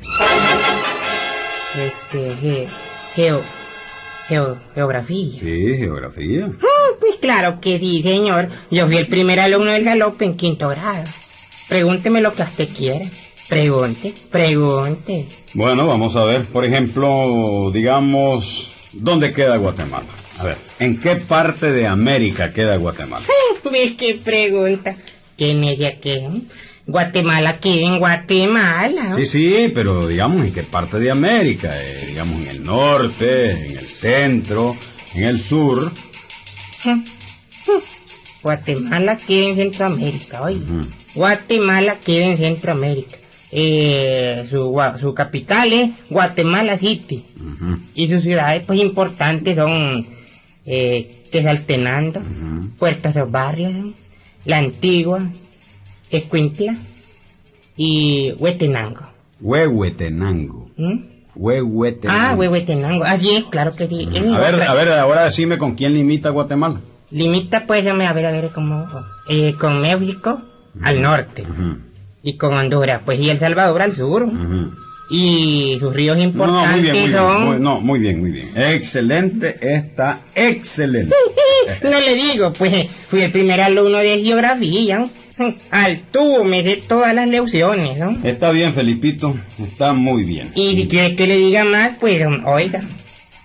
Este, 1.76 2.36
ge- 2.40 2.68
geo, 3.14 3.42
geo, 4.28 4.58
geografía. 4.74 5.40
Sí, 5.40 5.76
geografía. 5.78 6.50
Ah, 6.60 6.92
pues 7.00 7.16
claro 7.20 7.60
que 7.60 7.78
sí, 7.78 8.02
señor. 8.02 8.48
Yo 8.70 8.86
fui 8.86 8.96
el 8.96 9.06
primer 9.08 9.40
alumno 9.40 9.72
del 9.72 9.84
galope 9.84 10.24
en 10.24 10.36
quinto 10.36 10.68
grado. 10.68 11.04
Pregúnteme 11.68 12.20
lo 12.20 12.32
que 12.34 12.42
usted 12.42 12.68
quiera. 12.76 13.04
Pregunte, 13.48 14.14
pregunte. 14.30 15.26
Bueno, 15.52 15.86
vamos 15.86 16.16
a 16.16 16.24
ver, 16.24 16.44
por 16.44 16.64
ejemplo, 16.64 17.70
digamos, 17.72 18.70
¿dónde 18.92 19.32
queda 19.34 19.56
Guatemala? 19.58 20.06
A 20.38 20.44
ver, 20.44 20.56
¿en 20.78 20.98
qué 20.98 21.16
parte 21.16 21.70
de 21.70 21.86
América 21.86 22.52
queda 22.52 22.76
Guatemala? 22.76 23.24
¿Ves 23.70 23.92
qué 23.92 24.14
pregunta? 24.22 24.96
¿Tiene 25.36 25.76
de 25.76 25.98
qué? 26.00 26.28
Guatemala 26.86 27.58
queda 27.60 27.86
en 27.86 27.98
Guatemala. 27.98 29.16
Sí, 29.16 29.26
sí, 29.26 29.72
pero 29.74 30.06
digamos, 30.06 30.44
¿en 30.44 30.52
qué 30.52 30.62
parte 30.62 30.98
de 30.98 31.10
América? 31.10 31.70
Eh, 31.80 32.04
digamos, 32.08 32.40
en 32.40 32.48
el 32.48 32.64
norte, 32.64 33.52
en 33.52 33.78
el 33.78 33.86
centro, 33.86 34.76
en 35.14 35.24
el 35.24 35.40
sur. 35.40 35.90
Guatemala 38.42 39.16
queda 39.16 39.48
en 39.48 39.56
Centroamérica, 39.56 40.42
oye. 40.42 40.60
Guatemala 41.14 41.96
queda 42.00 42.26
en 42.26 42.36
Centroamérica. 42.36 43.16
Eh, 43.50 44.46
su, 44.50 44.76
su 45.00 45.14
capital 45.14 45.72
es 45.72 45.90
Guatemala 46.10 46.76
City. 46.76 47.24
Y 47.94 48.08
sus 48.08 48.22
ciudades 48.22 48.64
pues 48.66 48.80
importantes 48.80 49.56
son 49.56 50.06
eh, 50.66 51.22
Quetzaltenango, 51.30 52.20
ujú. 52.20 52.68
Puerto 52.78 53.10
de 53.10 53.20
los 53.20 53.30
Barrios. 53.30 53.92
La 54.44 54.58
Antigua, 54.58 55.30
Escuintla 56.18 56.76
y 57.76 58.32
Huetenango. 58.38 59.06
Huehuetenango. 59.40 60.70
¿Mm? 60.76 60.98
Huehuetenango. 61.36 62.20
Ah, 62.26 62.34
Huehuetenango. 62.36 63.04
Así 63.04 63.30
es, 63.36 63.44
claro 63.44 63.72
que 63.74 63.88
sí. 63.88 64.08
A 64.34 64.38
ver, 64.38 64.62
a 64.62 64.74
ver, 64.74 64.92
ahora 64.92 65.24
decime 65.24 65.58
con 65.58 65.74
quién 65.74 65.94
limita 65.94 66.30
Guatemala. 66.30 66.80
Limita, 67.10 67.66
pues, 67.66 67.86
a 67.86 67.92
ver, 67.94 68.26
a 68.26 68.30
ver, 68.32 68.48
como... 68.50 68.86
Eh, 69.28 69.54
con 69.60 69.80
México 69.80 70.40
al 70.82 71.00
norte. 71.02 71.44
Y 72.22 72.36
con 72.36 72.54
Honduras, 72.54 73.02
pues, 73.04 73.20
y 73.20 73.30
El 73.30 73.38
Salvador 73.38 73.82
al 73.82 73.94
sur. 73.96 74.28
Y 75.10 75.76
sus 75.80 75.92
ríos 75.94 76.18
importantes 76.18 76.66
no, 76.66 76.72
muy 76.72 76.80
bien, 76.82 76.94
muy 76.96 77.06
bien. 77.08 77.18
son... 77.18 77.44
muy- 77.46 77.58
no, 77.60 77.80
muy 77.80 77.98
bien, 77.98 78.20
muy 78.20 78.30
bien. 78.30 78.50
Excelente, 78.56 79.58
está 79.60 80.20
excelente. 80.34 81.14
no 81.82 82.00
le 82.00 82.14
digo, 82.14 82.52
pues, 82.52 82.86
fui 83.08 83.20
el 83.22 83.30
primer 83.30 83.60
alumno 83.60 83.98
de 83.98 84.22
geografía. 84.22 85.00
¿no? 85.00 85.10
Al 85.70 86.00
tubo 86.10 86.44
me 86.44 86.62
sé 86.62 86.82
todas 86.86 87.14
las 87.14 87.26
lecciones, 87.26 87.98
¿no? 87.98 88.18
Está 88.22 88.50
bien, 88.50 88.72
Felipito, 88.72 89.36
está 89.58 89.92
muy 89.92 90.24
bien. 90.24 90.52
Y 90.54 90.76
si 90.76 90.88
quiere 90.88 91.16
que 91.16 91.26
le 91.26 91.36
diga 91.36 91.64
más, 91.64 91.92
pues, 91.98 92.22
oiga, 92.44 92.80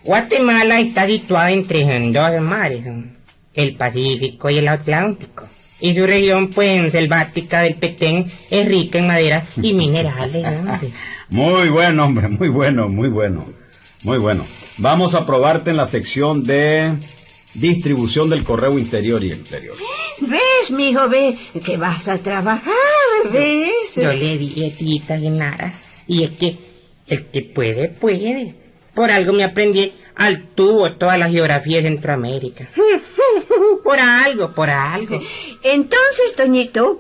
Guatemala 0.04 0.80
está 0.80 1.08
situada 1.08 1.52
entre 1.52 1.84
dos 2.12 2.42
mares, 2.42 2.86
¿no? 2.86 3.20
el 3.54 3.76
Pacífico 3.76 4.50
y 4.50 4.58
el 4.58 4.68
Atlántico. 4.68 5.48
Y 5.82 5.94
su 5.94 6.06
región, 6.06 6.50
pues, 6.50 6.92
selvática 6.92 7.62
del 7.62 7.76
Petén 7.76 8.32
es 8.50 8.68
rica 8.68 9.00
en 9.00 9.08
madera 9.08 9.46
y 9.62 9.74
minerales, 9.74 10.44
¿no? 10.64 10.80
Muy 11.30 11.70
bueno, 11.70 12.06
hombre, 12.06 12.28
muy 12.28 12.50
bueno, 12.50 12.90
muy 12.90 13.10
bueno. 13.10 13.46
Muy 14.04 14.18
bueno. 14.18 14.46
Vamos 14.78 15.14
a 15.14 15.26
probarte 15.26 15.72
en 15.72 15.78
la 15.78 15.88
sección 15.88 16.44
de 16.44 16.94
distribución 17.54 18.30
del 18.30 18.44
correo 18.44 18.80
interior 18.80 19.24
y 19.24 19.32
exterior. 19.32 19.76
¿Ves, 20.22 20.72
mijo? 20.72 21.08
Ve 21.10 21.38
que 21.66 21.78
vas 21.78 22.08
a 22.08 22.18
trabajar, 22.18 22.74
¿ves? 23.32 23.96
Yo 23.96 24.12
le 24.14 24.38
dije, 24.38 24.74
tita 24.78 25.18
Genara, 25.18 25.74
y 26.08 26.24
es 26.24 26.32
que 26.32 26.58
el 27.08 27.26
que 27.28 27.42
puede, 27.42 27.90
puede. 27.90 28.56
Por 28.94 29.12
algo 29.12 29.34
me 29.34 29.44
aprendí 29.44 29.94
al 30.16 30.48
tubo 30.50 30.92
toda 30.94 31.18
la 31.18 31.30
geografía 31.30 31.78
de 31.78 31.84
Centroamérica. 31.84 32.70
Por 33.84 34.00
algo, 34.00 34.52
por 34.52 34.70
algo. 34.70 35.20
Entonces, 35.64 36.36
Toñito, 36.36 37.00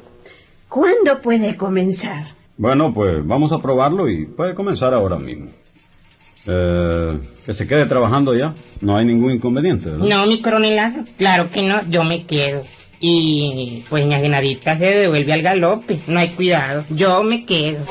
¿cuándo 0.67 1.21
puede 1.21 1.55
comenzar? 1.55 2.27
Bueno, 2.57 2.93
pues 2.93 3.25
vamos 3.25 3.51
a 3.51 3.59
probarlo 3.59 4.09
y 4.09 4.25
puede 4.25 4.55
comenzar 4.55 4.93
ahora 4.93 5.17
mismo. 5.17 5.49
Eh, 6.47 7.19
que 7.45 7.53
se 7.53 7.67
quede 7.67 7.85
trabajando 7.85 8.33
ya. 8.33 8.53
No 8.81 8.97
hay 8.97 9.05
ningún 9.05 9.33
inconveniente, 9.33 9.89
¿verdad? 9.89 10.05
No, 10.05 10.25
mi 10.25 10.41
coronelazo, 10.41 11.03
claro 11.17 11.49
que 11.51 11.61
no, 11.61 11.87
yo 11.89 12.03
me 12.03 12.25
quedo. 12.25 12.63
Y 12.99 13.85
pues 13.89 14.05
mi 14.05 14.15
Genarita 14.15 14.77
se 14.77 14.85
devuelve 14.85 15.33
al 15.33 15.41
galope, 15.41 15.99
no 16.07 16.19
hay 16.19 16.29
cuidado, 16.29 16.85
yo 16.89 17.23
me 17.23 17.45
quedo. 17.45 17.85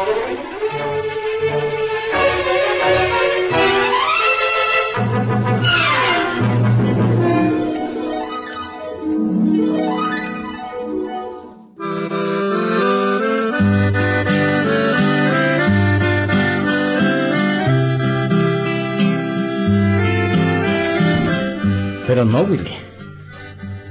Pero 22.07 22.25
no, 22.25 22.41
Willy. 22.41 22.73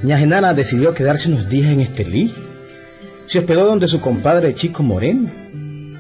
Ña 0.04 0.20
Genara 0.20 0.54
decidió 0.54 0.94
quedarse 0.94 1.30
unos 1.30 1.50
días 1.50 1.72
en 1.72 1.80
Estelí. 1.80 2.32
Se 3.26 3.40
hospedó 3.40 3.66
donde 3.66 3.88
su 3.88 4.00
compadre 4.00 4.54
Chico 4.54 4.84
Moreno, 4.84 5.30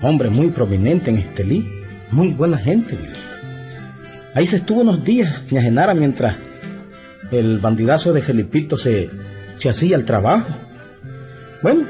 hombre 0.02 0.30
muy 0.30 0.48
prominente 0.48 1.10
en 1.10 1.18
Estelí, 1.18 1.68
muy 2.12 2.30
buena 2.30 2.60
gente. 2.60 2.96
Ahí 4.36 4.46
se 4.46 4.58
estuvo 4.58 4.82
unos 4.82 5.04
días 5.04 5.42
Ña 5.50 5.62
Genara 5.64 5.96
mientras 5.96 6.36
el 7.32 7.58
bandidazo 7.58 8.14
de 8.14 8.22
Felipito 8.22 8.78
se, 8.78 9.10
se 9.58 9.70
hacía 9.70 9.96
el 9.96 10.06
trabajo. 10.06 10.48
Bueno, 11.64 11.86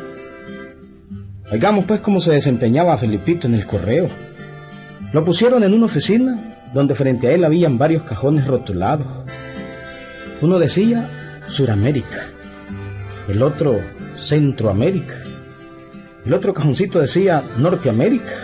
oigamos 1.51 1.83
pues 1.85 1.99
cómo 1.99 2.21
se 2.21 2.31
desempeñaba 2.31 2.97
Felipito 2.97 3.47
en 3.47 3.55
el 3.55 3.65
correo. 3.65 4.07
Lo 5.11 5.25
pusieron 5.25 5.61
en 5.63 5.73
una 5.73 5.87
oficina 5.87 6.55
donde 6.73 6.95
frente 6.95 7.27
a 7.27 7.31
él 7.31 7.43
habían 7.43 7.77
varios 7.77 8.03
cajones 8.03 8.47
rotulados. 8.47 9.05
Uno 10.41 10.57
decía 10.57 11.09
Suramérica, 11.49 12.29
el 13.27 13.41
otro 13.41 13.79
Centroamérica, 14.17 15.15
el 16.25 16.33
otro 16.33 16.53
cajoncito 16.53 16.99
decía 16.99 17.43
Norteamérica, 17.57 18.35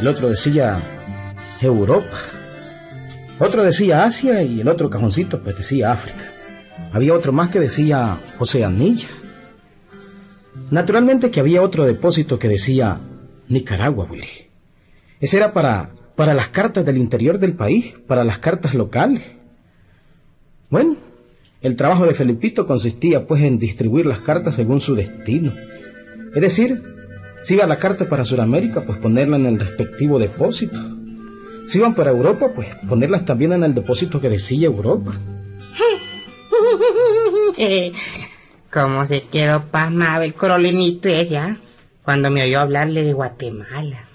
el 0.00 0.08
otro 0.08 0.30
decía 0.30 0.80
Europa, 1.60 2.18
otro 3.38 3.62
decía 3.62 4.04
Asia 4.04 4.42
y 4.42 4.60
el 4.60 4.68
otro 4.68 4.88
cajoncito 4.88 5.42
pues 5.42 5.56
decía 5.56 5.92
África. 5.92 6.24
Había 6.92 7.14
otro 7.14 7.32
más 7.32 7.50
que 7.50 7.58
decía 7.58 8.18
Oceanilla. 8.38 9.08
Naturalmente 10.70 11.30
que 11.30 11.40
había 11.40 11.62
otro 11.62 11.84
depósito 11.84 12.38
que 12.38 12.48
decía 12.48 13.00
Nicaragua, 13.48 14.06
Willy. 14.08 14.48
Ese 15.20 15.38
era 15.38 15.52
para, 15.52 15.90
para 16.14 16.34
las 16.34 16.48
cartas 16.48 16.84
del 16.84 16.96
interior 16.96 17.38
del 17.38 17.54
país, 17.54 17.94
para 18.06 18.22
las 18.24 18.38
cartas 18.38 18.74
locales. 18.74 19.22
Bueno, 20.70 20.96
el 21.64 21.76
trabajo 21.76 22.04
de 22.04 22.12
Felipito 22.12 22.66
consistía 22.66 23.26
pues 23.26 23.42
en 23.42 23.58
distribuir 23.58 24.04
las 24.04 24.20
cartas 24.20 24.54
según 24.54 24.82
su 24.82 24.94
destino. 24.94 25.54
Es 26.34 26.42
decir, 26.42 26.82
si 27.42 27.54
iba 27.54 27.66
la 27.66 27.78
carta 27.78 28.06
para 28.06 28.26
Sudamérica, 28.26 28.82
pues 28.82 28.98
ponerla 28.98 29.36
en 29.36 29.46
el 29.46 29.58
respectivo 29.58 30.18
depósito. 30.18 30.78
Si 31.66 31.78
iban 31.78 31.94
para 31.94 32.10
Europa, 32.10 32.48
pues 32.54 32.68
ponerlas 32.86 33.24
también 33.24 33.54
en 33.54 33.64
el 33.64 33.74
depósito 33.74 34.20
que 34.20 34.28
decía 34.28 34.66
Europa. 34.66 35.14
Cómo 38.70 39.06
se 39.06 39.22
quedó 39.22 39.64
pasmado 39.64 40.22
el 40.22 40.34
corolenito 40.34 41.08
ella 41.08 41.56
cuando 42.02 42.30
me 42.30 42.44
oyó 42.44 42.60
hablarle 42.60 43.04
de 43.04 43.14
Guatemala. 43.14 44.06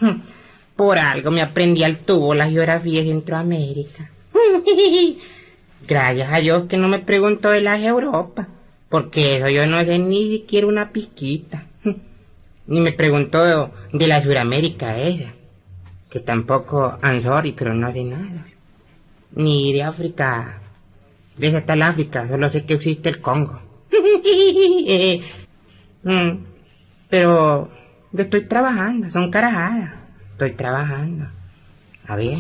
Por 0.75 0.99
algo 0.99 1.31
me 1.31 1.41
aprendí 1.41 1.83
al 1.83 1.97
tubo 1.97 2.35
la 2.35 2.47
geografía 2.47 3.01
de 3.01 3.07
Centroamérica. 3.07 4.11
Gracias 5.89 6.31
a 6.31 6.37
Dios 6.37 6.67
que 6.69 6.77
no 6.77 6.87
me 6.87 6.99
preguntó 6.99 7.49
de 7.49 7.61
las 7.61 7.81
Europa, 7.81 8.47
porque 8.89 9.37
eso 9.37 9.49
yo 9.49 9.65
no 9.65 9.83
sé 9.83 9.97
ni 9.97 10.29
siquiera 10.29 10.67
una 10.67 10.91
piquita. 10.91 11.65
Ni 12.67 12.79
me 12.79 12.91
preguntó 12.91 13.71
de 13.91 14.07
la 14.07 14.21
Suramérica 14.21 14.99
esa, 14.99 15.33
que 16.11 16.19
tampoco, 16.19 16.99
I'm 17.01 17.23
sorry, 17.23 17.53
pero 17.53 17.73
no 17.73 17.91
sé 17.91 18.03
nada. 18.03 18.45
Ni 19.31 19.73
de 19.73 19.81
África, 19.81 20.61
de 21.35 21.47
esa 21.47 21.65
tal 21.65 21.81
África, 21.81 22.27
solo 22.27 22.51
sé 22.51 22.65
que 22.65 22.75
existe 22.75 23.09
el 23.09 23.19
Congo. 23.19 23.59
Mm, 26.01 26.45
pero 27.09 27.69
yo 28.13 28.23
estoy 28.23 28.47
trabajando, 28.47 29.09
son 29.09 29.29
carajadas. 29.29 29.95
Estoy 30.31 30.51
trabajando. 30.51 31.27
A 32.07 32.15
ver. 32.15 32.35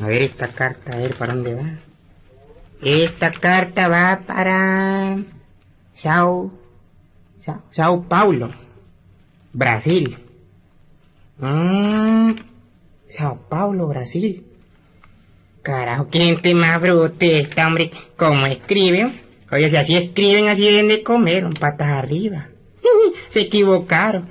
A 0.00 0.06
ver 0.06 0.22
esta 0.22 0.48
carta, 0.48 0.92
a 0.92 0.96
ver 0.96 1.14
para 1.14 1.34
dónde 1.34 1.54
va. 1.54 1.78
Esta 2.80 3.32
carta 3.32 3.88
va 3.88 4.20
para 4.24 5.18
Sao, 5.94 6.52
Sao, 7.44 7.62
Sao 7.72 8.02
Paulo, 8.04 8.50
Brasil. 9.52 10.16
Mm, 11.38 12.34
Sao 13.08 13.40
Paulo, 13.48 13.88
Brasil. 13.88 14.44
Carajo, 15.62 16.08
gente 16.12 16.54
más 16.54 16.80
bruta 16.80 17.26
esta, 17.26 17.66
hombre. 17.66 17.90
¿Cómo 18.16 18.46
escriben? 18.46 19.20
Oye, 19.50 19.68
si 19.68 19.76
así 19.76 19.96
escriben, 19.96 20.48
así 20.48 20.62
deben 20.62 20.88
de 20.88 21.02
comer, 21.02 21.44
un 21.44 21.54
patas 21.54 21.88
arriba. 21.88 22.48
Se 23.30 23.40
equivocaron. 23.40 24.28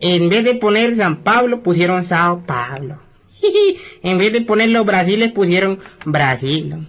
En 0.00 0.28
vez 0.28 0.44
de 0.44 0.54
poner 0.54 0.96
San 0.96 1.22
Pablo, 1.22 1.62
pusieron 1.62 2.04
Sao 2.06 2.44
Pablo. 2.44 3.09
en 4.02 4.18
vez 4.18 4.32
de 4.32 4.42
poner 4.42 4.70
los 4.70 4.86
Brasiles, 4.86 5.32
pusieron 5.32 5.80
Brasil. 6.04 6.88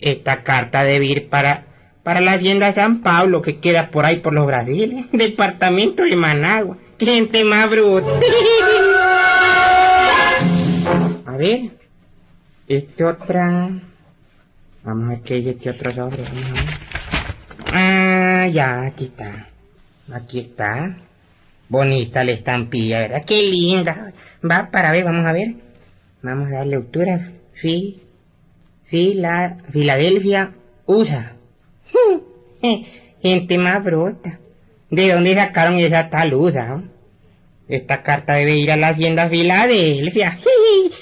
Esta 0.00 0.42
carta 0.42 0.84
debe 0.84 1.06
ir 1.06 1.28
para, 1.28 1.66
para 2.02 2.20
la 2.20 2.32
hacienda 2.32 2.72
San 2.72 3.02
Pablo, 3.02 3.42
que 3.42 3.58
queda 3.58 3.90
por 3.90 4.04
ahí 4.04 4.16
por 4.16 4.32
los 4.32 4.46
Brasiles. 4.46 5.06
Departamento 5.12 6.04
de 6.04 6.16
Managua. 6.16 6.78
Gente 6.98 7.44
más 7.44 7.70
bruta. 7.70 8.08
A 11.26 11.36
ver. 11.36 11.70
Este 12.68 13.04
otra... 13.04 13.70
Vamos 14.82 15.04
a 15.04 15.08
ver 15.08 15.20
qué 15.22 15.34
dice 15.34 15.50
este 15.50 15.70
otro 15.70 15.90
sobre. 15.90 16.22
Ah, 17.72 18.46
ya, 18.46 18.82
aquí 18.82 19.06
está. 19.06 19.48
Aquí 20.12 20.38
está. 20.38 20.96
Bonita 21.68 22.22
la 22.22 22.32
estampilla, 22.32 23.00
¿verdad? 23.00 23.24
Qué 23.24 23.42
linda. 23.42 24.12
Va 24.48 24.70
para 24.70 24.92
ver, 24.92 25.04
vamos 25.04 25.26
a 25.26 25.32
ver. 25.32 25.54
Vamos 26.22 26.48
a 26.48 26.56
dar 26.56 26.66
lectura. 26.66 27.32
Fi, 27.54 28.00
fila, 28.84 29.58
Filadelfia, 29.70 30.52
USA. 30.86 31.32
Gente 33.22 33.58
más 33.58 33.82
bruta. 33.82 34.38
¿De 34.90 35.12
dónde 35.12 35.34
sacaron 35.34 35.74
esa 35.74 36.10
tal 36.10 36.34
USA? 36.34 36.82
Esta 37.68 38.02
carta 38.02 38.34
debe 38.34 38.56
ir 38.56 38.70
a 38.70 38.76
la 38.76 38.88
hacienda 38.88 39.28
Filadelfia. 39.28 40.38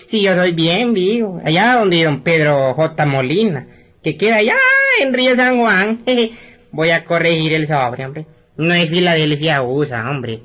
Si 0.09 0.23
yo 0.23 0.35
soy 0.35 0.53
bien 0.53 0.95
vivo. 0.95 1.41
Allá 1.45 1.75
donde 1.75 2.05
don 2.05 2.23
Pedro 2.23 2.73
J. 2.75 3.05
Molina, 3.05 3.67
que 4.03 4.17
queda 4.17 4.37
allá 4.37 4.57
en 5.01 5.13
Río 5.13 5.37
San 5.37 5.59
Juan. 5.59 6.03
Voy 6.71 6.91
a 6.91 7.05
corregir 7.05 7.53
el 7.53 7.67
sobre, 7.67 8.07
hombre. 8.07 8.27
No 8.57 8.73
es 8.75 8.89
Filadelfia 8.89 9.63
USA, 9.63 10.09
hombre. 10.09 10.41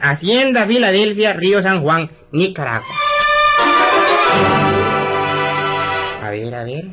Hacienda 0.00 0.66
Filadelfia, 0.66 1.32
Río 1.32 1.62
San 1.62 1.82
Juan, 1.82 2.10
Nicaragua. 2.32 2.86
A 6.22 6.30
ver, 6.30 6.54
a 6.54 6.64
ver. 6.64 6.86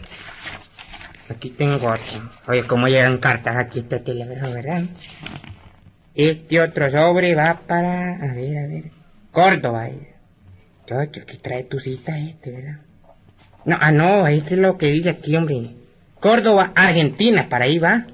Aquí 1.29 1.49
tengo 1.49 1.75
otro. 1.75 2.29
Oye, 2.47 2.63
cómo 2.63 2.87
llegan 2.87 3.17
cartas 3.17 3.57
aquí 3.57 3.79
este 3.79 3.99
telégrafo, 3.99 4.53
¿verdad? 4.53 4.83
Este 6.13 6.61
otro 6.61 6.89
sobre 6.91 7.35
va 7.35 7.61
para... 7.67 8.13
A 8.15 8.33
ver, 8.33 8.57
a 8.57 8.67
ver. 8.67 8.83
Córdoba. 9.31 9.87
eh. 9.89 10.15
Chocho, 10.87 11.21
aquí 11.21 11.37
trae 11.37 11.63
tu 11.63 11.79
cita 11.79 12.17
este, 12.17 12.51
¿verdad? 12.51 12.79
No, 13.65 13.77
ah, 13.81 13.91
no, 13.91 14.27
este 14.27 14.53
es 14.53 14.59
lo 14.59 14.77
que 14.77 14.91
dice 14.91 15.09
aquí, 15.09 15.35
hombre. 15.35 15.71
Córdoba, 16.19 16.71
Argentina, 16.75 17.49
para 17.49 17.65
ahí 17.65 17.79
va. 17.79 18.05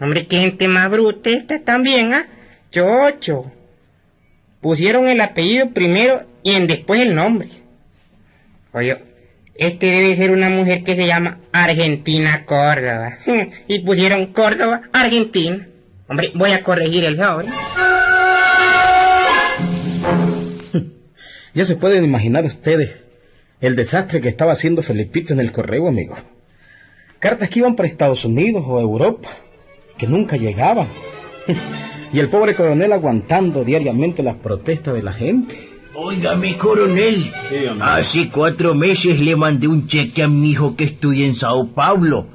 Hombre, 0.00 0.26
qué 0.26 0.38
gente 0.38 0.66
más 0.66 0.90
bruta 0.90 1.30
esta 1.30 1.60
también, 1.60 2.12
¿ah? 2.12 2.26
Chocho. 2.72 3.52
Pusieron 4.60 5.06
el 5.06 5.20
apellido 5.20 5.70
primero 5.70 6.22
y 6.42 6.52
en 6.52 6.66
después 6.66 7.00
el 7.00 7.14
nombre. 7.14 7.50
Oye, 8.72 8.98
este 9.54 9.86
debe 9.86 10.16
ser 10.16 10.30
una 10.30 10.48
mujer 10.48 10.82
que 10.82 10.96
se 10.96 11.06
llama 11.06 11.38
Argentina 11.52 12.44
Córdoba. 12.46 13.18
y 13.68 13.80
pusieron 13.80 14.32
Córdoba, 14.32 14.82
Argentina. 14.92 15.68
Hombre, 16.08 16.32
voy 16.34 16.52
a 16.52 16.64
corregir 16.64 17.04
el 17.04 17.16
sobre. 17.16 17.48
Ya 21.54 21.66
se 21.66 21.76
pueden 21.76 22.02
imaginar 22.02 22.46
ustedes 22.46 22.92
el 23.60 23.76
desastre 23.76 24.22
que 24.22 24.28
estaba 24.28 24.52
haciendo 24.52 24.82
Felipito 24.82 25.34
en 25.34 25.40
el 25.40 25.52
correo, 25.52 25.86
amigo. 25.86 26.16
Cartas 27.18 27.50
que 27.50 27.58
iban 27.58 27.76
para 27.76 27.86
Estados 27.86 28.24
Unidos 28.24 28.64
o 28.66 28.80
Europa, 28.80 29.28
que 29.98 30.06
nunca 30.06 30.38
llegaban. 30.38 30.88
y 32.12 32.18
el 32.18 32.28
pobre 32.28 32.54
coronel 32.54 32.92
aguantando 32.92 33.64
diariamente 33.64 34.22
las 34.22 34.36
protestas 34.36 34.94
de 34.94 35.02
la 35.02 35.12
gente. 35.12 35.70
Óigame, 35.94 36.56
coronel. 36.56 37.32
Hace 37.80 38.28
cuatro 38.30 38.74
meses 38.74 39.20
le 39.20 39.36
mandé 39.36 39.68
un 39.68 39.86
cheque 39.86 40.22
a 40.22 40.28
mi 40.28 40.50
hijo 40.50 40.76
que 40.76 40.84
estudia 40.84 41.26
en 41.26 41.36
Sao 41.36 41.68
Paulo. 41.68 42.26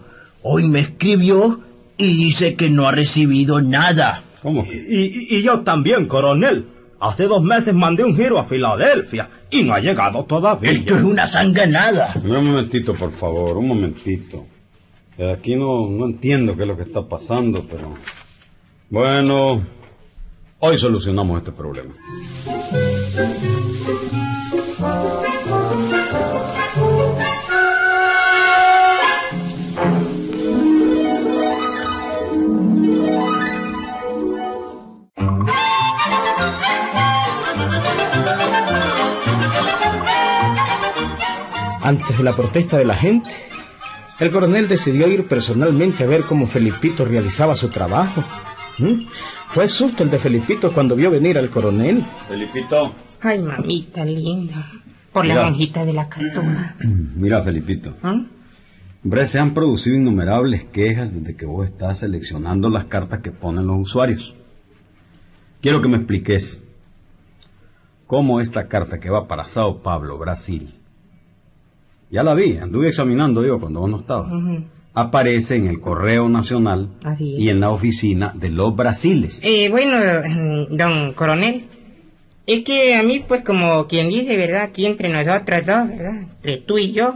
Hoy 0.44 0.68
me 0.68 0.80
escribió 0.80 1.62
y 1.98 2.26
dice 2.26 2.56
que 2.56 2.70
no 2.70 2.88
ha 2.88 2.92
recibido 2.92 3.62
nada. 3.62 4.24
¿Cómo? 4.42 4.64
Y, 4.64 5.36
y 5.36 5.42
yo 5.42 5.62
también, 5.62 6.08
coronel. 6.08 6.68
Hace 7.00 7.26
dos 7.26 7.44
meses 7.44 7.74
mandé 7.74 8.04
un 8.04 8.16
giro 8.16 8.40
a 8.40 8.46
Filadelfia 8.46 9.30
y 9.50 9.64
no 9.64 9.74
ha 9.74 9.80
llegado 9.80 10.24
todavía. 10.26 10.72
Esto 10.72 10.96
es 10.96 11.04
una 11.04 11.28
sanganada. 11.28 12.14
Un 12.24 12.46
momentito, 12.46 12.94
por 12.96 13.12
favor, 13.12 13.58
un 13.58 13.68
momentito. 13.68 14.46
Aquí 15.36 15.56
no, 15.56 15.88
no 15.90 16.06
entiendo 16.06 16.56
qué 16.56 16.62
es 16.64 16.68
lo 16.68 16.78
que 16.78 16.84
está 16.84 17.02
pasando, 17.02 17.66
pero... 17.70 17.94
Bueno, 18.90 19.66
hoy 20.60 20.78
solucionamos 20.78 21.40
este 21.40 21.52
problema. 21.52 21.94
Antes 41.82 42.18
de 42.18 42.24
la 42.24 42.36
protesta 42.36 42.78
de 42.78 42.86
la 42.86 42.96
gente, 42.96 43.30
el 44.20 44.32
coronel 44.32 44.70
decidió 44.70 45.08
ir 45.10 45.28
personalmente 45.28 46.06
a 46.06 46.08
ver 46.08 46.24
cómo 46.24 46.48
Felipito 46.48 47.04
realizaba 47.04 47.58
su 47.58 47.68
trabajo. 47.68 48.24
¿Mm? 48.80 49.00
Fue 49.52 49.68
susto 49.68 50.04
el 50.04 50.10
de 50.10 50.20
Felipito 50.20 50.72
cuando 50.72 50.96
vio 50.96 51.10
venir 51.10 51.38
al 51.38 51.50
coronel. 51.50 52.04
Felipito. 52.28 52.94
Ay, 53.22 53.40
mamita 53.42 54.06
linda. 54.06 54.70
Por 55.12 55.26
la 55.26 55.34
Mira. 55.34 55.46
lonjita 55.50 55.86
de 55.86 55.94
la 55.94 56.08
cartona. 56.10 56.76
Mira, 57.16 57.44
Felipito. 57.44 57.96
¿Ah? 58.04 58.22
Hombre, 59.04 59.26
se 59.26 59.40
han 59.40 59.54
producido 59.54 59.96
innumerables 59.96 60.66
quejas 60.66 61.14
desde 61.14 61.36
que 61.36 61.46
vos 61.46 61.68
estás 61.68 62.00
seleccionando 62.00 62.70
las 62.70 62.86
cartas 62.86 63.22
que 63.22 63.32
ponen 63.32 63.66
los 63.68 63.80
usuarios. 63.80 64.36
Quiero 65.62 65.82
que 65.82 65.88
me 65.88 65.98
expliques 65.98 66.64
cómo 68.06 68.42
esta 68.42 68.68
carta 68.68 69.00
que 69.00 69.10
va 69.10 69.28
para 69.28 69.46
Sao 69.46 69.82
Paulo, 69.82 70.18
Brasil, 70.18 70.74
ya 72.12 72.24
la 72.24 72.34
vi, 72.34 72.58
anduve 72.58 72.90
examinando 72.90 73.46
yo 73.46 73.60
cuando 73.60 73.80
vos 73.82 73.90
no 73.90 74.00
estabas. 74.00 74.32
Aparece 74.98 75.56
en 75.56 75.68
el 75.68 75.80
Correo 75.80 76.28
Nacional 76.28 76.90
y 77.20 77.50
en 77.50 77.60
la 77.60 77.70
oficina 77.70 78.34
de 78.36 78.50
los 78.50 78.76
Brasiles. 78.76 79.44
Eh, 79.46 79.70
bueno, 79.70 79.98
mm, 79.98 80.76
don 80.76 81.14
coronel, 81.14 81.68
es 82.48 82.64
que 82.64 82.96
a 82.96 83.04
mí, 83.04 83.24
pues 83.28 83.44
como 83.44 83.86
quien 83.86 84.10
dice, 84.10 84.36
¿verdad? 84.36 84.64
Aquí 84.64 84.88
entre 84.88 85.10
nosotros 85.10 85.66
dos, 85.68 85.88
¿verdad? 85.88 86.22
Entre 86.22 86.58
tú 86.58 86.80
y 86.80 86.94
yo, 86.94 87.14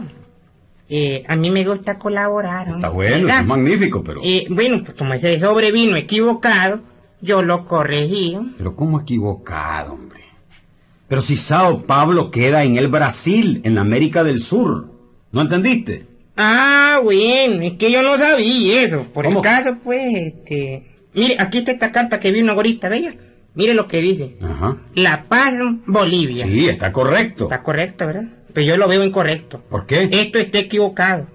eh, 0.88 1.24
a 1.26 1.34
mí 1.34 1.50
me 1.50 1.64
gusta 1.64 1.98
colaborar. 1.98 2.68
Está 2.68 2.88
bueno, 2.88 3.16
eso 3.16 3.24
¿verdad? 3.26 3.40
es 3.40 3.46
magnífico, 3.46 4.04
pero... 4.04 4.20
Eh, 4.22 4.46
bueno, 4.48 4.84
pues 4.84 4.96
como 4.96 5.14
ese 5.14 5.40
sobre 5.40 5.72
vino 5.72 5.96
equivocado, 5.96 6.82
yo 7.20 7.42
lo 7.42 7.66
corregí. 7.66 8.38
Pero 8.58 8.76
¿cómo 8.76 9.00
equivocado, 9.00 9.94
hombre? 9.94 10.20
Pero 11.08 11.20
si 11.20 11.34
Sao 11.34 11.82
Paulo 11.82 12.30
queda 12.30 12.62
en 12.62 12.76
el 12.76 12.86
Brasil, 12.86 13.60
en 13.64 13.76
América 13.78 14.22
del 14.22 14.38
Sur. 14.38 14.92
¿No 15.32 15.40
entendiste? 15.40 16.11
Ah, 16.36 17.00
bueno, 17.02 17.62
es 17.62 17.72
que 17.74 17.90
yo 17.90 18.02
no 18.02 18.16
sabía 18.18 18.82
eso. 18.82 19.06
Por 19.12 19.24
¿Cómo? 19.26 19.38
el 19.38 19.42
caso, 19.44 19.76
pues, 19.82 20.14
este... 20.14 20.84
Mire, 21.14 21.36
aquí 21.38 21.58
está 21.58 21.72
esta 21.72 21.92
carta 21.92 22.20
que 22.20 22.32
vino 22.32 22.52
ahorita, 22.52 22.88
¿veis? 22.88 23.14
Mire 23.54 23.74
lo 23.74 23.86
que 23.86 24.00
dice. 24.00 24.36
Ajá. 24.40 24.78
La 24.94 25.24
Paz, 25.24 25.54
Bolivia. 25.86 26.46
Sí, 26.46 26.68
está 26.68 26.90
correcto. 26.90 27.44
Está 27.44 27.62
correcto, 27.62 28.06
¿verdad? 28.06 28.24
Pero 28.54 28.66
yo 28.66 28.76
lo 28.78 28.88
veo 28.88 29.04
incorrecto. 29.04 29.62
¿Por 29.68 29.86
qué? 29.86 30.08
Esto 30.10 30.38
está 30.38 30.58
equivocado. 30.58 31.26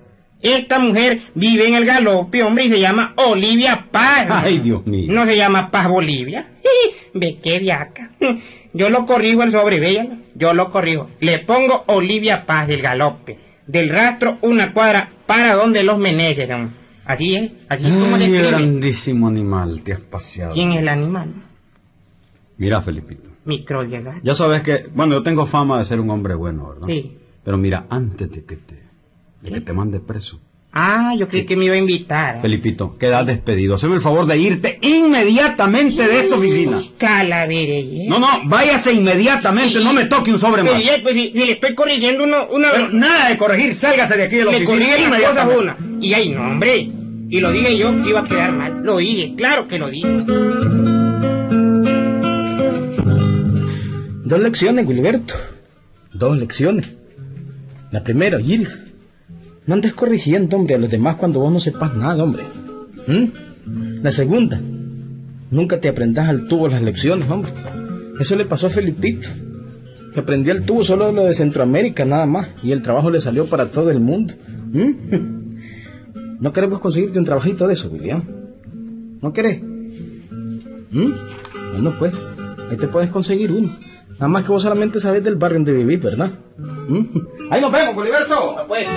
Esta 0.41 0.79
mujer 0.79 1.19
vive 1.35 1.67
en 1.67 1.75
el 1.75 1.85
galope, 1.85 2.43
hombre, 2.43 2.65
y 2.65 2.69
se 2.69 2.79
llama 2.79 3.13
Olivia 3.17 3.87
Paz. 3.91 4.27
Ay, 4.29 4.59
Dios 4.59 4.85
mío. 4.85 5.11
No 5.11 5.25
se 5.25 5.37
llama 5.37 5.69
Paz 5.69 5.87
Bolivia. 5.87 6.47
Ve 7.13 7.37
qué 7.41 7.59
de 7.59 7.71
acá. 7.71 8.11
Yo 8.73 8.89
lo 8.89 9.05
corrijo 9.05 9.43
el 9.43 9.51
sobre, 9.51 9.79
véalo. 9.79 10.17
Yo 10.35 10.53
lo 10.53 10.71
corrijo. 10.71 11.09
Le 11.19 11.39
pongo 11.39 11.83
Olivia 11.87 12.45
Paz 12.45 12.67
del 12.67 12.81
galope. 12.81 13.39
Del 13.67 13.89
rastro 13.89 14.37
una 14.41 14.73
cuadra 14.73 15.09
para 15.25 15.55
donde 15.55 15.83
los 15.83 15.97
meneses. 15.99 16.49
hombre. 16.49 16.73
Así 17.05 17.35
es, 17.35 17.51
así 17.69 17.85
es 17.87 17.93
como 17.93 18.17
le 18.17 18.29
grandísimo 18.29 19.27
animal, 19.29 19.81
te 19.81 19.93
has 19.93 20.01
paseado. 20.01 20.53
¿Quién 20.53 20.73
es 20.73 20.81
el 20.81 20.89
animal? 20.89 21.33
Mira, 22.57 22.81
Felipito. 22.81 23.29
Microbia 23.45 24.01
gato. 24.01 24.19
Ya 24.23 24.35
sabes 24.35 24.61
que, 24.61 24.87
bueno, 24.93 25.15
yo 25.15 25.23
tengo 25.23 25.45
fama 25.45 25.79
de 25.79 25.85
ser 25.85 26.01
un 26.01 26.09
hombre 26.09 26.35
bueno, 26.35 26.67
¿verdad? 26.67 26.87
Sí. 26.87 27.17
Pero 27.45 27.57
mira, 27.57 27.85
antes 27.89 28.29
de 28.29 28.43
que 28.43 28.57
te, 28.57 28.83
de 29.41 29.51
que 29.51 29.61
te 29.61 29.71
mande 29.71 30.01
preso, 30.01 30.41
Ah, 30.73 31.15
yo 31.17 31.27
creí 31.27 31.45
que 31.45 31.55
me 31.55 31.65
iba 31.65 31.73
a 31.73 31.77
invitar. 31.77 32.39
Felipito, 32.41 32.97
quedas 32.99 33.25
despedido. 33.25 33.75
Hazme 33.75 33.95
el 33.95 34.01
favor 34.01 34.27
de 34.27 34.37
irte 34.37 34.77
inmediatamente 34.81 36.05
de 36.07 36.19
esta 36.19 36.35
oficina. 36.35 36.83
Calavere. 36.99 38.05
No, 38.07 38.19
no, 38.19 38.27
váyase 38.45 38.93
inmediatamente, 38.93 39.79
no 39.79 39.91
me 39.93 40.05
toque 40.05 40.31
un 40.31 40.39
sobre 40.39 40.61
más. 40.63 40.83
ya, 40.83 41.01
pues 41.01 41.15
si, 41.15 41.31
si 41.31 41.45
le 41.45 41.53
estoy 41.53 41.73
corrigiendo 41.73 42.25
uno, 42.25 42.47
una 42.51 42.69
Pero 42.71 42.89
nada 42.91 43.29
de 43.29 43.37
corregir, 43.37 43.73
sálgase 43.73 44.17
de 44.17 44.23
aquí 44.23 44.35
de 44.35 44.45
la 44.45 44.51
Le 44.51 44.57
oficina. 44.57 44.77
corrige 44.77 44.91
las 45.09 45.19
cosas 45.21 45.45
inmediatamente. 45.47 45.83
una. 45.87 45.99
Y 46.05 46.13
ahí, 46.13 46.29
no, 46.29 46.41
hombre. 46.41 46.89
Y 47.29 47.39
lo 47.39 47.51
dije 47.51 47.77
yo 47.77 48.03
que 48.03 48.09
iba 48.09 48.19
a 48.19 48.23
quedar 48.25 48.51
mal. 48.51 48.81
Lo 48.83 48.97
dije, 48.97 49.33
claro 49.35 49.67
que 49.67 49.79
lo 49.79 49.89
dije. 49.89 50.07
Dos 54.25 54.39
lecciones, 54.39 54.85
Wilberto. 54.85 55.33
Dos 56.13 56.37
lecciones. 56.37 56.93
La 57.91 58.03
primera, 58.03 58.39
Gil. 58.39 58.67
No 59.67 59.73
andes 59.73 59.93
corrigiendo, 59.93 60.55
hombre, 60.55 60.75
a 60.75 60.77
los 60.77 60.89
demás 60.89 61.17
cuando 61.17 61.41
vos 61.41 61.51
no 61.51 61.59
sepas 61.59 61.93
nada, 61.93 62.23
hombre. 62.23 62.43
¿Mm? 63.05 64.01
La 64.01 64.13
segunda. 64.13 64.59
Nunca 65.51 65.79
te 65.81 65.89
aprendas 65.89 66.29
al 66.29 66.47
tubo 66.47 66.69
las 66.69 66.81
lecciones, 66.81 67.29
hombre. 67.29 67.51
Eso 68.17 68.35
le 68.37 68.45
pasó 68.45 68.67
a 68.67 68.69
Felipito. 68.69 69.29
Que 70.13 70.21
aprendió 70.21 70.53
al 70.53 70.63
tubo 70.63 70.83
solo 70.83 71.11
lo 71.11 71.25
de 71.25 71.33
Centroamérica, 71.33 72.05
nada 72.05 72.25
más. 72.25 72.47
Y 72.63 72.71
el 72.71 72.81
trabajo 72.81 73.11
le 73.11 73.19
salió 73.19 73.45
para 73.45 73.65
todo 73.65 73.91
el 73.91 73.99
mundo. 73.99 74.33
¿Mm? 74.71 74.91
¿No 76.39 76.53
queremos 76.53 76.79
conseguirte 76.79 77.19
un 77.19 77.25
trabajito 77.25 77.67
de 77.67 77.73
eso, 77.73 77.89
William? 77.89 78.23
¿No 79.21 79.33
querés? 79.33 79.61
¿Mm? 79.61 81.11
Bueno, 81.73 81.93
pues, 81.99 82.13
ahí 82.69 82.77
te 82.77 82.87
puedes 82.87 83.09
conseguir 83.09 83.51
uno. 83.51 83.69
Nada 84.13 84.29
más 84.29 84.45
que 84.45 84.51
vos 84.51 84.63
solamente 84.63 85.01
sabés 85.01 85.23
del 85.25 85.35
barrio 85.35 85.57
donde 85.57 85.73
vivís, 85.73 86.01
¿verdad? 86.01 86.31
¿Mm? 86.57 87.05
Ahí 87.51 87.61
nos 87.61 87.71
vemos, 87.71 87.95
Boliberto. 87.95 88.65
Pues. 88.67 88.87